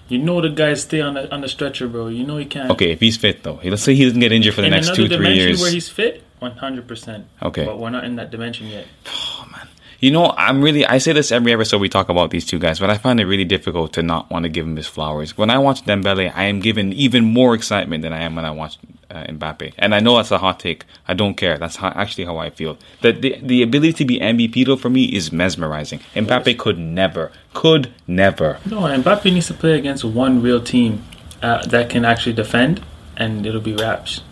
You 0.08 0.18
know 0.18 0.40
the 0.40 0.48
guys 0.50 0.82
stay 0.82 1.00
on 1.00 1.14
the 1.14 1.32
on 1.34 1.40
the 1.40 1.48
stretcher, 1.48 1.88
bro. 1.88 2.06
You 2.06 2.24
know 2.24 2.36
he 2.36 2.44
can't. 2.44 2.70
okay, 2.70 2.92
if 2.92 3.00
he's 3.00 3.16
fit 3.16 3.42
though, 3.42 3.58
let's 3.64 3.82
say 3.82 3.94
he 3.94 4.04
doesn't 4.04 4.20
get 4.20 4.30
injured 4.32 4.54
for 4.54 4.60
the 4.60 4.68
in 4.68 4.72
next 4.72 4.94
two 4.94 5.08
three 5.08 5.34
years. 5.34 5.60
where 5.60 5.70
he's 5.72 5.88
fit, 5.88 6.22
one 6.38 6.52
hundred 6.52 6.86
percent. 6.86 7.26
Okay. 7.42 7.64
But 7.64 7.78
we're 7.80 7.90
not 7.90 8.04
in 8.04 8.16
that 8.16 8.30
dimension 8.30 8.68
yet. 8.68 8.86
Oh 9.38 9.46
man. 9.52 9.68
You 10.00 10.10
know, 10.10 10.32
I'm 10.36 10.62
really, 10.62 10.84
I 10.86 10.98
say 10.98 11.12
this 11.12 11.30
every 11.32 11.52
episode 11.52 11.80
we 11.80 11.88
talk 11.88 12.08
about 12.08 12.30
these 12.30 12.44
two 12.46 12.58
guys, 12.58 12.78
but 12.80 12.88
I 12.90 12.98
find 12.98 13.18
it 13.20 13.26
really 13.26 13.44
difficult 13.44 13.92
to 13.94 14.02
not 14.02 14.30
want 14.30 14.42
to 14.44 14.48
give 14.48 14.66
him 14.66 14.76
his 14.76 14.86
flowers. 14.86 15.36
When 15.38 15.50
I 15.50 15.58
watch 15.58 15.84
Dembele, 15.84 16.32
I 16.34 16.44
am 16.44 16.60
given 16.60 16.92
even 16.94 17.24
more 17.24 17.54
excitement 17.54 18.02
than 18.02 18.12
I 18.12 18.20
am 18.22 18.34
when 18.36 18.44
I 18.44 18.50
watch 18.50 18.78
uh, 19.10 19.24
Mbappe. 19.24 19.72
And 19.78 19.94
I 19.94 20.00
know 20.00 20.16
that's 20.16 20.30
a 20.30 20.38
hot 20.38 20.60
take. 20.60 20.84
I 21.08 21.14
don't 21.14 21.34
care. 21.34 21.58
That's 21.58 21.76
how, 21.76 21.88
actually 21.88 22.24
how 22.24 22.38
I 22.38 22.50
feel. 22.50 22.78
The, 23.02 23.12
the, 23.12 23.38
the 23.42 23.62
ability 23.62 23.92
to 23.94 24.04
be 24.04 24.18
MVP, 24.18 24.66
though, 24.66 24.76
for 24.76 24.90
me 24.90 25.04
is 25.04 25.32
mesmerizing. 25.32 26.00
Mbappe 26.14 26.58
could 26.58 26.78
never, 26.78 27.32
could 27.54 27.92
never. 28.06 28.58
No, 28.66 28.80
Mbappe 28.80 29.32
needs 29.32 29.46
to 29.48 29.54
play 29.54 29.78
against 29.78 30.04
one 30.04 30.42
real 30.42 30.60
team 30.60 31.04
uh, 31.42 31.64
that 31.66 31.90
can 31.90 32.04
actually 32.04 32.34
defend, 32.34 32.82
and 33.16 33.46
it'll 33.46 33.60
be 33.60 33.74
Raps. 33.74 34.22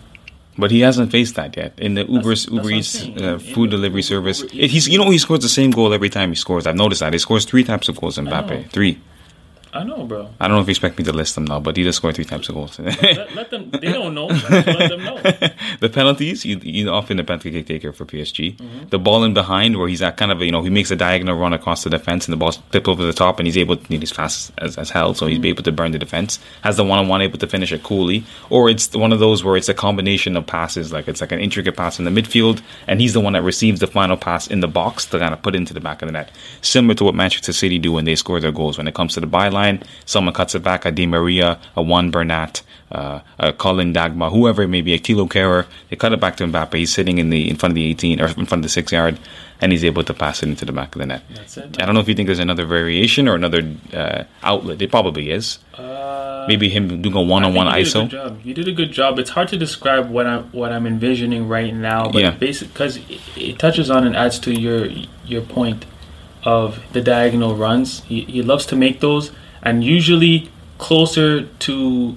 But 0.56 0.70
he 0.70 0.80
hasn't 0.80 1.10
faced 1.10 1.34
that 1.34 1.56
yet. 1.56 1.78
In 1.78 1.94
the 1.94 2.04
Uber, 2.04 2.28
that's 2.28 2.46
Uber 2.46 2.70
Eats 2.70 3.04
uh, 3.04 3.38
food 3.38 3.70
delivery 3.70 4.02
service, 4.02 4.42
it, 4.42 4.70
he's, 4.70 4.88
you 4.88 4.98
know, 4.98 5.10
he 5.10 5.18
scores 5.18 5.40
the 5.40 5.48
same 5.48 5.72
goal 5.72 5.92
every 5.92 6.08
time 6.08 6.28
he 6.28 6.36
scores. 6.36 6.66
I've 6.66 6.76
noticed 6.76 7.00
that. 7.00 7.12
He 7.12 7.18
scores 7.18 7.44
three 7.44 7.64
types 7.64 7.88
of 7.88 8.00
goals. 8.00 8.18
Mbappe. 8.18 8.70
Three. 8.70 9.00
I 9.74 9.82
know, 9.82 10.04
bro. 10.06 10.30
I 10.40 10.46
don't 10.46 10.56
know 10.56 10.62
if 10.62 10.68
you 10.68 10.72
expect 10.72 10.98
me 10.98 11.04
to 11.04 11.12
list 11.12 11.34
them 11.34 11.44
now, 11.46 11.58
but 11.60 11.76
he 11.76 11.82
just 11.82 11.96
scored 11.98 12.14
three 12.14 12.24
types 12.24 12.48
of 12.48 12.54
goals. 12.54 12.78
Let, 12.78 13.34
let 13.34 13.50
them. 13.50 13.70
They 13.70 13.92
don't 13.92 14.14
know. 14.14 14.26
Let 14.26 14.64
them 14.88 15.04
know. 15.04 15.16
the 15.80 15.90
penalties, 15.92 16.44
you, 16.44 16.58
you 16.62 16.88
often 16.90 17.16
the 17.16 17.24
penalty 17.24 17.50
kick 17.50 17.66
taker 17.66 17.92
for 17.92 18.04
PSG. 18.04 18.56
Mm-hmm. 18.56 18.88
The 18.90 18.98
ball 19.00 19.24
in 19.24 19.34
behind, 19.34 19.76
where 19.76 19.88
he's 19.88 20.00
at 20.02 20.16
kind 20.16 20.30
of, 20.30 20.40
you 20.42 20.52
know, 20.52 20.62
he 20.62 20.70
makes 20.70 20.90
a 20.92 20.96
diagonal 20.96 21.36
run 21.36 21.52
across 21.52 21.82
the 21.84 21.90
defense 21.90 22.26
and 22.26 22.32
the 22.32 22.36
ball's 22.36 22.58
flipped 22.70 22.86
over 22.86 23.04
the 23.04 23.12
top 23.12 23.40
and 23.40 23.46
he's 23.48 23.58
able 23.58 23.76
to, 23.76 23.98
he's 23.98 24.12
fast 24.12 24.52
as, 24.58 24.78
as 24.78 24.90
hell, 24.90 25.12
so 25.14 25.26
he's 25.26 25.34
Mm-hmm. 25.38 25.46
able 25.46 25.62
to 25.64 25.72
burn 25.72 25.90
the 25.90 25.98
defense. 25.98 26.38
Has 26.62 26.76
the 26.76 26.84
one 26.84 27.00
on 27.00 27.08
one 27.08 27.20
able 27.20 27.38
to 27.40 27.46
finish 27.48 27.72
it 27.72 27.82
coolly. 27.82 28.22
Or 28.50 28.70
it's 28.70 28.94
one 28.94 29.12
of 29.12 29.18
those 29.18 29.42
where 29.42 29.56
it's 29.56 29.68
a 29.68 29.74
combination 29.74 30.36
of 30.36 30.46
passes, 30.46 30.92
like 30.92 31.08
it's 31.08 31.20
like 31.20 31.32
an 31.32 31.40
intricate 31.40 31.76
pass 31.76 31.98
in 31.98 32.04
the 32.04 32.10
midfield 32.12 32.62
and 32.86 33.00
he's 33.00 33.12
the 33.14 33.20
one 33.20 33.32
that 33.32 33.42
receives 33.42 33.80
the 33.80 33.88
final 33.88 34.16
pass 34.16 34.46
in 34.46 34.60
the 34.60 34.68
box 34.68 35.06
to 35.06 35.18
kind 35.18 35.34
of 35.34 35.42
put 35.42 35.56
into 35.56 35.74
the 35.74 35.80
back 35.80 36.00
of 36.02 36.06
the 36.08 36.12
net. 36.12 36.30
Similar 36.62 36.94
to 36.94 37.04
what 37.04 37.14
Manchester 37.16 37.52
City 37.52 37.78
do 37.80 37.90
when 37.92 38.04
they 38.04 38.14
score 38.14 38.38
their 38.38 38.52
goals. 38.52 38.78
When 38.78 38.86
it 38.86 38.94
comes 38.94 39.14
to 39.14 39.20
the 39.20 39.26
byline, 39.26 39.63
line. 39.64 39.82
Someone 40.04 40.34
cuts 40.34 40.54
it 40.54 40.62
back, 40.62 40.84
a 40.84 40.90
Di 40.92 41.06
Maria, 41.06 41.58
a 41.76 41.82
Juan 41.82 42.10
Bernat, 42.10 42.62
uh, 42.92 43.20
a 43.38 43.52
Colin 43.52 43.92
Dagba, 43.92 44.30
whoever 44.30 44.62
it 44.62 44.68
may 44.68 44.82
be, 44.82 44.92
a 44.94 44.98
Thilo 44.98 45.28
Kehrer. 45.28 45.66
They 45.90 45.96
cut 45.96 46.12
it 46.12 46.20
back 46.20 46.36
to 46.36 46.44
Mbappe. 46.46 46.74
He's 46.74 46.92
sitting 46.92 47.18
in 47.18 47.30
the 47.30 47.48
in 47.50 47.56
front 47.56 47.72
of 47.72 47.76
the 47.76 47.86
18 47.90 48.20
or 48.20 48.26
in 48.26 48.46
front 48.46 48.52
of 48.52 48.62
the 48.62 48.68
six 48.68 48.92
yard, 48.92 49.18
and 49.60 49.72
he's 49.72 49.84
able 49.84 50.04
to 50.04 50.14
pass 50.14 50.42
it 50.42 50.48
into 50.48 50.64
the 50.64 50.72
back 50.72 50.94
of 50.94 51.00
the 51.00 51.06
net. 51.06 51.22
That's 51.34 51.56
it. 51.56 51.80
I 51.80 51.86
don't 51.86 51.94
know 51.94 52.00
if 52.00 52.08
you 52.08 52.14
think 52.14 52.26
there's 52.26 52.38
another 52.50 52.66
variation 52.66 53.26
or 53.28 53.34
another 53.34 53.62
uh, 53.92 54.24
outlet. 54.42 54.80
It 54.82 54.90
probably 54.90 55.30
is. 55.30 55.58
Uh, 55.74 56.44
Maybe 56.46 56.68
him 56.68 57.00
doing 57.00 57.16
a 57.16 57.22
one-on-one 57.22 57.66
I 57.66 57.78
you 57.78 57.84
did 57.84 57.94
a 57.94 57.98
ISO. 57.98 58.00
good 58.02 58.10
job. 58.10 58.40
You 58.44 58.54
did 58.54 58.68
a 58.68 58.72
good 58.72 58.92
job. 58.92 59.18
It's 59.18 59.30
hard 59.30 59.48
to 59.48 59.56
describe 59.56 60.10
what 60.10 60.26
I'm 60.26 60.44
what 60.52 60.70
I'm 60.72 60.86
envisioning 60.86 61.48
right 61.48 61.72
now, 61.74 62.10
but 62.12 62.20
Yeah. 62.20 62.32
basic 62.32 62.68
because 62.74 62.98
it, 62.98 63.20
it 63.34 63.58
touches 63.58 63.90
on 63.90 64.06
and 64.06 64.14
adds 64.14 64.38
to 64.40 64.50
your 64.52 64.80
your 65.24 65.40
point 65.40 65.86
of 66.44 66.78
the 66.92 67.00
diagonal 67.00 67.56
runs. 67.56 68.02
He 68.04 68.24
he 68.34 68.42
loves 68.42 68.66
to 68.66 68.76
make 68.76 69.00
those, 69.00 69.32
and 69.64 69.82
usually 69.82 70.50
closer 70.78 71.46
to 71.46 72.16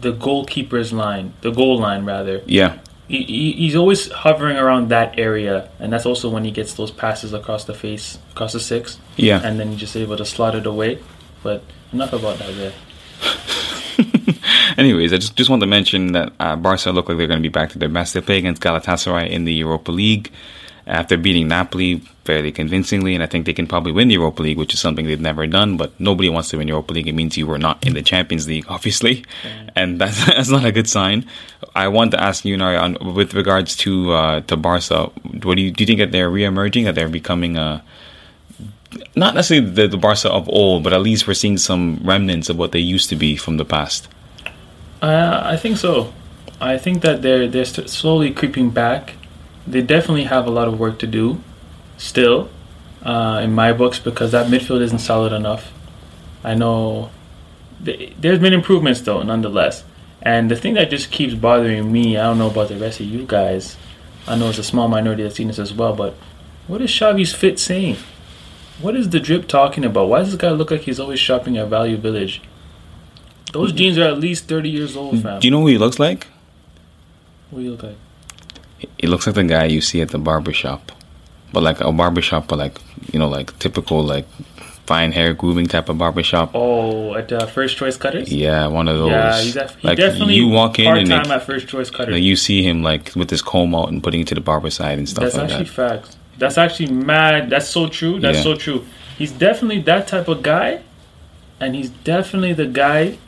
the 0.00 0.12
goalkeeper's 0.12 0.92
line, 0.92 1.32
the 1.40 1.50
goal 1.50 1.78
line 1.78 2.04
rather. 2.04 2.42
Yeah, 2.46 2.78
He, 3.08 3.22
he, 3.22 3.52
he's 3.52 3.76
always 3.76 4.10
hovering 4.10 4.56
around 4.56 4.88
that 4.88 5.18
area, 5.18 5.70
and 5.78 5.92
that's 5.92 6.06
also 6.06 6.28
when 6.28 6.44
he 6.44 6.50
gets 6.50 6.74
those 6.74 6.90
passes 6.90 7.32
across 7.32 7.64
the 7.64 7.74
face, 7.74 8.18
across 8.32 8.52
the 8.52 8.60
six, 8.60 8.98
yeah. 9.16 9.40
and 9.42 9.58
then 9.58 9.70
he's 9.70 9.80
just 9.80 9.96
able 9.96 10.16
to 10.16 10.24
slot 10.24 10.54
it 10.54 10.66
away. 10.66 10.98
But 11.42 11.62
enough 11.92 12.12
about 12.12 12.38
that 12.38 12.54
there. 12.56 12.72
Anyways, 14.76 15.12
I 15.12 15.16
just 15.16 15.36
just 15.36 15.50
want 15.50 15.60
to 15.60 15.66
mention 15.66 16.12
that 16.12 16.32
uh, 16.40 16.56
Barca 16.56 16.90
look 16.90 17.08
like 17.08 17.18
they're 17.18 17.26
going 17.26 17.42
to 17.42 17.48
be 17.48 17.52
back 17.52 17.70
to 17.70 17.78
their 17.78 17.88
best. 17.88 18.14
They 18.14 18.20
play 18.20 18.38
against 18.38 18.62
Galatasaray 18.62 19.28
in 19.28 19.44
the 19.44 19.52
Europa 19.52 19.92
League 19.92 20.32
after 20.90 21.16
beating 21.16 21.48
Napoli 21.48 21.98
fairly 22.24 22.52
convincingly, 22.52 23.14
and 23.14 23.22
I 23.22 23.26
think 23.26 23.46
they 23.46 23.52
can 23.52 23.66
probably 23.66 23.92
win 23.92 24.08
the 24.08 24.14
Europa 24.14 24.42
League, 24.42 24.58
which 24.58 24.74
is 24.74 24.80
something 24.80 25.06
they've 25.06 25.20
never 25.20 25.46
done. 25.46 25.76
But 25.76 25.98
nobody 25.98 26.28
wants 26.28 26.50
to 26.50 26.58
win 26.58 26.68
Europa 26.68 26.92
League. 26.92 27.08
It 27.08 27.14
means 27.14 27.36
you 27.36 27.46
were 27.46 27.58
not 27.58 27.86
in 27.86 27.94
the 27.94 28.02
Champions 28.02 28.46
League, 28.48 28.66
obviously, 28.68 29.24
and 29.76 30.00
that's 30.00 30.26
that's 30.26 30.50
not 30.50 30.64
a 30.64 30.72
good 30.72 30.88
sign. 30.88 31.24
I 31.74 31.88
want 31.88 32.10
to 32.10 32.20
ask 32.20 32.44
you, 32.44 32.56
Nari, 32.56 32.76
on 32.76 32.96
with 33.14 33.34
regards 33.34 33.76
to 33.76 34.12
uh, 34.12 34.40
to 34.42 34.56
Barca, 34.56 35.04
what 35.42 35.56
do 35.56 35.62
you 35.62 35.70
do? 35.70 35.82
You 35.82 35.86
think 35.86 36.00
that 36.00 36.12
they're 36.12 36.30
re-emerging? 36.30 36.84
That 36.84 36.94
they're 36.94 37.08
becoming 37.08 37.56
a 37.56 37.82
not 39.14 39.34
necessarily 39.34 39.70
the, 39.70 39.88
the 39.88 39.96
Barca 39.96 40.30
of 40.30 40.48
old, 40.48 40.82
but 40.82 40.92
at 40.92 41.00
least 41.00 41.26
we're 41.26 41.34
seeing 41.34 41.58
some 41.58 42.00
remnants 42.02 42.48
of 42.48 42.58
what 42.58 42.72
they 42.72 42.80
used 42.80 43.08
to 43.10 43.16
be 43.16 43.36
from 43.36 43.56
the 43.56 43.64
past. 43.64 44.08
Uh, 45.00 45.40
I 45.44 45.56
think 45.56 45.78
so. 45.78 46.12
I 46.60 46.76
think 46.76 47.02
that 47.02 47.22
they're 47.22 47.48
they're 47.48 47.64
slowly 47.64 48.30
creeping 48.32 48.70
back. 48.70 49.14
They 49.66 49.82
definitely 49.82 50.24
have 50.24 50.46
a 50.46 50.50
lot 50.50 50.68
of 50.68 50.78
work 50.78 50.98
to 51.00 51.06
do, 51.06 51.40
still, 51.96 52.48
uh, 53.02 53.40
in 53.42 53.52
my 53.52 53.72
books, 53.72 53.98
because 53.98 54.32
that 54.32 54.46
midfield 54.46 54.80
isn't 54.80 54.98
solid 55.00 55.32
enough. 55.32 55.72
I 56.42 56.54
know 56.54 57.10
th- 57.84 58.14
there's 58.18 58.38
been 58.38 58.52
improvements 58.52 59.00
though, 59.00 59.22
nonetheless. 59.22 59.84
And 60.22 60.50
the 60.50 60.56
thing 60.56 60.74
that 60.74 60.90
just 60.90 61.10
keeps 61.10 61.34
bothering 61.34 61.90
me, 61.90 62.16
I 62.16 62.24
don't 62.24 62.38
know 62.38 62.50
about 62.50 62.68
the 62.68 62.76
rest 62.76 63.00
of 63.00 63.06
you 63.06 63.24
guys. 63.26 63.76
I 64.26 64.36
know 64.36 64.48
it's 64.50 64.58
a 64.58 64.64
small 64.64 64.88
minority 64.88 65.22
that's 65.22 65.36
seen 65.36 65.48
this 65.48 65.58
as 65.58 65.72
well, 65.72 65.94
but 65.94 66.14
what 66.66 66.82
is 66.82 66.90
Xavi's 66.90 67.34
fit 67.34 67.58
saying? 67.58 67.96
What 68.80 68.96
is 68.96 69.10
the 69.10 69.20
drip 69.20 69.48
talking 69.48 69.84
about? 69.84 70.08
Why 70.08 70.20
does 70.20 70.28
this 70.32 70.40
guy 70.40 70.50
look 70.50 70.70
like 70.70 70.82
he's 70.82 71.00
always 71.00 71.20
shopping 71.20 71.56
at 71.58 71.68
Value 71.68 71.96
Village? 71.96 72.40
Those 73.52 73.72
jeans 73.72 73.98
are 73.98 74.04
at 74.04 74.18
least 74.18 74.46
30 74.46 74.68
years 74.70 74.96
old, 74.96 75.22
fam. 75.22 75.40
Do 75.40 75.46
you 75.46 75.50
know 75.50 75.60
who 75.60 75.66
he 75.66 75.78
looks 75.78 75.98
like? 75.98 76.26
What 77.50 77.60
do 77.60 77.64
you 77.64 77.70
look 77.72 77.82
like? 77.82 77.96
He 78.98 79.06
looks 79.06 79.26
like 79.26 79.34
the 79.36 79.44
guy 79.44 79.64
you 79.66 79.80
see 79.80 80.00
at 80.02 80.10
the 80.10 80.18
barber 80.18 80.52
shop, 80.52 80.92
but 81.52 81.62
like 81.62 81.80
a 81.80 81.90
barber 81.92 82.22
shop, 82.22 82.48
but 82.48 82.58
like 82.58 82.78
you 83.12 83.18
know, 83.18 83.28
like 83.28 83.58
typical 83.58 84.02
like 84.02 84.26
fine 84.86 85.12
hair 85.12 85.32
grooming 85.34 85.66
type 85.66 85.88
of 85.88 85.98
barber 85.98 86.22
shop. 86.22 86.50
Oh, 86.54 87.14
at 87.14 87.32
uh, 87.32 87.46
First 87.46 87.76
Choice 87.76 87.96
Cutters? 87.96 88.32
Yeah, 88.32 88.66
one 88.66 88.88
of 88.88 88.98
those. 88.98 89.10
Yeah, 89.10 89.40
he's 89.40 89.54
he 89.54 89.86
like 89.88 89.96
definitely 89.98 90.34
you 90.34 90.48
walk 90.48 90.78
in 90.78 90.96
and 90.96 91.12
at 91.12 91.42
First 91.44 91.68
Choice 91.68 91.90
Cutters. 91.90 92.14
like, 92.14 92.22
you 92.22 92.36
see 92.36 92.62
him 92.62 92.82
like 92.82 93.14
with 93.14 93.30
his 93.30 93.42
comb 93.42 93.74
out 93.74 93.90
and 93.90 94.02
putting 94.02 94.20
it 94.22 94.26
to 94.28 94.34
the 94.34 94.40
barber 94.40 94.70
side 94.70 94.98
and 94.98 95.08
stuff 95.08 95.24
like 95.24 95.32
that. 95.32 95.38
That's 95.38 95.52
like 95.52 95.60
actually 95.60 95.86
that. 95.86 96.02
facts. 96.02 96.16
That's 96.38 96.58
actually 96.58 96.92
mad. 96.92 97.50
That's 97.50 97.68
so 97.68 97.86
true. 97.88 98.18
That's 98.18 98.38
Yeah. 98.38 98.42
so 98.44 98.54
true. 98.56 98.84
He's 99.18 99.30
definitely 99.30 99.82
that 99.82 100.08
type 100.08 100.26
of 100.28 100.42
guy, 100.42 100.80
and 101.60 101.74
he's 101.74 101.90
definitely 101.90 102.54
the 102.54 102.66
guy 102.66 103.18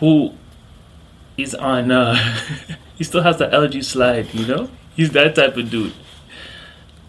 who 0.00 0.32
is 1.38 1.54
on. 1.54 1.90
Uh, 1.92 2.16
he 3.02 3.04
still 3.04 3.22
has 3.22 3.36
the 3.38 3.48
LG 3.48 3.84
slide. 3.84 4.32
You 4.32 4.46
know, 4.46 4.70
he's 4.94 5.10
that 5.10 5.34
type 5.34 5.56
of 5.56 5.68
dude. 5.68 5.92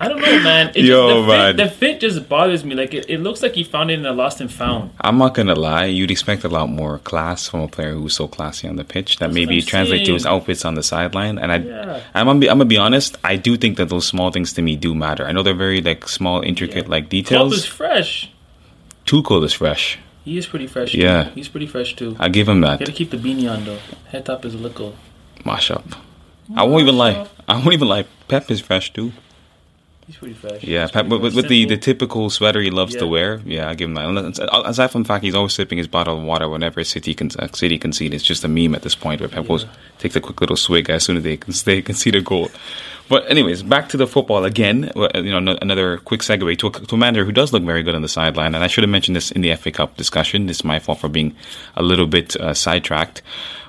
I 0.01 0.07
don't 0.07 0.19
know, 0.19 0.39
man. 0.43 0.71
It 0.73 0.85
Yo, 0.85 1.07
just, 1.07 1.21
the 1.21 1.27
man. 1.27 1.55
Fit, 1.55 1.63
the 1.63 1.69
fit 1.69 1.99
just 1.99 2.27
bothers 2.27 2.65
me. 2.65 2.73
Like 2.73 2.95
it, 2.95 3.07
it 3.07 3.19
looks 3.19 3.43
like 3.43 3.53
he 3.53 3.63
found 3.63 3.91
it 3.91 3.99
in 3.99 4.05
a 4.07 4.11
lost 4.11 4.41
and 4.41 4.51
found. 4.51 4.89
I'm 4.99 5.19
not 5.19 5.35
gonna 5.35 5.53
lie, 5.53 5.85
you'd 5.85 6.09
expect 6.09 6.43
a 6.45 6.49
lot 6.49 6.67
more 6.67 6.97
class 6.97 7.47
from 7.47 7.59
a 7.59 7.67
player 7.67 7.93
who's 7.93 8.15
so 8.15 8.27
classy 8.27 8.67
on 8.67 8.75
the 8.75 8.83
pitch 8.83 9.17
that 9.17 9.27
That's 9.27 9.35
maybe 9.35 9.57
what 9.57 9.65
I'm 9.65 9.67
translate 9.67 10.05
to 10.07 10.13
his 10.13 10.25
outfits 10.25 10.65
on 10.65 10.73
the 10.73 10.81
sideline. 10.81 11.37
And 11.37 11.51
I, 11.51 11.57
Yeah. 11.57 12.01
I'm 12.15 12.25
gonna 12.25 12.39
be, 12.39 12.49
I'm 12.49 12.57
gonna 12.57 12.65
be 12.65 12.77
honest, 12.77 13.15
I 13.23 13.35
do 13.35 13.55
think 13.55 13.77
that 13.77 13.89
those 13.89 14.07
small 14.07 14.31
things 14.31 14.51
to 14.53 14.63
me 14.63 14.75
do 14.75 14.95
matter. 14.95 15.27
I 15.27 15.31
know 15.31 15.43
they're 15.43 15.53
very 15.53 15.79
like 15.79 16.09
small, 16.09 16.41
intricate 16.41 16.89
like 16.89 17.03
Club 17.03 17.09
details. 17.11 17.53
is 17.53 17.65
fresh. 17.65 18.31
Too 19.05 19.21
Tuchel 19.21 19.43
is 19.43 19.53
fresh. 19.53 19.99
He 20.25 20.39
is 20.39 20.47
pretty 20.47 20.65
fresh. 20.65 20.95
Yeah. 20.95 21.25
too. 21.25 21.29
he's 21.35 21.49
pretty 21.49 21.67
fresh 21.67 21.95
too. 21.95 22.15
I 22.19 22.29
give 22.29 22.49
him 22.49 22.61
that. 22.61 22.79
You 22.79 22.85
Gotta 22.87 22.97
keep 22.97 23.11
the 23.11 23.17
beanie 23.17 23.47
on 23.53 23.63
though. 23.63 23.79
Head 24.09 24.25
top 24.25 24.43
is 24.43 24.55
a 24.55 24.57
little. 24.57 24.95
Mash 25.45 25.71
up. 25.71 25.85
I 26.55 26.63
won't 26.63 26.83
even 26.83 26.97
lie. 26.97 27.27
I 27.47 27.55
won't 27.55 27.73
even 27.73 27.87
lie. 27.87 28.05
Pep 28.27 28.49
is 28.51 28.61
fresh 28.61 28.93
too. 28.93 29.11
He's 30.07 30.17
pretty 30.17 30.33
fresh. 30.33 30.63
Yeah, 30.63 30.81
He's 30.81 30.91
Pep, 30.91 31.07
pretty 31.07 31.21
with, 31.23 31.35
with 31.35 31.47
the, 31.47 31.65
the 31.65 31.77
typical 31.77 32.29
sweater 32.29 32.61
he 32.61 32.69
loves 32.71 32.95
to 32.97 33.07
wear. 33.07 33.39
Yeah, 33.45 33.69
I 33.69 33.73
give 33.73 33.89
him 33.89 33.95
that. 33.95 34.49
Aside 34.65 34.87
from 34.87 35.03
the 35.03 35.07
fact 35.07 35.23
he's 35.23 35.35
always 35.35 35.53
sipping 35.53 35.77
his 35.77 35.87
bottle 35.87 36.17
of 36.17 36.23
water 36.23 36.49
whenever 36.49 36.83
City 36.83 37.13
can 37.13 37.29
uh, 37.39 37.47
City 37.53 37.79
concede, 37.79 38.13
it's 38.13 38.23
just 38.23 38.43
a 38.43 38.49
meme 38.49 38.75
at 38.75 38.81
this 38.81 38.95
point 38.95 39.21
where 39.21 39.29
Pep 39.29 39.47
will 39.47 39.61
take 39.99 40.15
a 40.15 40.19
quick 40.19 40.41
little 40.41 40.57
swig 40.57 40.89
as 40.89 41.03
soon 41.03 41.17
as 41.17 41.23
they 41.23 41.37
can 41.37 41.53
they 41.65 41.81
concede 41.81 42.15
a 42.15 42.21
goal. 42.21 42.49
But 43.09 43.29
anyways, 43.29 43.63
back 43.63 43.89
to 43.89 43.97
the 43.97 44.07
football 44.07 44.43
again. 44.45 44.91
You 44.95 45.39
know, 45.39 45.57
another 45.61 45.97
quick 45.97 46.21
segue 46.21 46.57
to 46.59 46.67
a, 46.67 46.71
to 46.71 46.95
a 46.95 46.97
manager 46.97 47.25
who 47.25 47.31
does 47.31 47.53
look 47.53 47.63
very 47.63 47.83
good 47.83 47.95
on 47.95 48.01
the 48.01 48.09
sideline, 48.09 48.55
and 48.55 48.63
I 48.63 48.67
should 48.67 48.83
have 48.83 48.89
mentioned 48.89 49.15
this 49.15 49.31
in 49.31 49.41
the 49.41 49.55
FA 49.55 49.71
Cup 49.71 49.97
discussion. 49.97 50.49
It's 50.49 50.63
my 50.63 50.79
fault 50.79 50.99
for 50.99 51.09
being 51.09 51.35
a 51.75 51.83
little 51.83 52.07
bit 52.07 52.35
uh, 52.37 52.53
sidetracked. 52.53 53.21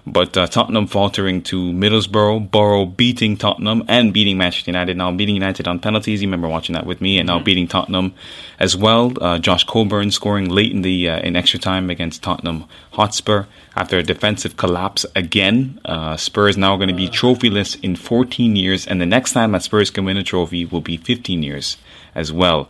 But 0.06 0.36
uh, 0.36 0.46
Tottenham 0.46 0.86
faltering 0.86 1.40
to 1.44 1.72
Middlesbrough, 1.72 2.50
Boro 2.50 2.84
beating 2.84 3.38
Tottenham 3.38 3.84
and 3.88 4.12
beating 4.12 4.36
Manchester 4.36 4.70
United. 4.70 4.98
Now 4.98 5.10
beating 5.12 5.34
United 5.34 5.66
on 5.66 5.78
penalties. 5.78 6.20
You 6.20 6.28
remember 6.28 6.48
watching 6.48 6.74
that 6.74 6.84
with 6.84 7.00
me, 7.00 7.18
and 7.18 7.26
now 7.26 7.38
beating 7.38 7.66
Tottenham 7.66 8.12
as 8.58 8.76
well. 8.76 9.12
Uh, 9.18 9.38
Josh 9.38 9.64
Coburn 9.64 10.10
scoring 10.10 10.50
late 10.50 10.72
in 10.72 10.82
the 10.82 11.08
uh, 11.08 11.20
in 11.20 11.36
extra 11.36 11.58
time 11.58 11.88
against 11.88 12.22
Tottenham 12.22 12.66
Hotspur 12.92 13.46
after 13.74 13.96
a 13.96 14.02
defensive 14.02 14.58
collapse 14.58 15.06
again. 15.16 15.80
Uh, 15.86 16.18
Spurs 16.18 16.58
now 16.58 16.76
going 16.76 16.88
to 16.88 16.94
be 16.94 17.08
trophyless 17.08 17.82
in 17.82 17.96
14 17.96 18.56
years, 18.56 18.86
and 18.86 19.00
the 19.00 19.06
next 19.06 19.32
time 19.32 19.52
that 19.52 19.62
Spurs 19.62 19.90
can 19.90 20.04
win 20.04 20.18
a 20.18 20.22
trophy 20.22 20.66
will 20.66 20.82
be 20.82 20.98
15 20.98 21.42
years 21.42 21.78
as 22.14 22.30
well. 22.30 22.68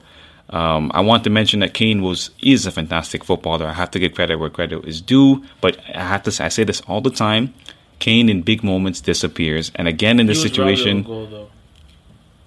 Um, 0.51 0.91
I 0.95 1.01
want 1.01 1.25
to 1.25 1.31
mention 1.31 1.61
that 1.61 1.75
Kane 1.75 2.03
was 2.03 2.31
is 2.41 2.67
a 2.67 2.71
fantastic 2.71 3.25
footballer. 3.25 3.67
I 3.67 3.73
have 3.73 3.91
to 3.93 3.99
give 3.99 4.15
credit 4.15 4.37
where 4.39 4.51
credit 4.51 4.85
is 4.85 5.01
due, 5.01 5.43
but 5.61 5.79
I 5.95 6.03
have 6.03 6.23
to 6.25 6.31
say, 6.31 6.45
I 6.45 6.49
say 6.49 6.65
this 6.65 6.81
all 6.83 7.01
the 7.01 7.11
time. 7.11 7.55
Kane 7.99 8.29
in 8.29 8.43
big 8.43 8.63
moments 8.63 9.01
disappears, 9.01 9.73
and 9.77 9.89
again 9.89 10.21
in 10.21 10.27
this 10.27 10.43
was 10.43 10.59
robbed 10.59 10.69
of 10.69 10.75
a 10.75 10.77
situation, 10.77 11.03
goal, 11.03 11.51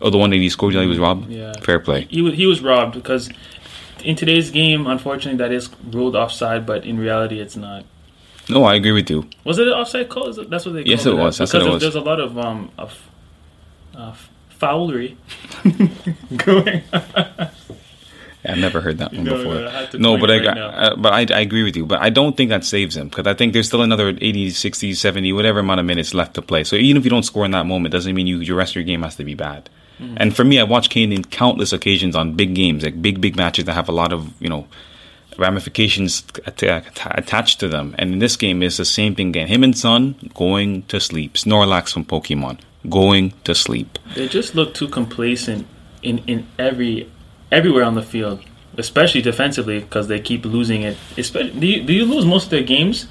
oh, 0.02 0.10
the 0.10 0.18
one 0.18 0.30
that 0.30 0.36
he 0.38 0.50
scored, 0.50 0.76
he 0.76 0.86
was 0.86 1.00
robbed. 1.00 1.30
Yeah. 1.30 1.54
Fair 1.64 1.80
play. 1.80 2.06
He 2.10 2.22
was 2.22 2.36
he 2.36 2.46
was 2.46 2.62
robbed 2.62 2.94
because 2.94 3.30
in 4.04 4.16
today's 4.16 4.52
game, 4.52 4.86
unfortunately, 4.86 5.38
that 5.40 5.52
is 5.52 5.70
ruled 5.92 6.16
offside, 6.16 6.66
but 6.66 6.86
in 6.86 7.00
reality, 7.00 7.40
it's 7.40 7.56
not. 7.56 7.84
No, 8.50 8.64
I 8.64 8.76
agree 8.76 8.92
with 8.94 9.10
you. 9.10 9.28
Was 9.44 9.58
it 9.58 9.68
an 9.68 9.74
offside 9.74 10.08
call? 10.10 10.28
It- 10.40 10.50
That's 10.50 10.66
what 10.66 10.74
they. 10.76 10.84
Yes, 10.84 11.06
it 11.06 11.16
was. 11.16 11.42
as. 11.42 11.52
That's 11.52 11.54
what 11.54 11.60
because 11.60 11.68
it 11.68 11.74
was. 11.74 11.82
there's 11.82 11.96
a 11.96 12.02
lot 12.08 12.20
of 12.20 12.38
um 12.38 12.72
of 12.78 13.10
uh, 13.96 14.14
foulery 14.50 15.18
going. 16.38 16.84
I've 18.48 18.58
never 18.58 18.80
heard 18.82 18.98
that 19.00 19.12
one 19.14 19.24
No, 19.26 19.38
before. 19.38 19.54
no, 20.00 20.16
No, 20.16 20.18
but 20.18 20.32
I, 20.32 20.38
right 20.38 20.56
now. 20.56 20.68
uh, 20.68 20.96
but 20.96 21.14
I, 21.14 21.20
I 21.38 21.42
agree 21.42 21.64
with 21.64 21.76
you. 21.76 21.86
But 21.86 22.02
I 22.02 22.10
don't 22.10 22.36
think 22.38 22.50
that 22.50 22.64
saves 22.64 22.96
him 22.96 23.10
because 23.10 23.28
I 23.28 23.34
think 23.34 23.54
there's 23.54 23.68
still 23.68 23.82
another 23.82 24.10
80, 24.10 24.52
60, 24.52 24.94
70, 24.94 25.34
whatever 25.34 25.60
amount 25.60 25.80
of 25.82 25.86
minutes 25.86 26.14
left 26.14 26.34
to 26.36 26.42
play. 26.42 26.64
So 26.64 26.76
even 26.78 26.98
if 26.98 27.04
you 27.04 27.10
don't 27.10 27.24
score 27.24 27.46
in 27.46 27.52
that 27.52 27.66
moment, 27.66 27.92
doesn't 27.92 28.16
mean 28.16 28.28
you, 28.28 28.38
your 28.40 28.56
rest 28.56 28.72
of 28.72 28.76
your 28.78 28.86
game 28.86 29.02
has 29.04 29.16
to 29.18 29.24
be 29.24 29.34
bad. 29.36 29.70
Mm-hmm. 30.00 30.16
And 30.18 30.36
for 30.36 30.44
me, 30.44 30.60
I 30.60 30.64
watched 30.64 30.92
Kane 30.92 31.12
in 31.12 31.24
countless 31.24 31.74
occasions 31.74 32.16
on 32.16 32.34
big 32.34 32.54
games, 32.56 32.84
like 32.84 33.02
big, 33.02 33.20
big 33.20 33.36
matches 33.36 33.66
that 33.66 33.74
have 33.74 33.90
a 33.90 33.92
lot 33.92 34.14
of 34.14 34.32
you 34.42 34.48
know 34.48 34.68
ramifications 35.38 36.24
att- 36.46 36.64
attached 37.18 37.60
to 37.60 37.68
them. 37.68 37.96
And 37.98 38.14
in 38.14 38.20
this 38.20 38.36
game, 38.36 38.64
it's 38.64 38.78
the 38.78 38.86
same 38.86 39.16
thing 39.16 39.30
again. 39.30 39.48
Him 39.48 39.64
and 39.64 39.78
Son 39.78 40.16
going 40.34 40.84
to 40.84 41.00
sleep. 41.00 41.34
Snorlax 41.34 41.94
from 41.94 42.06
Pokemon 42.06 42.60
going 42.90 43.34
to 43.44 43.54
sleep. 43.54 44.00
They 44.16 44.28
just 44.28 44.56
look 44.56 44.74
too 44.74 44.88
complacent 44.88 45.68
in 46.02 46.20
in 46.28 46.48
every 46.58 47.10
everywhere 47.52 47.84
on 47.84 47.96
the 47.96 48.04
field, 48.04 48.42
especially 48.78 49.22
defensively 49.22 49.80
because 49.80 50.08
they 50.08 50.20
keep 50.20 50.46
losing 50.46 50.84
it. 50.84 50.98
Especially, 51.18 51.60
do 51.60 51.68
you, 51.68 51.84
do 51.84 51.94
you 51.94 52.06
lose 52.06 52.26
most 52.26 52.46
of 52.46 52.50
their 52.52 52.64
games? 52.64 53.08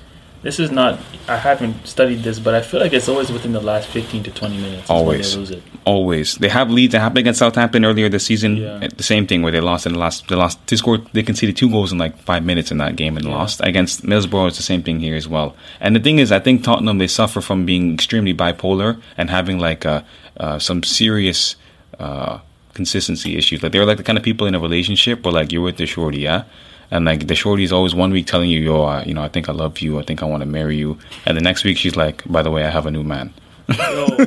this 0.47 0.61
is 0.61 0.71
not. 0.71 1.01
I 1.29 1.37
haven't 1.37 1.87
studied 1.87 2.23
this, 2.23 2.39
but 2.39 2.55
I 2.55 2.63
feel 2.63 2.79
like 2.79 2.93
it's 2.93 3.09
always 3.09 3.33
within 3.33 3.51
the 3.51 3.61
last 3.61 3.89
fifteen 3.89 4.23
to 4.23 4.31
twenty 4.31 4.57
minutes. 4.57 4.89
Always. 4.89 5.33
they 5.33 5.39
lose 5.39 5.51
it. 5.51 5.63
Always, 5.85 6.37
they 6.37 6.49
have 6.49 6.71
leads. 6.71 6.93
That 6.93 7.01
happened 7.01 7.19
against 7.19 7.41
Southampton 7.41 7.85
earlier 7.85 8.09
this 8.09 8.27
season. 8.27 8.57
Yeah. 8.57 8.87
The 8.97 9.03
same 9.03 9.27
thing 9.27 9.43
where 9.43 9.51
they 9.51 9.61
lost 9.61 9.87
in 9.87 9.95
the 9.95 9.99
last. 9.99 10.29
They 10.29 10.37
lost. 10.37 10.65
They 10.69 10.77
scored. 10.77 11.05
They 11.13 11.25
conceded 11.25 11.57
two 11.57 11.69
goals 11.69 11.91
in 11.91 11.99
like 11.99 12.17
five 12.19 12.45
minutes 12.45 12.71
in 12.71 12.79
that 12.79 12.95
game 12.95 13.17
and 13.17 13.27
Yeah. 13.27 13.35
lost 13.35 13.61
against 13.65 14.05
Middlesbrough. 14.05 14.49
It's 14.49 14.57
the 14.57 14.63
same 14.63 14.85
thing 14.85 15.01
here 15.01 15.17
as 15.17 15.27
well. 15.27 15.57
And 15.81 15.97
the 15.97 16.01
thing 16.01 16.21
is, 16.21 16.31
I 16.31 16.39
think 16.39 16.63
Tottenham 16.63 16.99
they 16.99 17.09
suffer 17.09 17.41
from 17.41 17.67
being 17.67 17.95
extremely 17.95 18.33
bipolar 18.33 19.01
and 19.19 19.31
having 19.31 19.59
like 19.59 19.85
uh, 19.85 20.03
uh, 20.39 20.61
some 20.61 20.85
serious 20.85 21.57
uh, 21.99 22.39
consistency 22.77 23.37
issues. 23.37 23.63
Like 23.63 23.73
they're 23.73 23.85
like 23.85 23.97
the 23.97 24.05
kind 24.05 24.19
of 24.19 24.23
people 24.23 24.47
in 24.47 24.55
a 24.55 24.61
relationship 24.61 25.25
where 25.25 25.33
like 25.33 25.51
you're 25.51 25.63
with 25.63 25.79
the 25.79 25.87
shorty, 25.87 26.21
yeah. 26.21 26.45
And 26.93 27.05
like 27.05 27.27
the 27.27 27.35
shorty 27.35 27.65
is 27.65 27.73
always 27.73 27.95
one 27.95 28.13
week 28.13 28.27
telling 28.27 28.49
you, 28.49 28.61
"Yo, 28.61 28.85
uh, 28.85 29.03
you 29.05 29.15
know, 29.15 29.23
I 29.23 29.29
think 29.29 29.49
I 29.49 29.53
love 29.53 29.81
you. 29.81 29.99
I 29.99 30.03
think 30.03 30.23
I 30.23 30.27
want 30.27 30.43
to 30.43 30.47
marry 30.47 30.77
you," 30.77 30.99
and 31.25 31.37
the 31.37 31.41
next 31.41 31.65
week 31.65 31.79
she's 31.79 31.97
like, 31.97 32.23
"By 32.27 32.43
the 32.43 32.51
way, 32.53 32.65
I 32.65 32.71
have 32.71 32.87
a 32.87 32.93
new 32.93 33.03
man." 33.03 33.35
Yo, 33.69 34.07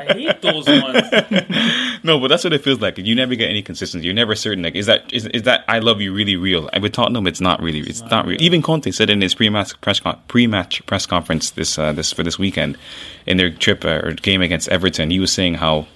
I 0.00 0.14
hate 0.14 0.42
those 0.42 0.66
ones. 0.66 1.80
No, 2.02 2.18
but 2.18 2.28
that's 2.28 2.42
what 2.44 2.52
it 2.52 2.64
feels 2.64 2.80
like. 2.80 2.98
You 2.98 3.14
never 3.14 3.34
get 3.34 3.50
any 3.50 3.62
consistency. 3.62 4.06
You're 4.06 4.14
never 4.14 4.34
certain. 4.34 4.64
Like, 4.64 4.74
is 4.74 4.86
that 4.86 5.12
is, 5.12 5.26
is 5.26 5.42
that 5.42 5.64
I 5.68 5.78
love 5.78 6.00
you 6.00 6.12
really 6.14 6.36
real? 6.36 6.68
And 6.72 6.82
with 6.82 6.92
Tottenham, 6.92 7.26
it's 7.26 7.40
not 7.40 7.60
really. 7.60 7.80
It's, 7.80 8.00
not, 8.02 8.26
real. 8.26 8.40
Even 8.40 8.62
Conte 8.62 8.90
said 8.90 9.10
in 9.10 9.20
his 9.20 9.34
pre-match 9.34 9.78
press 9.80 10.00
con- 10.00 10.18
pre-match 10.26 10.84
press 10.86 11.06
conference 11.06 11.50
this 11.50 11.78
uh, 11.78 11.92
this 11.92 12.12
for 12.12 12.22
this 12.22 12.38
weekend, 12.38 12.78
in 13.26 13.36
their 13.36 13.50
trip 13.50 13.84
uh, 13.84 14.00
or 14.02 14.12
game 14.12 14.40
against 14.40 14.68
Everton, 14.70 15.10
he 15.10 15.20
was 15.20 15.32
saying 15.32 15.54
how 15.54 15.86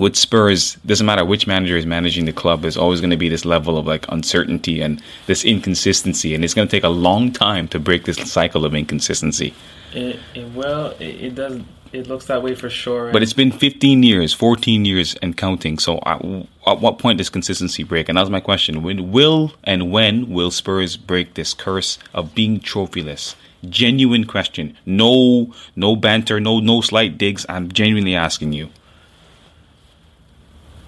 with 0.00 0.16
Spurs, 0.16 0.74
doesn't 0.86 1.06
matter 1.06 1.24
which 1.24 1.46
manager 1.46 1.76
is 1.76 1.86
managing 1.86 2.24
the 2.24 2.32
club, 2.32 2.62
there's 2.62 2.76
always 2.76 3.00
going 3.00 3.10
to 3.10 3.16
be 3.16 3.28
this 3.28 3.44
level 3.44 3.78
of 3.78 3.86
like 3.86 4.06
uncertainty 4.08 4.80
and 4.80 5.02
this 5.26 5.44
inconsistency, 5.44 6.34
and 6.34 6.44
it's 6.44 6.54
going 6.54 6.66
to 6.66 6.70
take 6.70 6.84
a 6.84 6.88
long 6.88 7.32
time 7.32 7.68
to 7.68 7.78
break 7.78 8.04
this 8.04 8.16
cycle 8.30 8.64
of 8.64 8.74
inconsistency. 8.74 9.54
It, 9.92 10.18
it, 10.34 10.50
well, 10.52 10.90
it, 10.98 11.02
it 11.02 11.34
does. 11.34 11.60
It 11.92 12.06
looks 12.06 12.26
that 12.26 12.40
way 12.40 12.54
for 12.54 12.70
sure. 12.70 13.10
But 13.10 13.24
it's 13.24 13.32
been 13.32 13.50
15 13.50 14.04
years, 14.04 14.32
14 14.32 14.84
years, 14.84 15.16
and 15.16 15.36
counting. 15.36 15.76
So, 15.78 15.98
at, 16.06 16.24
at 16.64 16.80
what 16.80 17.00
point 17.00 17.18
does 17.18 17.28
consistency 17.28 17.82
break? 17.82 18.08
And 18.08 18.16
that 18.16 18.22
was 18.22 18.30
my 18.30 18.40
question: 18.40 18.82
When 18.82 19.10
will 19.10 19.52
and 19.64 19.90
when 19.90 20.30
will 20.30 20.52
Spurs 20.52 20.96
break 20.96 21.34
this 21.34 21.52
curse 21.52 21.98
of 22.14 22.34
being 22.34 22.60
trophyless? 22.60 23.34
Genuine 23.68 24.24
question. 24.24 24.76
No, 24.86 25.52
no 25.76 25.96
banter. 25.96 26.40
No, 26.40 26.60
no 26.60 26.80
slight 26.80 27.18
digs. 27.18 27.44
I'm 27.48 27.70
genuinely 27.70 28.14
asking 28.14 28.52
you. 28.52 28.70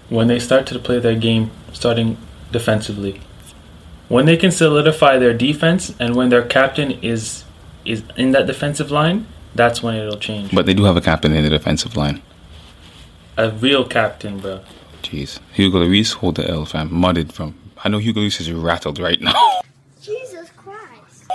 When 0.09 0.27
they 0.27 0.39
start 0.39 0.65
to 0.67 0.79
play 0.79 0.99
their 0.99 1.15
game 1.15 1.51
starting 1.71 2.17
defensively. 2.51 3.21
When 4.09 4.25
they 4.25 4.37
can 4.37 4.51
solidify 4.51 5.17
their 5.17 5.33
defense 5.33 5.93
and 5.99 6.15
when 6.15 6.29
their 6.29 6.43
captain 6.43 6.91
is 7.01 7.43
is 7.85 8.03
in 8.15 8.31
that 8.31 8.47
defensive 8.47 8.91
line, 8.91 9.25
that's 9.55 9.83
when 9.83 9.95
it'll 9.95 10.17
change. 10.17 10.51
But 10.53 10.65
they 10.65 10.73
do 10.73 10.83
have 10.85 10.95
a 10.97 11.01
captain 11.01 11.33
in 11.33 11.43
the 11.43 11.49
defensive 11.49 11.95
line. 11.97 12.21
a 13.37 13.49
real 13.51 13.83
captain, 13.85 14.39
bro. 14.39 14.59
Jeez, 15.01 15.39
Hugo 15.53 15.79
Lloris, 15.83 16.13
hold 16.13 16.35
the 16.35 16.47
L, 16.49 16.65
fam. 16.65 16.93
Mudded 16.93 17.33
from. 17.33 17.55
I 17.83 17.89
know 17.89 17.97
Hugo 17.97 18.21
Lloris 18.21 18.39
is 18.39 18.51
rattled 18.51 18.99
right 18.99 19.19
now. 19.19 19.33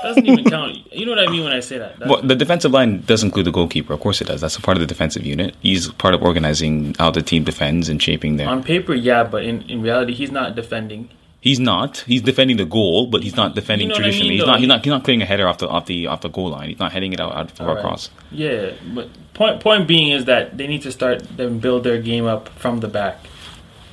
Doesn't 0.02 0.26
even 0.26 0.44
count. 0.44 0.76
You 0.92 1.06
know 1.06 1.12
what 1.12 1.28
I 1.28 1.30
mean 1.30 1.44
when 1.44 1.52
I 1.52 1.60
say 1.60 1.78
that. 1.78 1.98
Well, 2.00 2.22
the 2.22 2.34
defensive 2.36 2.72
line 2.72 3.02
does 3.02 3.22
include 3.22 3.46
the 3.46 3.50
goalkeeper. 3.52 3.92
Of 3.94 4.00
course 4.00 4.20
it 4.20 4.26
does. 4.28 4.40
That's 4.40 4.56
a 4.56 4.60
part 4.60 4.76
of 4.76 4.80
the 4.80 4.86
defensive 4.86 5.24
unit. 5.26 5.54
He's 5.60 5.88
part 5.92 6.14
of 6.14 6.22
organizing 6.22 6.94
how 6.98 7.10
the 7.10 7.22
team 7.22 7.44
defends 7.44 7.88
and 7.88 8.02
shaping 8.02 8.36
their. 8.36 8.48
on 8.48 8.62
paper, 8.62 8.94
yeah, 8.94 9.24
but 9.24 9.44
in, 9.44 9.62
in 9.62 9.82
reality, 9.82 10.14
he's 10.14 10.30
not 10.30 10.54
defending. 10.54 11.10
He's 11.40 11.60
not. 11.60 11.98
He's 11.98 12.22
defending 12.22 12.56
the 12.56 12.64
goal, 12.64 13.06
but 13.06 13.22
he's 13.22 13.36
not 13.36 13.54
defending 13.54 13.88
You 13.88 13.94
know 13.94 13.94
what 13.94 14.00
I 14.00 14.02
traditionally. 14.06 14.28
mean, 14.30 14.38
he's 14.38 14.46
not. 14.46 14.58
He's 14.58 14.68
not. 14.68 14.84
He's 14.84 14.90
not 14.90 15.04
clearing 15.04 15.22
a 15.22 15.24
header 15.24 15.46
off 15.46 15.58
the 15.58 15.68
off 15.68 15.86
the 15.86 16.06
off 16.08 16.20
the 16.20 16.28
goal 16.28 16.50
line. 16.50 16.68
He's 16.68 16.78
not 16.80 16.90
heading 16.92 17.12
it 17.12 17.20
out, 17.20 17.32
out 17.34 17.50
for 17.52 17.62
Alright. 17.62 17.78
across. 17.78 18.10
Yeah, 18.32 18.72
but 18.94 19.08
point 19.34 19.60
point 19.60 19.86
being 19.86 20.10
is 20.10 20.24
that 20.24 20.58
they 20.58 20.66
need 20.66 20.82
to 20.82 20.90
start 20.92 21.22
and 21.38 21.60
build 21.60 21.84
their 21.84 22.00
game 22.02 22.26
up 22.26 22.48
from 22.50 22.80
the 22.80 22.88
back. 22.88 23.18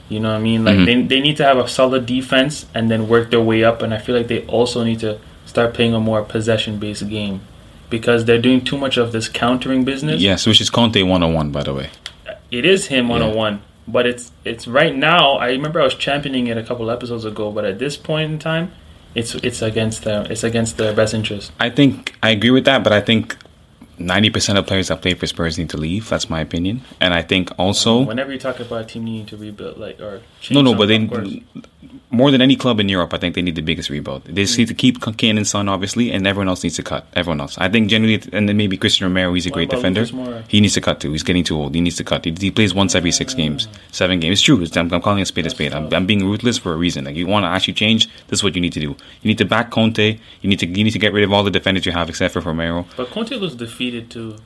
You 0.09 0.19
know 0.19 0.29
what 0.29 0.37
I 0.37 0.41
mean? 0.41 0.63
Like 0.65 0.75
Mhm. 0.77 0.85
they 0.85 1.01
they 1.03 1.21
need 1.21 1.37
to 1.37 1.43
have 1.43 1.57
a 1.57 1.67
solid 1.67 2.05
defense 2.07 2.65
and 2.73 2.89
then 2.89 3.07
work 3.07 3.29
their 3.29 3.41
way 3.41 3.63
up. 3.63 3.81
And 3.83 3.93
I 3.93 3.99
feel 3.99 4.15
like 4.17 4.27
they 4.27 4.41
also 4.47 4.83
need 4.83 4.99
to 5.01 5.19
start 5.55 5.73
playing 5.73 5.93
a 5.93 5.99
more 6.01 6.21
possession 6.21 6.77
based 6.79 7.07
game 7.07 7.39
because 7.89 8.25
they're 8.25 8.41
doing 8.41 8.61
too 8.61 8.77
much 8.77 8.97
of 8.97 9.13
this 9.13 9.29
countering 9.29 9.85
business. 9.85 10.21
Yes, 10.21 10.45
which 10.45 10.59
is 10.59 10.69
Conte 10.69 11.01
one 11.01 11.23
on 11.23 11.33
one, 11.33 11.51
by 11.51 11.63
the 11.63 11.73
way. 11.73 11.89
It 12.51 12.65
is 12.65 12.87
him 12.87 13.07
one 13.07 13.21
on 13.21 13.33
one, 13.33 13.61
but 13.87 14.05
it's 14.05 14.33
it's 14.43 14.67
right 14.67 14.93
now. 14.93 15.37
I 15.37 15.51
remember 15.51 15.79
I 15.79 15.85
was 15.85 15.95
championing 15.95 16.47
it 16.47 16.57
a 16.57 16.63
couple 16.63 16.91
episodes 16.91 17.23
ago, 17.23 17.51
but 17.51 17.63
at 17.63 17.79
this 17.79 17.95
point 17.95 18.31
in 18.33 18.37
time, 18.37 18.73
it's 19.15 19.33
it's 19.35 19.61
against 19.61 20.03
their 20.03 20.29
it's 20.29 20.43
against 20.43 20.75
their 20.77 20.93
best 20.93 21.13
interest. 21.13 21.53
I 21.59 21.69
think 21.69 22.15
I 22.21 22.31
agree 22.31 22.51
with 22.51 22.65
that, 22.65 22.83
but 22.83 22.91
I 22.91 22.99
think 22.99 23.37
ninety 23.97 24.29
percent 24.29 24.57
of 24.57 24.67
players 24.67 24.89
that 24.89 25.01
play 25.01 25.13
for 25.13 25.25
Spurs 25.25 25.57
need 25.57 25.69
to 25.69 25.77
leave. 25.77 26.09
That's 26.09 26.29
my 26.29 26.41
opinion, 26.41 26.81
and 26.99 27.13
I 27.13 27.21
think 27.21 27.49
also 27.57 28.01
Whenever 28.01 28.33
you 28.33 28.39
talk 28.39 28.59
about 28.59 28.81
a 28.81 28.85
team 28.85 29.05
needing 29.05 29.25
to 29.27 29.37
rebuild, 29.37 29.77
like 29.77 30.01
or 30.01 30.21
change 30.41 30.55
no, 30.55 30.61
no, 30.61 30.75
but 30.75 30.87
they 30.87 30.99
something, 30.99 31.17
of 31.17 31.53
course. 31.53 31.65
More 32.09 32.31
than 32.31 32.41
any 32.41 32.55
club 32.55 32.79
in 32.79 32.87
Europe, 32.87 33.13
I 33.13 33.17
think 33.17 33.35
they 33.35 33.41
need 33.41 33.55
the 33.55 33.61
biggest 33.61 33.89
rebuild. 33.89 34.23
They 34.25 34.43
just 34.43 34.57
need 34.57 34.67
to 34.69 34.73
keep 34.73 35.01
Kane 35.17 35.37
and 35.37 35.47
Son, 35.47 35.67
obviously, 35.67 36.11
and 36.11 36.25
everyone 36.25 36.47
else 36.47 36.63
needs 36.63 36.75
to 36.77 36.83
cut. 36.83 37.07
Everyone 37.13 37.41
else, 37.41 37.57
I 37.57 37.67
think, 37.67 37.89
generally, 37.89 38.21
and 38.31 38.47
then 38.47 38.57
maybe 38.57 38.77
Cristian 38.77 39.01
Romero. 39.01 39.33
He's 39.33 39.45
a 39.45 39.49
What 39.49 39.55
great 39.55 39.69
defender. 39.69 40.05
He 40.47 40.61
needs 40.61 40.75
to 40.75 40.81
cut 40.81 40.99
too. 40.99 41.11
He's 41.11 41.23
getting 41.23 41.43
too 41.43 41.57
old. 41.57 41.75
He 41.75 41.81
needs 41.81 41.97
to 41.97 42.03
cut. 42.03 42.23
He, 42.25 42.33
he 42.39 42.51
plays 42.51 42.73
once 42.73 42.95
every 42.95 43.11
six 43.11 43.33
games, 43.33 43.67
seven 43.91 44.19
games. 44.19 44.33
It's 44.33 44.41
true. 44.41 44.61
It's, 44.61 44.75
I'm, 44.77 44.91
I'm 44.93 45.01
calling 45.01 45.21
a 45.21 45.25
spade 45.25 45.45
a 45.45 45.49
spade. 45.49 45.73
I'm, 45.73 45.93
I'm 45.93 46.05
being 46.05 46.25
ruthless 46.25 46.57
for 46.57 46.73
a 46.73 46.77
reason. 46.77 47.05
Like 47.05 47.15
you 47.15 47.27
want 47.27 47.43
to 47.43 47.47
actually 47.47 47.73
change, 47.73 48.07
this 48.27 48.39
is 48.39 48.43
what 48.43 48.55
you 48.55 48.61
need 48.61 48.73
to 48.73 48.79
do. 48.79 48.89
You 49.21 49.27
need 49.27 49.37
to 49.39 49.45
back 49.45 49.71
Conte. 49.71 50.17
You 50.41 50.49
need 50.49 50.59
to 50.59 50.67
you 50.67 50.83
need 50.83 50.91
to 50.91 50.99
get 50.99 51.13
rid 51.13 51.23
of 51.23 51.33
all 51.33 51.43
the 51.43 51.51
defenders 51.51 51.85
you 51.85 51.91
have 51.91 52.09
except 52.09 52.33
for 52.33 52.39
Romero. 52.41 52.85
But 52.95 53.09
Conte 53.09 53.35
looks 53.35 53.55
defeated 53.55 54.09
too. 54.09 54.37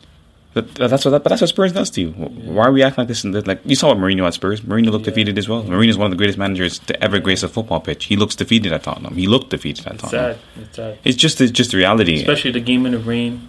But 0.52 0.74
that's 0.74 1.06
what 1.06 1.12
that, 1.12 1.24
but 1.24 1.30
that's 1.30 1.41
what 1.41 1.50
Spurs 1.50 1.74
does 1.74 1.91
to 1.91 2.02
you. 2.02 2.10
Why 2.12 2.66
are 2.66 2.72
we 2.72 2.82
acting 2.82 3.04
like 3.04 3.08
this? 3.08 3.24
And? 3.24 3.45
Like 3.45 3.62
you 3.66 3.76
saw 3.76 3.89
what 3.89 3.97
Mourinho 3.97 4.26
at 4.26 4.34
Spurs. 4.34 4.62
Mourinho 4.62 4.89
looked 4.91 5.06
defeated 5.06 5.38
as 5.38 5.47
well. 5.47 5.64
Mourinho 5.64 5.89
is 5.89 5.97
one 5.97 6.06
of 6.08 6.12
the 6.12 6.18
greatest 6.18 6.39
managers 6.39 6.80
to 6.80 7.04
ever 7.04 7.20
grace 7.20 7.43
a 7.43 7.47
football 7.47 7.80
pitch. 7.80 8.06
He 8.06 8.16
looks 8.16 8.36
defeated 8.36 8.74
at 8.74 8.82
Tottenham. 8.82 9.14
He 9.16 9.28
looked 9.28 9.52
defeated 9.52 9.86
at 9.86 9.93
It's 9.93 10.04
Tottenham. 10.04 10.38
sad. 10.56 10.64
It's 10.64 10.76
sad. 10.76 10.97
It's 11.04 11.18
just 11.18 11.39
it's 11.39 11.52
just 11.52 11.70
the 11.72 11.78
reality. 11.78 12.20
Especially 12.22 12.50
the 12.52 12.62
game 12.62 12.88
in 12.88 12.93
the 12.93 13.00
rain. 13.00 13.47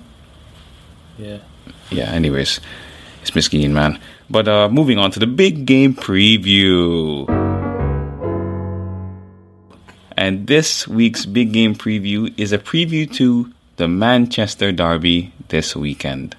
Yeah. 1.19 1.39
yeah. 1.91 2.11
Anyways, 2.13 2.61
it's 3.23 3.31
Miskeen, 3.31 3.71
man. 3.71 3.99
But 4.29 4.47
uh 4.47 4.69
moving 4.69 4.99
on 4.99 5.11
to 5.13 5.19
the 5.19 5.27
big 5.27 5.65
game 5.65 5.95
preview. 5.95 7.27
And 10.17 10.47
this 10.49 10.87
week's 10.87 11.25
big 11.25 11.53
game 11.53 11.75
preview 11.75 12.33
is 12.39 12.53
a 12.53 12.59
preview 12.59 13.11
to 13.15 13.51
the 13.77 13.89
Manchester 13.89 14.71
Derby 14.71 15.33
this 15.49 15.75
weekend. 15.75 16.37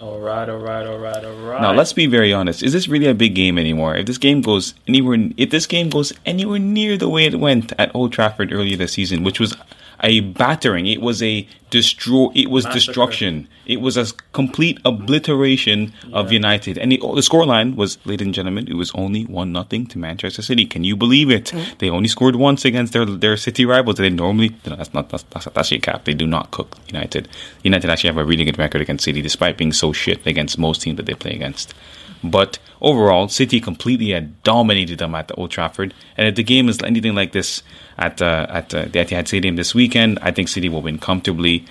Alright, 0.00 0.48
alright, 0.48 0.86
alright, 0.86 1.16
alright, 1.16 1.24
alright. 1.24 1.60
Now 1.60 1.72
let's 1.72 1.92
be 1.92 2.06
very 2.06 2.32
honest. 2.32 2.62
Is 2.62 2.72
this 2.72 2.88
really 2.88 3.06
a 3.06 3.14
big 3.14 3.34
game 3.34 3.58
anymore? 3.58 3.96
If 3.96 4.06
this 4.06 4.16
game 4.16 4.40
goes 4.40 4.72
anywhere, 4.88 5.18
if 5.36 5.50
this 5.50 5.66
game 5.66 5.90
goes 5.90 6.12
anywhere 6.24 6.58
near 6.58 6.96
the 6.96 7.08
way 7.08 7.26
it 7.26 7.38
went 7.38 7.72
at 7.78 7.94
Old 7.94 8.12
Trafford 8.12 8.50
earlier 8.52 8.76
this 8.76 8.92
season, 8.92 9.24
which 9.24 9.38
was 9.38 9.54
a 10.02 10.20
battering, 10.20 10.86
it 10.86 11.02
was 11.02 11.22
a 11.22 11.46
destroy, 11.68 12.28
it 12.34 12.50
was 12.50 12.64
Massacre. 12.64 12.86
destruction, 12.86 13.48
it 13.66 13.80
was 13.80 13.96
a 13.96 14.06
complete 14.32 14.78
obliteration 14.84 15.92
of 16.12 16.32
United, 16.32 16.78
and 16.78 16.90
the, 16.90 16.96
the 16.96 17.20
scoreline 17.20 17.76
was, 17.76 17.98
ladies 18.06 18.24
and 18.24 18.34
gentlemen, 18.34 18.66
it 18.66 18.74
was 18.74 18.90
only 18.94 19.24
one 19.24 19.52
nothing 19.52 19.86
to 19.86 19.98
Manchester 19.98 20.42
City. 20.42 20.64
Can 20.64 20.84
you 20.84 20.96
believe 20.96 21.30
it? 21.30 21.46
Mm. 21.46 21.78
They 21.78 21.90
only 21.90 22.08
scored 22.08 22.36
once 22.36 22.64
against 22.64 22.92
their 22.92 23.04
their 23.04 23.36
city 23.36 23.64
rivals. 23.66 23.96
They 23.96 24.10
normally 24.10 24.56
no, 24.66 24.76
that's 24.76 24.94
not 24.94 25.10
that's, 25.10 25.22
that's, 25.24 25.44
that's 25.44 25.56
actually 25.56 25.78
a 25.78 25.80
cap. 25.80 26.04
They 26.04 26.14
do 26.14 26.26
not 26.26 26.50
cook 26.50 26.78
United. 26.88 27.28
United 27.62 27.90
actually 27.90 28.08
have 28.08 28.16
a 28.16 28.24
really 28.24 28.44
good 28.44 28.58
record 28.58 28.80
against 28.80 29.04
City, 29.04 29.22
despite 29.22 29.56
being 29.56 29.72
so 29.72 29.89
shit 29.92 30.26
against 30.26 30.58
most 30.58 30.82
teams 30.82 30.96
that 30.96 31.06
they 31.06 31.14
play 31.14 31.32
against. 31.32 31.74
But 32.22 32.58
overall, 32.80 33.28
City 33.28 33.60
completely 33.60 34.10
had 34.10 34.42
dominated 34.42 34.98
them 34.98 35.14
at 35.14 35.28
the 35.28 35.34
Old 35.34 35.50
Trafford. 35.50 35.94
And 36.16 36.28
if 36.28 36.34
the 36.34 36.42
game 36.42 36.68
is 36.68 36.82
anything 36.82 37.14
like 37.14 37.32
this 37.32 37.62
at 37.98 38.20
uh, 38.20 38.46
at 38.50 38.74
uh, 38.74 38.82
the 38.82 38.98
Etihad 38.98 39.28
Stadium 39.28 39.56
this 39.56 39.74
weekend, 39.74 40.18
I 40.20 40.30
think 40.30 40.48
City 40.48 40.68
will 40.68 40.82
win 40.82 40.98
comfortably. 40.98 41.64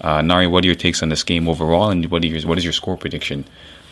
Uh, 0.00 0.20
Nari, 0.20 0.46
what 0.46 0.64
are 0.64 0.66
your 0.66 0.74
takes 0.74 1.02
on 1.02 1.08
this 1.08 1.22
game 1.22 1.48
overall, 1.48 1.88
and 1.88 2.04
what 2.10 2.24
your, 2.24 2.40
what 2.42 2.58
is 2.58 2.64
your 2.64 2.72
score 2.72 2.96
prediction 2.96 3.44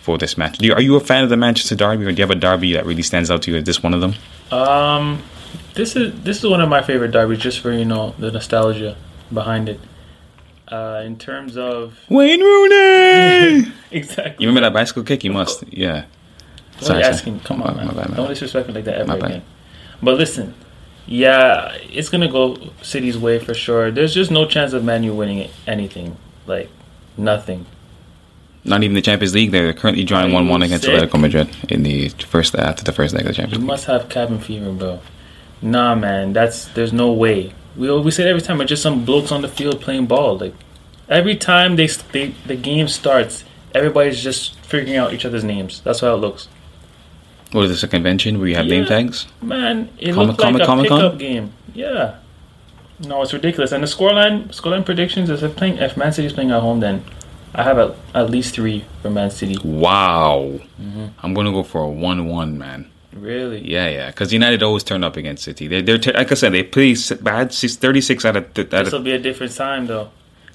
for 0.03 0.19
this 0.19 0.37
match? 0.37 0.61
You, 0.61 0.75
are 0.75 0.83
you 0.83 0.97
a 0.97 1.01
fan 1.01 1.25
of 1.25 1.31
the 1.31 1.37
Manchester 1.37 1.77
Derby, 1.77 2.05
or 2.05 2.13
do 2.13 2.17
you 2.17 2.27
have 2.27 2.31
a 2.31 2.39
derby 2.39 2.73
that 2.75 2.85
really 2.85 3.03
stands 3.03 3.31
out 3.31 3.43
to 3.43 3.53
you? 3.53 3.59
Is 3.59 3.65
this 3.65 3.83
one 3.83 3.95
of 3.95 4.01
them? 4.01 4.15
Um, 4.51 5.23
this 5.75 5.97
is 5.97 6.21
this 6.23 6.39
is 6.39 6.51
one 6.51 6.61
of 6.61 6.69
my 6.69 6.83
favorite 6.83 7.13
derbies, 7.13 7.39
just 7.39 7.61
for 7.61 7.73
you 7.73 7.85
know 7.85 8.15
the 8.19 8.31
nostalgia 8.31 8.97
behind 9.33 9.69
it. 9.69 9.81
Uh, 10.73 11.03
in 11.05 11.17
terms 11.19 11.57
of 11.57 11.99
Wayne 12.09 12.41
Rooney. 12.41 13.71
exactly, 13.91 14.43
you 14.43 14.49
remember 14.49 14.67
that 14.67 14.73
bicycle 14.73 15.03
kick? 15.03 15.23
You 15.25 15.33
must. 15.33 15.65
Yeah. 15.73 16.05
What 16.79 16.85
Sorry, 16.87 17.03
are 17.05 17.11
you 17.13 17.17
sorry. 17.19 17.41
Come 17.45 17.63
on, 17.63 17.77
My- 17.77 17.85
man. 17.85 17.87
my 17.89 17.93
bad, 18.03 18.11
my 18.11 18.17
Don't 18.17 18.27
bad. 18.27 18.33
disrespect 18.35 18.69
me 18.69 18.75
like 18.75 18.85
that 18.85 18.97
ever 18.97 19.07
My 19.09 19.17
bad. 19.19 19.31
again. 19.31 19.43
But 20.03 20.17
listen, 20.17 20.55
yeah, 21.07 21.77
it's 21.91 22.09
gonna 22.09 22.29
go 22.31 22.57
City's 22.81 23.19
way 23.19 23.39
for 23.39 23.55
sure. 23.55 23.91
There's 23.91 24.15
just 24.15 24.31
no 24.31 24.47
chance 24.47 24.73
of 24.73 24.83
Manu 24.85 25.13
winning 25.15 25.49
anything. 25.67 26.17
Like 26.47 26.71
nothing. 27.17 27.67
Not 28.65 28.83
even 28.85 28.95
the 28.95 29.03
Champions 29.03 29.35
League. 29.35 29.51
They're 29.51 29.73
currently 29.73 30.05
drawing 30.05 30.33
one-one 30.33 30.63
against 30.63 30.85
sick? 30.85 30.95
Atletico 31.11 31.21
Madrid 31.21 31.49
in 31.69 31.83
the 31.83 32.09
first 32.27 32.55
after 32.55 32.83
the 32.85 32.93
first 32.93 33.13
leg 33.13 33.23
of 33.23 33.27
the 33.27 33.33
You 33.33 33.37
Champions 33.37 33.59
League. 33.59 33.67
must 33.67 33.85
have 33.87 34.09
cabin 34.09 34.39
fever, 34.39 34.71
bro. 34.73 35.01
Nah, 35.61 35.95
man, 35.97 36.33
that's 36.33 36.65
there's 36.67 36.93
no 36.93 37.13
way. 37.13 37.53
We 37.77 37.91
we 38.01 38.11
say 38.11 38.25
it 38.25 38.29
every 38.29 38.43
time. 38.43 38.61
It's 38.61 38.69
just 38.69 38.83
some 38.83 39.05
blokes 39.05 39.33
on 39.33 39.43
the 39.43 39.49
field 39.49 39.81
playing 39.81 40.07
ball. 40.07 40.39
Like 40.39 40.55
every 41.09 41.37
time 41.37 41.77
they, 41.77 41.87
they 41.87 42.35
the 42.47 42.57
game 42.57 42.89
starts, 42.89 43.45
everybody's 43.75 44.23
just 44.23 44.59
figuring 44.61 44.97
out 44.97 45.13
each 45.13 45.25
other's 45.25 45.45
names. 45.45 45.81
That's 45.83 46.01
how 46.01 46.15
it 46.15 46.19
looks. 46.19 46.49
What 47.53 47.65
is 47.65 47.71
this 47.71 47.83
a 47.83 47.89
convention 47.89 48.39
where 48.39 48.49
you 48.49 48.57
have 48.57 48.67
name 48.67 48.87
tags? 48.87 49.27
Man, 49.43 49.91
it 49.99 50.15
Comic- 50.15 50.29
looked 50.39 50.41
like 50.41 50.67
Comic- 50.67 50.91
a 50.91 50.95
pickup 50.95 51.19
game. 51.19 51.53
Yeah. 51.75 52.17
No, 53.01 53.21
it's 53.23 53.33
ridiculous. 53.33 53.73
And 53.73 53.83
the 53.83 53.89
scoreline 53.89 54.49
scoreline 54.49 54.85
predictions 54.85 55.29
is 55.29 55.43
if 55.43 55.57
playing 55.57 55.79
if 55.79 55.97
Man 55.97 56.13
City's 56.13 56.33
playing 56.33 56.51
at 56.51 56.61
home, 56.61 56.81
then 56.81 57.05
I 57.55 57.63
have 57.65 57.79
at, 57.79 57.95
at 58.15 58.31
least 58.31 58.55
three 58.55 58.85
for 59.03 59.11
Man 59.11 59.31
City. 59.31 59.57
Wow. 59.65 60.61
Mm-hmm. 60.81 61.07
I'm 61.23 61.35
gonna 61.35 61.53
go 61.53 61.63
for 61.63 61.81
a 61.83 61.89
one-one, 61.89 62.57
man. 62.59 62.91
Really? 63.15 63.61
Yeah, 63.69 63.89
yeah. 63.89 64.07
Because 64.11 64.33
United 64.33 64.63
always 64.63 64.83
turn 64.85 65.05
up 65.05 65.17
against 65.17 65.45
City. 65.45 65.69
They're, 65.69 65.83
they're 65.83 65.99
t- 65.99 66.13
like 66.13 66.31
I 66.33 66.35
said, 66.35 66.53
they 66.53 66.63
play 66.63 66.97
bad. 67.21 67.53
six- 67.53 67.77
36 67.77 68.25
out 68.25 68.37
of 68.37 68.55
th- 68.55 68.71
This 68.71 68.93
will 68.93 69.01
be 69.01 69.13
a 69.13 69.19
different 69.19 69.55
time, 69.55 69.87
though. 69.87 70.09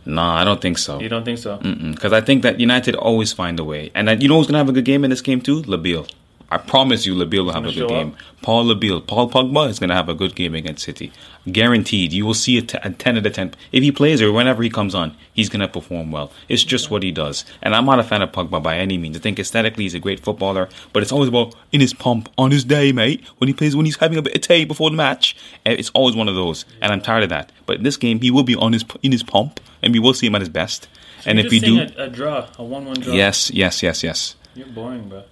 Nah, 0.05 0.35
I 0.37 0.43
don't 0.45 0.61
think 0.61 0.77
so. 0.77 0.99
You 0.99 1.09
don't 1.09 1.25
think 1.25 1.37
so? 1.37 1.57
Because 1.57 2.13
I 2.13 2.21
think 2.21 2.41
that 2.43 2.59
United 2.59 2.95
always 2.95 3.33
find 3.33 3.59
a 3.59 3.63
way. 3.63 3.91
And 3.93 4.07
that, 4.07 4.21
you 4.21 4.29
know 4.29 4.37
who's 4.37 4.47
gonna 4.47 4.57
have 4.59 4.69
a 4.69 4.71
good 4.71 4.85
game 4.85 5.03
in 5.03 5.09
this 5.09 5.21
game 5.21 5.41
too? 5.41 5.61
Labille. 5.63 6.07
I 6.49 6.57
promise 6.57 7.05
you, 7.05 7.13
Labille 7.13 7.43
will 7.45 7.51
have 7.53 7.65
a 7.65 7.71
good 7.73 7.89
game. 7.89 8.15
Paul 8.41 8.65
Labille, 8.65 9.05
Paul 9.05 9.29
Pogba 9.29 9.67
is 9.69 9.79
gonna 9.79 9.95
have 9.95 10.07
a 10.07 10.13
good 10.13 10.33
game 10.33 10.55
against 10.55 10.85
City. 10.85 11.11
Guaranteed. 11.51 12.13
You 12.13 12.25
will 12.25 12.33
see 12.33 12.57
a, 12.57 12.61
t- 12.61 12.77
a 12.83 12.89
ten 12.91 13.17
out 13.17 13.25
of 13.25 13.33
ten. 13.33 13.53
If 13.73 13.83
he 13.83 13.91
plays 13.91 14.21
or 14.21 14.31
whenever 14.31 14.63
he 14.63 14.69
comes 14.69 14.95
on, 14.95 15.15
he's 15.33 15.49
gonna 15.49 15.67
perform 15.67 16.11
well. 16.11 16.31
It's 16.47 16.63
just 16.63 16.89
what 16.89 17.03
he 17.03 17.11
does. 17.11 17.43
And 17.61 17.75
I'm 17.75 17.85
not 17.85 17.99
a 17.99 18.03
fan 18.03 18.21
of 18.21 18.31
Pogba 18.31 18.63
by 18.63 18.77
any 18.77 18.97
means. 18.97 19.17
I 19.17 19.19
think 19.19 19.39
aesthetically 19.39 19.83
he's 19.83 19.93
a 19.93 19.99
great 19.99 20.21
footballer, 20.21 20.69
but 20.93 21.03
it's 21.03 21.11
always 21.11 21.29
about 21.29 21.53
in 21.73 21.81
his 21.81 21.93
pump 21.93 22.29
on 22.37 22.51
his 22.51 22.63
day, 22.63 22.91
mate. 22.93 23.23
When 23.39 23.47
he 23.49 23.53
plays, 23.53 23.75
when 23.75 23.85
he's 23.85 23.97
having 23.97 24.17
a 24.17 24.21
bit 24.21 24.35
of 24.35 24.41
tea 24.41 24.63
before 24.65 24.89
the 24.89 24.95
match, 24.95 25.35
Eh, 25.65 25.71
it's 25.77 25.89
always 25.91 26.15
one 26.15 26.29
of 26.29 26.35
those. 26.35 26.63
And 26.81 26.93
I'm 26.93 27.01
tired 27.01 27.23
of 27.23 27.29
that. 27.29 27.51
But 27.65 27.77
in 27.77 27.83
this 27.83 27.97
game, 27.97 28.21
he 28.21 28.31
will 28.31 28.43
be 28.43 28.55
on 28.55 28.71
his 28.71 28.85
in 29.03 29.11
his 29.11 29.23
pump, 29.23 29.59
and 29.81 29.93
we 29.93 29.99
will 29.99 30.13
see 30.13 30.27
him 30.27 30.35
at 30.35 30.41
his 30.41 30.49
best. 30.49 30.87
and 31.25 31.37
You're 31.37 31.45
if 31.47 31.51
we 31.51 31.59
do, 31.59 31.79
a, 31.81 32.03
a 32.05 32.09
draw, 32.09 32.47
a 32.57 32.63
one-one 32.63 33.01
draw. 33.01 33.13
yes, 33.13 33.51
yes, 33.51 33.83
yes, 33.83 34.01
yes. 34.03 34.35
You're 34.55 34.67
boring, 34.67 35.09
bro. 35.09 35.23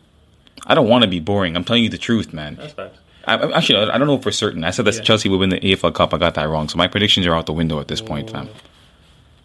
I 0.66 0.74
don't 0.76 0.88
want 0.88 1.04
to 1.04 1.10
be 1.10 1.20
boring. 1.20 1.56
I'm 1.56 1.64
telling 1.64 1.84
you 1.84 1.90
the 1.90 1.98
truth, 1.98 2.34
man. 2.34 2.56
That's 2.56 2.74
fact. 2.74 2.96
I, 3.28 3.34
actually, 3.54 3.90
I 3.90 3.98
don't 3.98 4.08
know 4.08 4.18
for 4.20 4.32
certain. 4.32 4.64
I 4.64 4.72
said 4.72 4.86
that 4.86 4.96
Yeah. 4.96 5.02
Chelsea 5.02 5.30
would 5.30 5.40
win 5.40 5.50
the 5.50 5.60
EFL 5.60 5.94
Cup. 5.94 6.14
I 6.14 6.18
got 6.18 6.36
that 6.36 6.48
wrong. 6.48 6.70
So 6.70 6.78
my 6.78 6.88
predictions 6.88 7.26
are 7.26 7.34
out 7.34 7.46
the 7.48 7.54
window 7.54 7.80
at 7.80 7.88
this 7.88 8.02
point, 8.02 8.30
fam. 8.30 8.50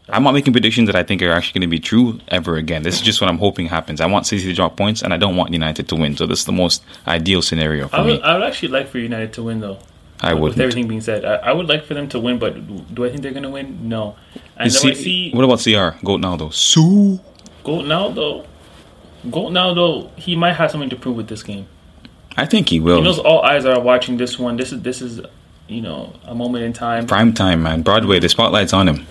I'm 0.09 0.25
not 0.25 0.33
making 0.33 0.53
predictions 0.53 0.87
that 0.89 0.97
I 0.97 1.03
think 1.05 1.23
are 1.23 1.31
actually 1.31 1.61
going 1.61 1.71
to 1.71 1.77
be 1.77 1.79
true 1.79 2.19
ever 2.29 2.57
again. 2.57 2.83
This 2.83 2.97
is 2.97 3.01
just 3.01 3.21
what 3.21 3.31
I'm 3.31 3.39
hoping 3.39 3.67
happens. 3.67 4.01
I 4.01 4.07
want 4.07 4.27
City 4.27 4.43
to 4.43 4.53
drop 4.55 4.77
points, 4.77 5.03
and 5.03 5.15
I 5.15 5.17
don't 5.17 5.37
want 5.37 5.53
United 5.53 5.89
to 5.89 5.95
win. 5.97 6.17
So 6.17 6.27
this 6.27 6.41
is 6.41 6.45
the 6.47 6.53
most 6.53 6.83
ideal 7.07 7.43
scenario 7.43 7.87
for 7.89 7.97
I 7.97 8.01
would, 8.03 8.07
me. 8.17 8.23
I 8.23 8.35
would 8.37 8.43
actually 8.47 8.69
like 8.69 8.89
for 8.89 8.99
United 8.99 9.33
to 9.35 9.45
win, 9.45 9.61
though. 9.61 9.79
I 10.21 10.35
would. 10.35 10.51
With 10.51 10.61
everything 10.61 10.89
being 10.89 11.01
said, 11.01 11.25
I, 11.25 11.37
I 11.37 11.53
would 11.53 11.69
like 11.69 11.85
for 11.85 11.95
them 11.95 12.09
to 12.09 12.19
win, 12.21 12.39
but 12.39 12.95
do 12.95 13.05
I 13.05 13.09
think 13.11 13.23
they're 13.23 13.31
going 13.33 13.45
to 13.45 13.51
win? 13.51 13.89
No. 13.89 14.17
And 14.57 14.67
Is 14.67 14.83
then 14.83 14.91
I 14.91 14.95
C- 14.95 15.03
see 15.05 15.31
what 15.33 15.45
about 15.45 15.61
CR? 15.63 16.05
Goat 16.05 16.21
now 16.21 16.37
though. 16.37 16.51
Sue. 16.51 17.21
Gold 17.63 17.87
now, 17.87 18.09
though. 18.09 18.47
Gold 19.31 19.53
now, 19.53 19.75
though. 19.75 20.11
He 20.17 20.37
might 20.37 20.55
have 20.55 20.71
something 20.71 20.91
to 20.91 20.97
prove 20.97 21.17
with 21.17 21.29
this 21.29 21.43
game. 21.43 21.67
I 22.37 22.47
think 22.47 22.69
he 22.69 22.81
will. 22.81 22.99
He 22.99 23.03
knows 23.03 23.19
all 23.19 23.43
eyes 23.43 23.65
are 23.67 23.81
watching 23.81 24.17
this 24.17 24.39
one. 24.39 24.57
This 24.57 24.73
is 24.73 24.83
this 24.83 25.03
is, 25.03 25.21
you 25.69 25.81
know, 25.83 26.15
a 26.25 26.35
moment 26.35 26.65
in 26.65 26.73
time. 26.73 27.07
Prime 27.07 27.35
time, 27.35 27.63
man. 27.63 27.83
Broadway. 27.83 28.21
The 28.21 28.29
spotlight's 28.29 28.73
on 28.73 28.89
him. 28.89 29.07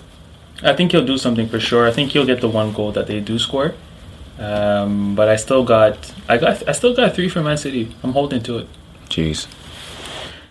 I 0.62 0.74
think 0.74 0.92
he'll 0.92 1.06
do 1.06 1.18
something 1.18 1.48
for 1.48 1.60
sure. 1.60 1.86
I 1.86 1.92
think 1.92 2.12
he'll 2.12 2.26
get 2.26 2.40
the 2.40 2.48
one 2.48 2.72
goal 2.72 2.92
that 2.92 3.06
they 3.06 3.20
do 3.20 3.38
score. 3.38 3.74
Um, 4.38 5.14
but 5.14 5.28
I 5.28 5.36
still 5.36 5.64
got, 5.64 6.12
I 6.28 6.38
got, 6.38 6.66
I 6.66 6.72
still 6.72 6.94
got 6.94 7.14
three 7.14 7.28
for 7.28 7.42
Man 7.42 7.58
City. 7.58 7.94
I'm 8.02 8.12
holding 8.12 8.42
to 8.44 8.58
it. 8.58 8.68
Jeez. 9.08 9.46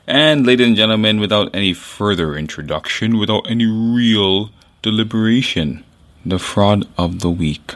And, 0.05 0.45
ladies 0.45 0.67
and 0.67 0.75
gentlemen, 0.75 1.19
without 1.19 1.55
any 1.55 1.73
further 1.73 2.35
introduction, 2.35 3.17
without 3.17 3.49
any 3.49 3.65
real 3.65 4.51
deliberation, 4.81 5.83
the 6.25 6.39
fraud 6.39 6.87
of 6.97 7.19
the 7.19 7.29
week. 7.29 7.75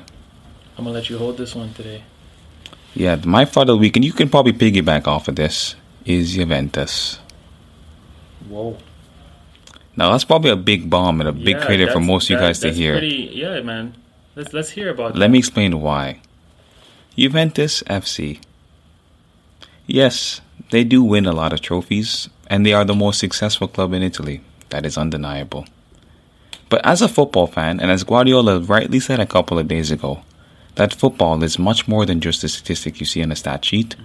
I'm 0.77 0.83
gonna 0.83 0.91
let 0.91 1.09
you 1.09 1.17
hold 1.17 1.37
this 1.37 1.55
one 1.55 1.73
today. 1.73 2.03
Yeah, 2.95 3.15
my 3.25 3.45
fraud 3.45 3.69
of 3.69 3.75
the 3.75 3.77
week, 3.77 3.95
and 3.95 4.05
you 4.05 4.13
can 4.13 4.29
probably 4.29 4.53
piggyback 4.53 5.07
off 5.07 5.27
of 5.27 5.35
this, 5.35 5.75
is 6.05 6.33
Juventus. 6.33 7.19
Whoa. 8.47 8.77
Now, 9.95 10.11
that's 10.11 10.23
probably 10.23 10.49
a 10.49 10.55
big 10.55 10.89
bomb 10.89 11.19
and 11.21 11.29
a 11.29 11.31
big 11.31 11.57
Yeah, 11.57 11.65
credit 11.65 11.91
for 11.91 11.99
most 11.99 12.25
of 12.25 12.31
you 12.31 12.37
guys 12.37 12.59
to 12.59 12.71
hear. 12.73 12.93
Pretty, 12.93 13.31
yeah, 13.33 13.61
man. 13.61 13.95
Let's 14.35 14.53
let's 14.53 14.71
hear 14.71 14.89
about. 14.89 15.15
Let 15.15 15.29
me 15.29 15.37
explain 15.37 15.79
why. 15.81 16.19
Juventus 17.15 17.83
FC. 17.83 18.39
Yes, 19.85 20.41
they 20.71 20.83
do 20.83 21.03
win 21.03 21.25
a 21.25 21.31
lot 21.33 21.53
of 21.53 21.61
trophies, 21.61 22.29
and 22.47 22.65
they 22.65 22.73
are 22.73 22.85
the 22.85 22.95
most 22.95 23.19
successful 23.19 23.67
club 23.67 23.93
in 23.93 24.01
Italy. 24.01 24.41
That 24.69 24.85
is 24.85 24.97
undeniable. 24.97 25.65
But 26.69 26.83
as 26.83 27.03
a 27.03 27.07
football 27.07 27.45
fan, 27.45 27.79
and 27.79 27.91
as 27.91 28.03
Guardiola 28.03 28.59
rightly 28.59 28.99
said 28.99 29.19
a 29.19 29.27
couple 29.27 29.59
of 29.59 29.67
days 29.67 29.91
ago, 29.91 30.23
that 30.75 30.93
football 30.93 31.43
is 31.43 31.59
much 31.59 31.87
more 31.87 32.05
than 32.05 32.19
just 32.19 32.43
a 32.43 32.49
statistic 32.49 32.99
you 32.99 33.05
see 33.05 33.23
on 33.23 33.31
a 33.31 33.35
stat 33.35 33.63
sheet. 33.65 33.95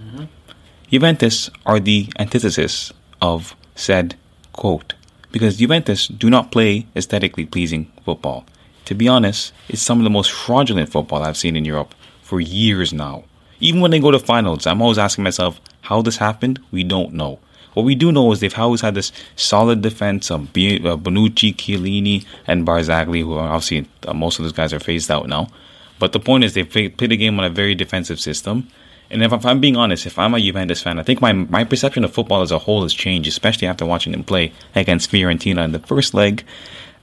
Juventus 0.91 1.49
are 1.65 1.79
the 1.79 2.11
antithesis 2.17 2.91
of 3.21 3.55
said 3.75 4.15
quote. 4.53 4.93
Because 5.31 5.57
Juventus 5.57 6.07
do 6.07 6.29
not 6.29 6.51
play 6.51 6.87
aesthetically 6.95 7.45
pleasing 7.45 7.91
football. 8.03 8.45
To 8.85 8.95
be 8.95 9.07
honest, 9.07 9.53
it's 9.67 9.81
some 9.81 9.99
of 9.99 10.03
the 10.03 10.09
most 10.09 10.31
fraudulent 10.31 10.89
football 10.89 11.21
I've 11.21 11.37
seen 11.37 11.55
in 11.55 11.65
Europe 11.65 11.93
for 12.23 12.41
years 12.41 12.91
now. 12.91 13.25
Even 13.59 13.81
when 13.81 13.91
they 13.91 13.99
go 13.99 14.09
to 14.09 14.19
finals, 14.19 14.65
I'm 14.65 14.81
always 14.81 14.97
asking 14.97 15.23
myself, 15.23 15.61
how 15.81 16.01
this 16.01 16.17
happened? 16.17 16.59
We 16.71 16.83
don't 16.83 17.13
know. 17.13 17.39
What 17.73 17.83
we 17.83 17.93
do 17.93 18.11
know 18.11 18.31
is 18.31 18.39
they've 18.39 18.57
always 18.57 18.81
had 18.81 18.95
this 18.95 19.11
solid 19.35 19.81
defense 19.81 20.31
of 20.31 20.41
uh, 20.41 20.97
Bonucci, 20.97 21.55
Chiellini, 21.55 22.25
and 22.47 22.65
Barzagli, 22.65 23.21
who 23.21 23.33
are 23.35 23.49
obviously 23.49 23.87
uh, 24.07 24.13
most 24.13 24.39
of 24.39 24.43
those 24.43 24.53
guys 24.53 24.73
are 24.73 24.79
phased 24.79 25.11
out 25.11 25.27
now. 25.27 25.49
But 25.99 26.13
the 26.13 26.19
point 26.19 26.43
is, 26.43 26.53
they 26.53 26.63
play, 26.63 26.89
play 26.89 27.07
the 27.07 27.17
game 27.17 27.37
on 27.39 27.45
a 27.45 27.49
very 27.49 27.75
defensive 27.75 28.19
system. 28.19 28.69
And 29.11 29.23
if, 29.23 29.33
if 29.33 29.45
I'm 29.45 29.59
being 29.59 29.75
honest, 29.75 30.05
if 30.05 30.17
I'm 30.17 30.33
a 30.33 30.39
Juventus 30.39 30.81
fan, 30.81 30.99
I 30.99 31.03
think 31.03 31.19
my 31.19 31.33
my 31.33 31.63
perception 31.63 32.03
of 32.03 32.13
football 32.13 32.41
as 32.41 32.51
a 32.51 32.59
whole 32.59 32.83
has 32.83 32.93
changed, 32.93 33.27
especially 33.27 33.67
after 33.67 33.85
watching 33.85 34.11
them 34.11 34.23
play 34.23 34.53
against 34.75 35.11
Fiorentina 35.11 35.65
in 35.65 35.71
the 35.71 35.79
first 35.79 36.13
leg 36.13 36.43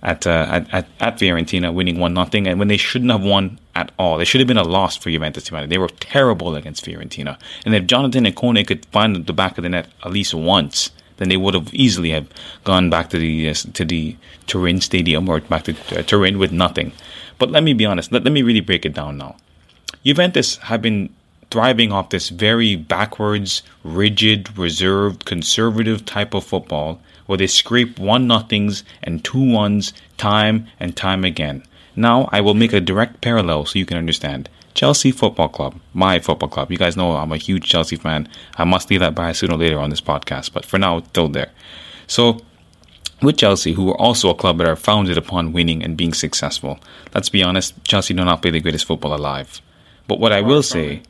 at 0.03 0.27
uh, 0.27 0.47
at, 0.49 0.73
at, 0.73 0.89
at 1.01 1.19
Fiorentina, 1.19 1.75
winning 1.75 1.99
one 1.99 2.15
nothing, 2.15 2.47
and 2.47 2.59
when 2.59 2.69
they 2.69 2.77
shouldn't 2.77 3.11
have 3.11 3.25
won 3.25 3.59
at 3.75 3.91
all, 3.99 4.19
they 4.19 4.25
should 4.25 4.41
have 4.41 4.49
been 4.49 4.57
a 4.57 4.63
loss 4.63 4.97
for 4.97 5.11
Juventus. 5.11 5.45
To. 5.45 5.67
They 5.67 5.79
were 5.79 5.89
terrible 5.89 6.55
against 6.55 6.85
Fiorentina, 6.85 7.39
and 7.65 7.75
if 7.75 7.87
Jonathan 7.87 8.25
Ikoné 8.25 8.67
could 8.67 8.87
find 8.87 9.27
the 9.27 9.33
back 9.33 9.59
of 9.59 9.63
the 9.63 9.69
net 9.69 9.89
at 10.05 10.13
least 10.13 10.33
once, 10.33 10.91
then 11.17 11.29
they 11.29 11.37
would 11.37 11.55
have 11.55 11.75
easily 11.75 12.11
have 12.11 12.29
gone 12.63 12.89
back 12.89 13.11
to 13.11 13.19
the 13.19 13.51
uh, 13.51 13.55
to 13.75 13.85
the 13.85 14.17
Turin 14.47 14.81
Stadium 14.81 15.29
or 15.29 15.41
back 15.41 15.65
to 15.65 15.75
uh, 15.99 16.03
Turin 16.03 16.39
with 16.39 16.53
nothing. 16.53 16.93
But 17.39 17.51
let 17.51 17.63
me 17.63 17.73
be 17.73 17.87
honest. 17.87 18.13
Let, 18.13 18.25
let 18.25 18.33
me 18.33 18.43
really 18.43 18.61
break 18.61 18.87
it 18.87 18.95
down 18.95 19.19
now. 19.19 19.37
Juventus 20.05 20.57
have 20.59 20.83
been 20.83 21.11
thriving 21.51 21.93
off 21.93 22.11
this 22.11 22.29
very 22.29 22.77
backwards, 22.77 23.63
rigid, 23.85 24.57
reserved, 24.59 25.25
conservative 25.25 26.05
type 26.05 26.35
of 26.35 26.45
football 26.45 27.01
where 27.27 27.39
they 27.39 27.47
scrape 27.47 27.99
one 27.99 28.27
nothings 28.27 28.85
and 29.03 29.25
two 29.25 29.53
ones 29.53 29.93
time 30.17 30.67
and 30.79 30.97
time 30.97 31.25
again. 31.25 31.63
Now 31.95 32.29
I 32.33 32.41
will 32.41 32.55
make 32.55 32.73
a 32.73 32.81
direct 32.81 33.21
parallel 33.21 33.65
so 33.65 33.79
you 33.79 33.87
can 33.87 33.97
understand. 33.97 34.49
Chelsea 34.75 35.11
Football 35.11 35.49
Club, 35.49 35.81
my 35.95 36.19
football 36.19 36.51
club. 36.51 36.71
You 36.71 36.77
guys 36.77 36.97
know 36.97 37.13
I'm 37.13 37.33
a 37.33 37.39
huge 37.39 37.65
Chelsea 37.67 37.97
fan. 37.97 38.29
I 38.57 38.65
must 38.65 38.91
leave 38.91 39.01
that 39.01 39.15
by 39.15 39.33
sooner 39.33 39.55
or 39.55 39.59
later 39.59 39.79
on 39.79 39.89
this 39.89 40.03
podcast, 40.03 40.53
but 40.53 40.67
for 40.67 40.79
now, 40.79 40.99
it's 40.99 41.09
still 41.09 41.29
there. 41.29 41.51
So 42.07 42.41
with 43.23 43.39
Chelsea, 43.39 43.73
who 43.73 43.91
are 43.91 44.01
also 44.01 44.31
a 44.31 44.35
club 44.35 44.59
that 44.59 44.69
are 44.69 44.77
founded 44.77 45.17
upon 45.17 45.53
winning 45.53 45.83
and 45.83 45.97
being 45.97 46.13
successful. 46.13 46.79
Let's 47.15 47.29
be 47.29 47.43
honest, 47.43 47.83
Chelsea 47.85 48.15
do 48.15 48.25
not 48.25 48.43
play 48.43 48.51
the 48.51 48.61
greatest 48.61 48.85
football 48.85 49.15
alive. 49.15 49.61
But 50.07 50.21
what 50.21 50.33
I 50.33 50.41
will 50.41 50.63
say 50.63 51.03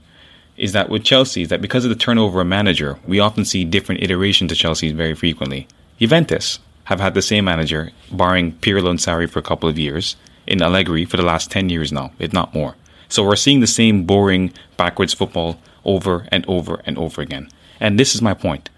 is 0.57 0.73
that 0.73 0.89
with 0.89 1.05
Chelsea, 1.05 1.45
that 1.45 1.61
because 1.61 1.85
of 1.85 1.91
the 1.91 1.97
turnover 1.97 2.41
of 2.41 2.47
manager, 2.47 2.99
we 3.07 3.21
often 3.21 3.45
see 3.45 3.65
different 3.65 4.03
iterations 4.03 4.53
of 4.53 4.59
Chelsea 4.59 4.93
very 4.93 5.15
frequently. 5.15 5.67
Juventus 5.99 6.59
have 6.85 7.01
had 7.01 7.15
the 7.15 7.23
same 7.23 7.45
manager, 7.45 7.91
barring 8.11 8.53
Pirlo 8.53 8.91
and 8.91 8.99
Sarri 8.99 9.29
for 9.29 9.39
a 9.39 9.43
couple 9.43 9.69
of 9.69 9.79
years, 9.79 10.17
in 10.47 10.63
Allegri 10.63 11.05
for 11.05 11.17
the 11.17 11.25
last 11.25 11.51
10 11.51 11.69
years 11.69 11.93
now, 11.93 12.13
if 12.19 12.33
not 12.33 12.55
more. 12.55 12.77
So 13.09 13.25
we're 13.25 13.37
seeing 13.37 13.61
the 13.61 13.67
same 13.67 14.05
boring, 14.05 14.53
backwards 14.77 15.13
football 15.13 15.59
over 15.85 16.27
and 16.31 16.45
over 16.49 16.81
and 16.87 16.97
over 16.97 17.21
again. 17.21 17.49
And 17.81 17.99
this 17.99 18.15
is 18.15 18.23
my 18.23 18.35
point. 18.35 18.71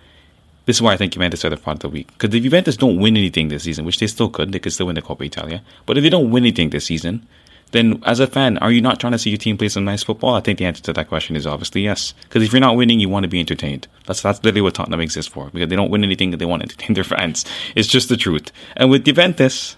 This 0.68 0.76
is 0.76 0.82
why 0.82 0.92
I 0.92 0.98
think 0.98 1.14
Juventus 1.14 1.46
are 1.46 1.48
the 1.48 1.56
fraud 1.56 1.76
of 1.76 1.80
the 1.80 1.88
week. 1.88 2.08
Because 2.08 2.34
if 2.34 2.42
Juventus 2.42 2.76
don't 2.76 3.00
win 3.00 3.16
anything 3.16 3.48
this 3.48 3.62
season, 3.62 3.86
which 3.86 4.00
they 4.00 4.06
still 4.06 4.28
could, 4.28 4.52
they 4.52 4.58
could 4.58 4.74
still 4.74 4.84
win 4.84 4.96
the 4.96 5.00
Coppa 5.00 5.24
Italia. 5.24 5.62
But 5.86 5.96
if 5.96 6.02
they 6.02 6.10
don't 6.10 6.30
win 6.30 6.42
anything 6.42 6.68
this 6.68 6.84
season, 6.84 7.26
then 7.70 8.02
as 8.04 8.20
a 8.20 8.26
fan, 8.26 8.58
are 8.58 8.70
you 8.70 8.82
not 8.82 9.00
trying 9.00 9.12
to 9.12 9.18
see 9.18 9.30
your 9.30 9.38
team 9.38 9.56
play 9.56 9.70
some 9.70 9.86
nice 9.86 10.02
football? 10.02 10.34
I 10.34 10.40
think 10.40 10.58
the 10.58 10.66
answer 10.66 10.82
to 10.82 10.92
that 10.92 11.08
question 11.08 11.36
is 11.36 11.46
obviously 11.46 11.80
yes. 11.80 12.12
Because 12.24 12.42
if 12.42 12.52
you're 12.52 12.60
not 12.60 12.76
winning, 12.76 13.00
you 13.00 13.08
want 13.08 13.24
to 13.24 13.30
be 13.30 13.40
entertained. 13.40 13.88
That's 14.04 14.20
that's 14.20 14.44
literally 14.44 14.60
what 14.60 14.74
Tottenham 14.74 15.00
exists 15.00 15.32
for. 15.32 15.48
Because 15.48 15.70
they 15.70 15.76
don't 15.76 15.90
win 15.90 16.04
anything, 16.04 16.32
they 16.32 16.44
want 16.44 16.60
to 16.60 16.66
entertain 16.70 16.92
their 16.92 17.02
fans. 17.02 17.46
It's 17.74 17.88
just 17.88 18.10
the 18.10 18.18
truth. 18.18 18.52
And 18.76 18.90
with 18.90 19.06
Juventus, 19.06 19.74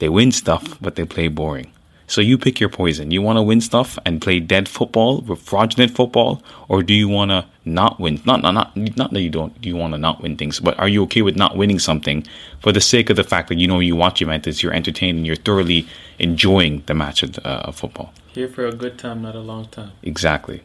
they 0.00 0.10
win 0.10 0.32
stuff, 0.32 0.76
but 0.82 0.96
they 0.96 1.06
play 1.06 1.28
boring. 1.28 1.72
So 2.12 2.20
you 2.20 2.36
pick 2.36 2.60
your 2.60 2.68
poison. 2.68 3.10
You 3.10 3.22
want 3.22 3.38
to 3.38 3.42
win 3.42 3.62
stuff 3.62 3.98
and 4.04 4.20
play 4.20 4.38
dead 4.38 4.68
football, 4.68 5.22
fraudulent 5.34 5.96
football, 5.96 6.42
or 6.68 6.82
do 6.82 6.92
you 6.92 7.08
want 7.08 7.30
to 7.30 7.46
not 7.64 7.98
win? 7.98 8.20
Not, 8.26 8.42
not, 8.42 8.50
not, 8.52 8.76
not 8.76 9.14
that 9.14 9.22
you 9.22 9.30
don't. 9.30 9.54
You 9.64 9.76
want 9.76 9.94
to 9.94 9.98
not 9.98 10.20
win 10.20 10.36
things, 10.36 10.60
but 10.60 10.78
are 10.78 10.88
you 10.88 11.04
okay 11.04 11.22
with 11.22 11.36
not 11.36 11.56
winning 11.56 11.78
something 11.78 12.26
for 12.60 12.70
the 12.70 12.82
sake 12.82 13.08
of 13.08 13.16
the 13.16 13.24
fact 13.24 13.48
that 13.48 13.56
you 13.56 13.66
know 13.66 13.80
you 13.80 13.96
watch 13.96 14.18
Juventus, 14.18 14.62
you're 14.62 14.74
entertained, 14.74 15.16
and 15.16 15.26
you're 15.26 15.36
thoroughly 15.36 15.86
enjoying 16.18 16.82
the 16.84 16.92
match 16.92 17.22
of, 17.22 17.38
uh, 17.46 17.62
of 17.64 17.76
football? 17.76 18.12
Here 18.26 18.46
for 18.46 18.66
a 18.66 18.72
good 18.72 18.98
time, 18.98 19.22
not 19.22 19.34
a 19.34 19.40
long 19.40 19.68
time. 19.68 19.92
Exactly. 20.02 20.60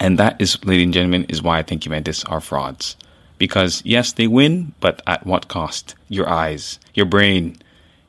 And 0.00 0.18
that 0.18 0.40
is, 0.40 0.64
ladies 0.64 0.84
and 0.84 0.94
gentlemen, 0.94 1.26
is 1.28 1.42
why 1.42 1.58
I 1.58 1.62
think 1.62 1.82
Juventus 1.82 2.24
are 2.24 2.40
frauds. 2.40 2.96
Because 3.36 3.82
yes, 3.84 4.12
they 4.12 4.26
win, 4.26 4.72
but 4.80 5.02
at 5.06 5.26
what 5.26 5.48
cost? 5.48 5.96
Your 6.08 6.30
eyes, 6.30 6.80
your 6.94 7.04
brain, 7.04 7.58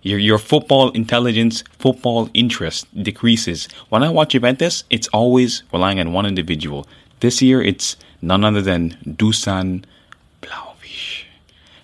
your 0.08 0.20
your 0.20 0.38
football 0.38 0.90
intelligence, 0.92 1.64
football 1.80 2.30
interest 2.34 2.88
decreases. 3.04 3.68
When 3.90 4.04
I 4.04 4.10
watch 4.10 4.32
Juventus, 4.32 4.84
it's 4.90 5.08
always 5.10 5.64
relying 5.74 6.00
on 6.00 6.14
one 6.14 6.26
individual. 6.26 6.86
This 7.20 7.42
year, 7.42 7.62
it's 7.62 7.98
none 8.22 8.44
other 8.44 8.62
than 8.62 8.92
Dusan 9.06 9.84
Vlahovic. 10.42 11.24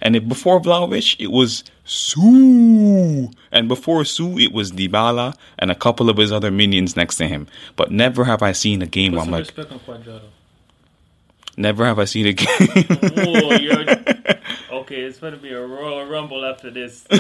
And 0.02 0.16
if 0.16 0.28
before 0.28 0.60
Vlahovic, 0.62 1.16
it 1.20 1.32
was 1.32 1.64
Su. 1.86 3.30
And 3.52 3.68
before 3.68 4.06
Su, 4.06 4.38
it 4.38 4.52
was 4.52 4.72
Dybala 4.72 5.36
and 5.60 5.70
a 5.72 5.76
couple 5.76 6.10
of 6.10 6.18
his 6.18 6.32
other 6.32 6.52
minions 6.52 6.96
next 6.96 7.16
to 7.18 7.28
him. 7.28 7.48
But 7.76 7.92
never 7.92 8.24
have 8.26 8.42
I 8.44 8.52
seen 8.54 8.82
a 8.82 8.88
game 8.88 9.12
Put 9.12 9.18
where 9.18 9.26
I'm 9.26 9.32
like, 9.32 9.46
respect 9.46 9.72
on 9.72 9.80
Cuadrado. 9.80 10.22
never 11.58 11.86
have 11.86 12.00
I 12.00 12.06
seen 12.06 12.28
a 12.28 12.34
game. 12.44 12.48
Oh, 13.18 13.54
you're 13.56 13.86
okay. 14.84 15.02
It's 15.02 15.20
going 15.20 15.34
to 15.34 15.40
be 15.40 15.52
a 15.52 15.66
Royal 15.66 16.06
Rumble 16.06 16.46
after 16.46 16.70
this. 16.70 17.06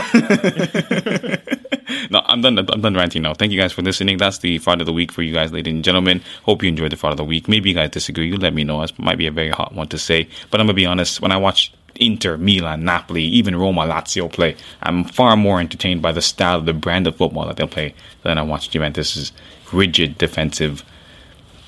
no, 2.12 2.22
I'm 2.26 2.42
done. 2.42 2.60
I'm 2.60 2.82
done 2.82 2.94
ranting 2.94 3.22
now. 3.22 3.34
Thank 3.34 3.52
you 3.52 3.60
guys 3.60 3.72
for 3.72 3.82
listening. 3.82 4.18
That's 4.18 4.40
the 4.40 4.58
fraud 4.60 4.82
of 4.82 4.86
the 4.86 4.94
week 4.94 5.12
for 5.12 5.22
you 5.22 5.34
guys, 5.34 5.52
ladies 5.52 5.74
and 5.74 5.84
gentlemen. 5.84 6.22
Hope 6.44 6.62
you 6.62 6.70
enjoyed 6.70 6.92
the 6.92 6.98
fraud 6.98 7.12
of 7.12 7.18
the 7.18 7.24
week. 7.24 7.48
Maybe 7.48 7.70
you 7.70 7.76
guys 7.76 7.90
disagree. 7.90 8.28
You 8.28 8.38
let 8.38 8.54
me 8.54 8.64
know. 8.64 8.82
It 8.82 8.98
might 9.00 9.18
be 9.18 9.28
a 9.28 9.32
very 9.32 9.50
hot 9.50 9.74
one 9.74 9.88
to 9.88 9.98
say, 9.98 10.28
but 10.52 10.60
I'm 10.60 10.68
gonna 10.68 10.76
be 10.76 10.86
honest. 10.86 11.22
When 11.22 11.32
I 11.32 11.38
watch 11.38 11.74
Inter, 11.96 12.38
Milan, 12.38 12.84
Napoli, 12.84 13.24
even 13.24 13.56
Roma, 13.56 13.82
Lazio 13.82 14.32
play, 14.32 14.56
I'm 14.82 15.04
far 15.06 15.38
more 15.38 15.60
entertained 15.60 16.02
by 16.02 16.12
the 16.12 16.22
style, 16.22 16.62
the 16.62 16.74
brand 16.74 17.08
of 17.08 17.16
football 17.16 17.48
that 17.48 17.58
they'll 17.58 17.68
play 17.68 17.94
than 18.24 18.38
I 18.38 18.42
watch 18.42 18.70
Juventus's 18.70 19.32
rigid 19.72 20.18
defensive, 20.18 20.84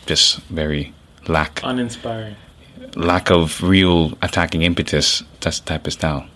just 0.05 0.39
very 0.43 0.93
lack 1.27 1.61
Uninspiring. 1.63 2.35
Lack 2.95 3.29
of 3.29 3.61
real 3.61 4.17
attacking 4.21 4.61
impetus. 4.61 5.23
That's 5.41 5.59
the 5.59 5.65
type 5.65 5.87
of 5.87 5.93
style. 5.93 6.27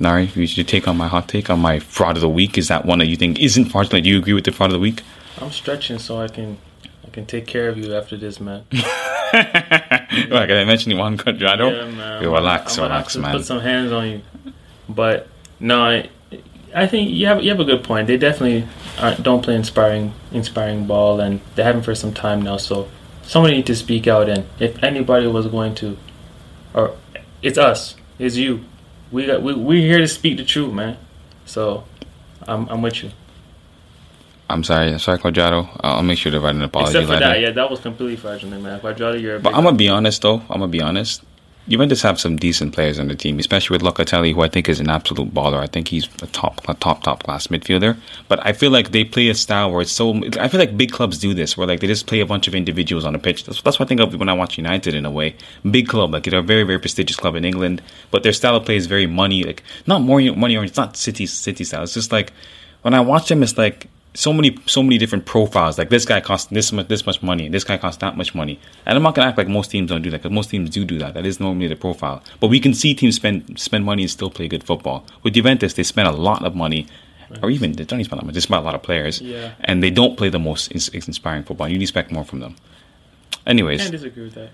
Nari, 0.00 0.26
you 0.34 0.46
should 0.46 0.68
take 0.68 0.86
on 0.86 0.96
my 0.96 1.08
hot 1.08 1.28
take 1.28 1.50
on 1.50 1.58
my 1.58 1.80
fraud 1.80 2.16
of 2.16 2.20
the 2.20 2.28
week. 2.28 2.56
Is 2.56 2.68
that 2.68 2.84
one 2.84 3.00
that 3.00 3.06
you 3.06 3.16
think 3.16 3.40
isn't 3.40 3.66
fraudulent? 3.66 4.04
Do 4.04 4.10
you 4.10 4.18
agree 4.18 4.32
with 4.32 4.44
the 4.44 4.52
fraud 4.52 4.70
of 4.70 4.74
the 4.74 4.78
week? 4.78 5.02
I'm 5.40 5.50
stretching 5.50 5.98
so 5.98 6.20
I 6.20 6.28
can 6.28 6.58
I 7.04 7.10
can 7.10 7.26
take 7.26 7.46
care 7.46 7.68
of 7.68 7.78
you 7.78 7.94
after 7.94 8.16
this, 8.16 8.40
man. 8.40 8.64
Like 9.32 10.50
I 10.50 10.64
mentioned, 10.64 10.92
you 10.92 10.98
one 10.98 11.18
Cuadrado. 11.18 11.70
Yeah, 11.70 11.90
man. 11.90 12.22
You 12.22 12.32
relax, 12.32 12.78
I'm 12.78 12.84
relax, 12.84 13.16
man. 13.16 13.36
Put 13.36 13.44
some 13.44 13.60
hands 13.60 13.92
on 13.92 14.08
you, 14.08 14.22
but 14.88 15.28
no, 15.60 15.82
I, 15.82 16.08
I 16.74 16.86
think 16.86 17.10
you 17.10 17.26
have 17.26 17.42
you 17.42 17.50
have 17.50 17.60
a 17.60 17.64
good 17.64 17.84
point. 17.84 18.06
They 18.06 18.16
definitely 18.16 18.66
aren't, 18.98 19.22
don't 19.22 19.42
play 19.42 19.54
inspiring 19.54 20.14
inspiring 20.32 20.86
ball, 20.86 21.20
and 21.20 21.40
they 21.54 21.62
haven't 21.62 21.82
for 21.82 21.94
some 21.94 22.12
time 22.14 22.40
now. 22.42 22.56
So 22.56 22.88
somebody 23.28 23.56
need 23.56 23.66
to 23.66 23.76
speak 23.76 24.08
out. 24.08 24.28
And 24.28 24.46
if 24.58 24.82
anybody 24.82 25.28
was 25.28 25.46
going 25.46 25.76
to, 25.76 25.96
or 26.74 26.96
it's 27.42 27.58
us, 27.58 27.94
it's 28.18 28.36
you. 28.36 28.64
We 29.12 29.26
got 29.26 29.42
we 29.42 29.54
we're 29.54 29.80
here 29.80 29.98
to 29.98 30.08
speak 30.08 30.38
the 30.38 30.44
truth, 30.44 30.72
man. 30.74 30.96
So 31.46 31.84
I'm 32.48 32.68
I'm 32.68 32.82
with 32.82 33.04
you. 33.04 33.10
I'm 34.50 34.64
sorry, 34.64 34.90
I'm 34.90 34.98
sorry, 34.98 35.18
Cuadrado. 35.18 35.68
I'll 35.82 36.02
make 36.02 36.16
sure 36.16 36.32
to 36.32 36.40
write 36.40 36.54
an 36.54 36.62
apology 36.62 36.90
Except 36.98 37.06
for 37.06 37.12
letter. 37.12 37.26
that, 37.26 37.40
yeah, 37.40 37.50
that 37.50 37.70
was 37.70 37.80
completely 37.80 38.16
fraudulent, 38.16 38.62
man. 38.62 38.80
Cuadrado, 38.80 39.20
you're 39.20 39.36
a 39.36 39.40
But 39.40 39.54
I'm 39.54 39.62
gonna 39.64 39.76
be 39.76 39.90
honest, 39.90 40.22
though. 40.22 40.40
I'm 40.48 40.60
gonna 40.60 40.68
be 40.68 40.80
honest. 40.80 41.22
Juventus 41.68 42.00
have 42.02 42.18
some 42.18 42.36
decent 42.36 42.72
players 42.72 42.98
on 42.98 43.08
the 43.08 43.14
team, 43.14 43.38
especially 43.38 43.74
with 43.74 43.82
Locatelli, 43.82 44.34
who 44.34 44.40
I 44.40 44.48
think 44.48 44.68
is 44.68 44.80
an 44.80 44.88
absolute 44.88 45.34
baller. 45.34 45.58
I 45.58 45.66
think 45.66 45.88
he's 45.88 46.08
a 46.22 46.26
top, 46.28 46.66
a 46.68 46.74
top, 46.74 47.02
top 47.02 47.24
class 47.24 47.48
midfielder. 47.48 47.98
But 48.26 48.44
I 48.46 48.52
feel 48.52 48.70
like 48.70 48.92
they 48.92 49.04
play 49.04 49.28
a 49.28 49.34
style 49.34 49.70
where 49.70 49.82
it's 49.82 49.92
so. 49.92 50.14
I 50.40 50.48
feel 50.48 50.60
like 50.60 50.76
big 50.76 50.92
clubs 50.92 51.18
do 51.18 51.34
this, 51.34 51.56
where 51.56 51.66
like 51.66 51.80
they 51.80 51.86
just 51.86 52.06
play 52.06 52.20
a 52.20 52.26
bunch 52.26 52.48
of 52.48 52.54
individuals 52.54 53.04
on 53.04 53.12
the 53.12 53.18
pitch. 53.18 53.44
That's, 53.44 53.60
that's 53.60 53.78
what 53.78 53.86
I 53.86 53.88
think 53.88 54.00
of 54.00 54.14
when 54.18 54.28
I 54.28 54.32
watch 54.32 54.56
United 54.56 54.94
in 54.94 55.04
a 55.04 55.10
way. 55.10 55.36
Big 55.70 55.88
club, 55.88 56.12
like 56.12 56.24
they're 56.24 56.40
a 56.40 56.42
very, 56.42 56.62
very 56.62 56.78
prestigious 56.78 57.16
club 57.16 57.36
in 57.36 57.44
England, 57.44 57.82
but 58.10 58.22
their 58.22 58.32
style 58.32 58.56
of 58.56 58.64
play 58.64 58.76
is 58.76 58.86
very 58.86 59.06
money, 59.06 59.44
like 59.44 59.62
not 59.86 60.00
more 60.00 60.20
money 60.20 60.56
oriented. 60.56 60.70
It's 60.70 60.78
not 60.78 60.96
city 60.96 61.26
city 61.26 61.64
style. 61.64 61.82
It's 61.82 61.94
just 61.94 62.12
like 62.12 62.32
when 62.82 62.94
I 62.94 63.00
watch 63.00 63.28
them, 63.28 63.42
it's 63.42 63.58
like 63.58 63.88
so 64.18 64.32
many 64.32 64.58
so 64.66 64.82
many 64.82 64.98
different 64.98 65.24
profiles. 65.26 65.78
Like 65.78 65.90
this 65.90 66.04
guy 66.04 66.20
costs 66.20 66.50
this 66.50 66.72
much 66.72 66.88
this 66.88 67.06
much 67.06 67.22
money, 67.22 67.44
and 67.46 67.54
this 67.54 67.62
guy 67.64 67.76
costs 67.78 68.00
that 68.00 68.16
much 68.16 68.34
money. 68.34 68.58
And 68.84 68.96
I'm 68.96 69.02
not 69.04 69.14
gonna 69.14 69.28
act 69.28 69.38
like 69.38 69.48
most 69.48 69.70
teams 69.70 69.88
don't 69.90 70.02
do 70.02 70.10
that, 70.10 70.18
because 70.22 70.34
most 70.34 70.50
teams 70.50 70.70
do 70.70 70.84
do 70.84 70.98
that. 70.98 71.14
That 71.14 71.24
is 71.24 71.38
normally 71.38 71.68
the 71.68 71.76
profile. 71.76 72.22
But 72.40 72.48
we 72.48 72.58
can 72.58 72.74
see 72.74 72.94
teams 72.94 73.14
spend 73.16 73.58
spend 73.60 73.84
money 73.84 74.02
and 74.02 74.10
still 74.10 74.30
play 74.30 74.48
good 74.48 74.64
football. 74.64 75.04
With 75.22 75.34
Juventus, 75.34 75.74
they 75.74 75.84
spend 75.84 76.08
a 76.08 76.12
lot 76.12 76.44
of 76.44 76.54
money. 76.56 76.86
Or 77.42 77.50
even 77.50 77.72
they 77.72 77.84
don't 77.84 78.00
even 78.00 78.06
spend 78.06 78.20
that 78.22 78.24
much. 78.26 78.34
They 78.34 78.40
spend 78.40 78.62
a 78.62 78.64
lot 78.64 78.74
of 78.74 78.82
players, 78.82 79.20
Yeah. 79.20 79.52
and 79.60 79.82
they 79.82 79.90
don't 79.90 80.16
play 80.16 80.30
the 80.30 80.38
most 80.38 80.72
inspiring 80.72 81.42
football. 81.44 81.68
You 81.68 81.78
expect 81.78 82.10
more 82.10 82.24
from 82.24 82.40
them. 82.40 82.56
Anyways, 83.46 83.80
Can't 83.82 83.92
disagree 83.92 84.24
with 84.24 84.34
that. 84.34 84.50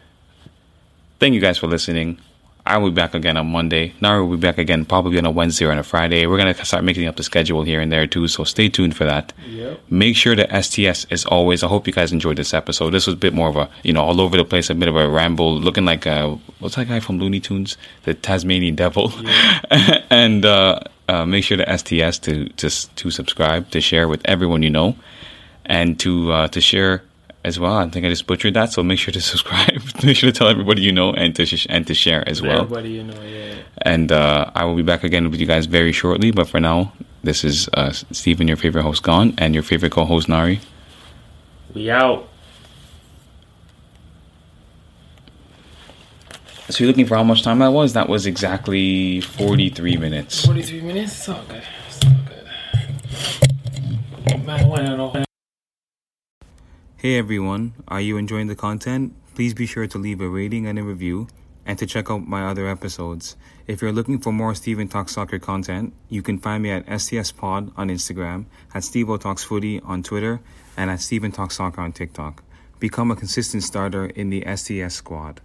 thank 1.21 1.35
you 1.35 1.41
guys 1.41 1.57
for 1.57 1.69
listening. 1.69 2.19
I 2.67 2.79
will 2.79 2.91
be 2.91 2.95
back 2.95 3.15
again 3.15 3.37
on 3.37 3.49
Monday. 3.49 3.93
Nara 4.01 4.25
will 4.25 4.37
be 4.37 4.41
back 4.41 4.57
again 4.57 4.87
probably 4.87 5.19
on 5.19 5.27
a 5.27 5.31
Wednesday 5.31 5.67
or 5.67 5.73
on 5.73 5.79
a 5.79 5.83
Friday. 5.83 6.27
We're 6.27 6.39
gonna 6.39 6.55
start 6.65 6.83
making 6.83 7.07
up 7.07 7.17
the 7.17 7.23
schedule 7.23 7.63
here 7.63 7.79
and 7.81 7.93
there 7.93 8.07
too, 8.07 8.27
so 8.27 8.45
stay 8.45 8.71
tuned 8.71 8.97
for 8.97 9.05
that. 9.05 9.35
Yep. 9.47 9.81
Make 9.91 10.17
sure 10.17 10.35
that 10.35 10.65
STS 10.65 11.05
as 11.11 11.27
always. 11.27 11.63
I 11.63 11.67
hope 11.67 11.87
you 11.87 11.93
guys 11.93 12.11
enjoyed 12.11 12.39
this 12.39 12.55
episode. 12.55 12.91
This 12.91 13.07
was 13.07 13.15
a 13.15 13.19
bit 13.19 13.35
more 13.35 13.51
of 13.51 13.57
a 13.57 13.69
you 13.83 13.93
know 13.93 14.03
all 14.03 14.19
over 14.19 14.39
the 14.39 14.47
place, 14.47 14.71
a 14.71 14.75
bit 14.75 14.89
of 14.89 14.97
a 14.97 15.07
ramble, 15.07 15.55
looking 15.55 15.85
like 15.85 16.07
uh 16.07 16.37
what's 16.59 16.77
that 16.77 16.89
guy 16.89 17.01
from 17.01 17.19
Looney 17.19 17.39
Tunes, 17.41 17.77
the 18.05 18.15
Tasmanian 18.15 18.77
Devil, 18.77 19.13
and 20.11 20.47
uh, 20.47 20.81
uh, 21.09 21.27
make 21.27 21.45
sure 21.45 21.59
to 21.59 21.79
STS 21.79 22.19
to 22.21 22.49
to 22.49 22.71
to 22.71 23.11
subscribe, 23.11 23.71
to 23.73 23.81
share 23.83 24.09
with 24.09 24.23
everyone 24.25 24.63
you 24.63 24.71
know, 24.71 24.97
and 25.67 26.01
to 26.01 26.33
uh, 26.33 26.49
to 26.49 26.63
share 26.63 27.03
as 27.45 27.61
well. 27.61 27.75
I 27.77 27.89
think 27.89 28.07
I 28.07 28.09
just 28.09 28.27
butchered 28.27 28.55
that, 28.55 28.73
so 28.73 28.83
make 28.83 28.99
sure 28.99 29.13
to 29.13 29.21
subscribe. 29.21 29.83
make 30.05 30.17
sure 30.17 30.31
to 30.31 30.37
tell 30.37 30.49
everybody 30.49 30.83
you 30.83 30.93
know 30.93 31.13
and 31.13 31.37
to 31.37 31.45
sh- 31.47 31.67
and 31.69 31.87
to 31.87 31.95
share 31.95 32.27
as 32.29 32.41
well. 32.41 32.63
Everybody, 32.63 32.91
you 32.91 33.05
know, 33.05 33.23
yeah. 33.23 33.55
And 33.83 34.11
uh, 34.11 34.51
I 34.55 34.65
will 34.65 34.77
be 34.77 34.83
back 34.83 35.05
again 35.05 35.31
with 35.31 35.41
you 35.41 35.47
guys 35.47 35.67
very 35.67 35.93
shortly. 35.93 36.31
But 36.31 36.49
for 36.49 36.59
now, 36.61 36.93
this 37.23 37.45
is 37.45 37.69
uh, 37.75 37.93
Stephen, 37.93 38.49
your 38.49 38.57
favorite 38.57 38.83
host, 38.83 39.03
gone, 39.03 39.35
and 39.39 39.55
your 39.55 39.63
favorite 39.63 39.93
co-host 39.93 40.29
Nari. 40.29 40.61
We 41.75 41.91
out. 41.91 42.29
So 46.71 46.83
you're 46.83 46.89
looking 46.89 47.05
for 47.07 47.15
how 47.17 47.23
much 47.23 47.43
time 47.43 47.59
that 47.59 47.69
was? 47.69 47.93
That 47.93 48.09
was 48.09 48.25
exactly 48.25 49.21
43 49.21 49.99
minutes. 49.99 50.47
43 50.47 50.81
minutes? 50.81 51.19
It's 51.19 51.29
all 51.29 51.43
good. 51.47 51.63
It's 51.87 52.01
all 52.07 52.13
good. 54.33 54.47
Man, 54.47 54.97
not? 54.97 55.25
Hey 57.05 57.19
everyone, 57.19 57.75
are 57.87 58.01
you 58.01 58.17
enjoying 58.17 58.47
the 58.47 58.57
content? 58.57 59.13
Please 59.35 59.53
be 59.53 59.67
sure 59.67 59.87
to 59.87 59.99
leave 59.99 60.23
a 60.23 60.27
rating 60.27 60.67
and 60.67 60.79
a 60.79 60.83
review 60.83 61.29
and 61.67 61.79
to 61.79 61.85
check 61.85 62.11
out 62.11 62.27
my 62.27 62.47
other 62.47 62.67
episodes. 62.67 63.37
If 63.67 63.83
you're 63.83 63.93
looking 63.93 64.21
for 64.21 64.33
more 64.33 64.55
Steven 64.55 64.89
Talks 64.89 65.13
Soccer 65.13 65.39
content, 65.39 65.93
you 66.09 66.23
can 66.23 66.39
find 66.39 66.63
me 66.63 66.71
at 66.71 66.89
STS 66.89 67.31
Pod 67.31 67.71
on 67.77 67.91
Instagram, 67.91 68.47
at 68.73 68.85
Steve 68.85 69.09
Talks 69.21 69.45
Footy 69.45 69.81
on 69.81 70.03
Twitter, 70.03 70.41
and 70.79 70.91
at 70.91 71.03
Steven 71.03 71.31
Talks 71.31 71.57
Soccer 71.57 71.83
on 71.83 71.93
TikTok. 71.93 72.43
Become 72.81 73.11
a 73.11 73.17
consistent 73.17 73.65
starter 73.65 74.07
in 74.07 74.31
the 74.31 74.43
STS 74.57 74.95
squad. 74.95 75.43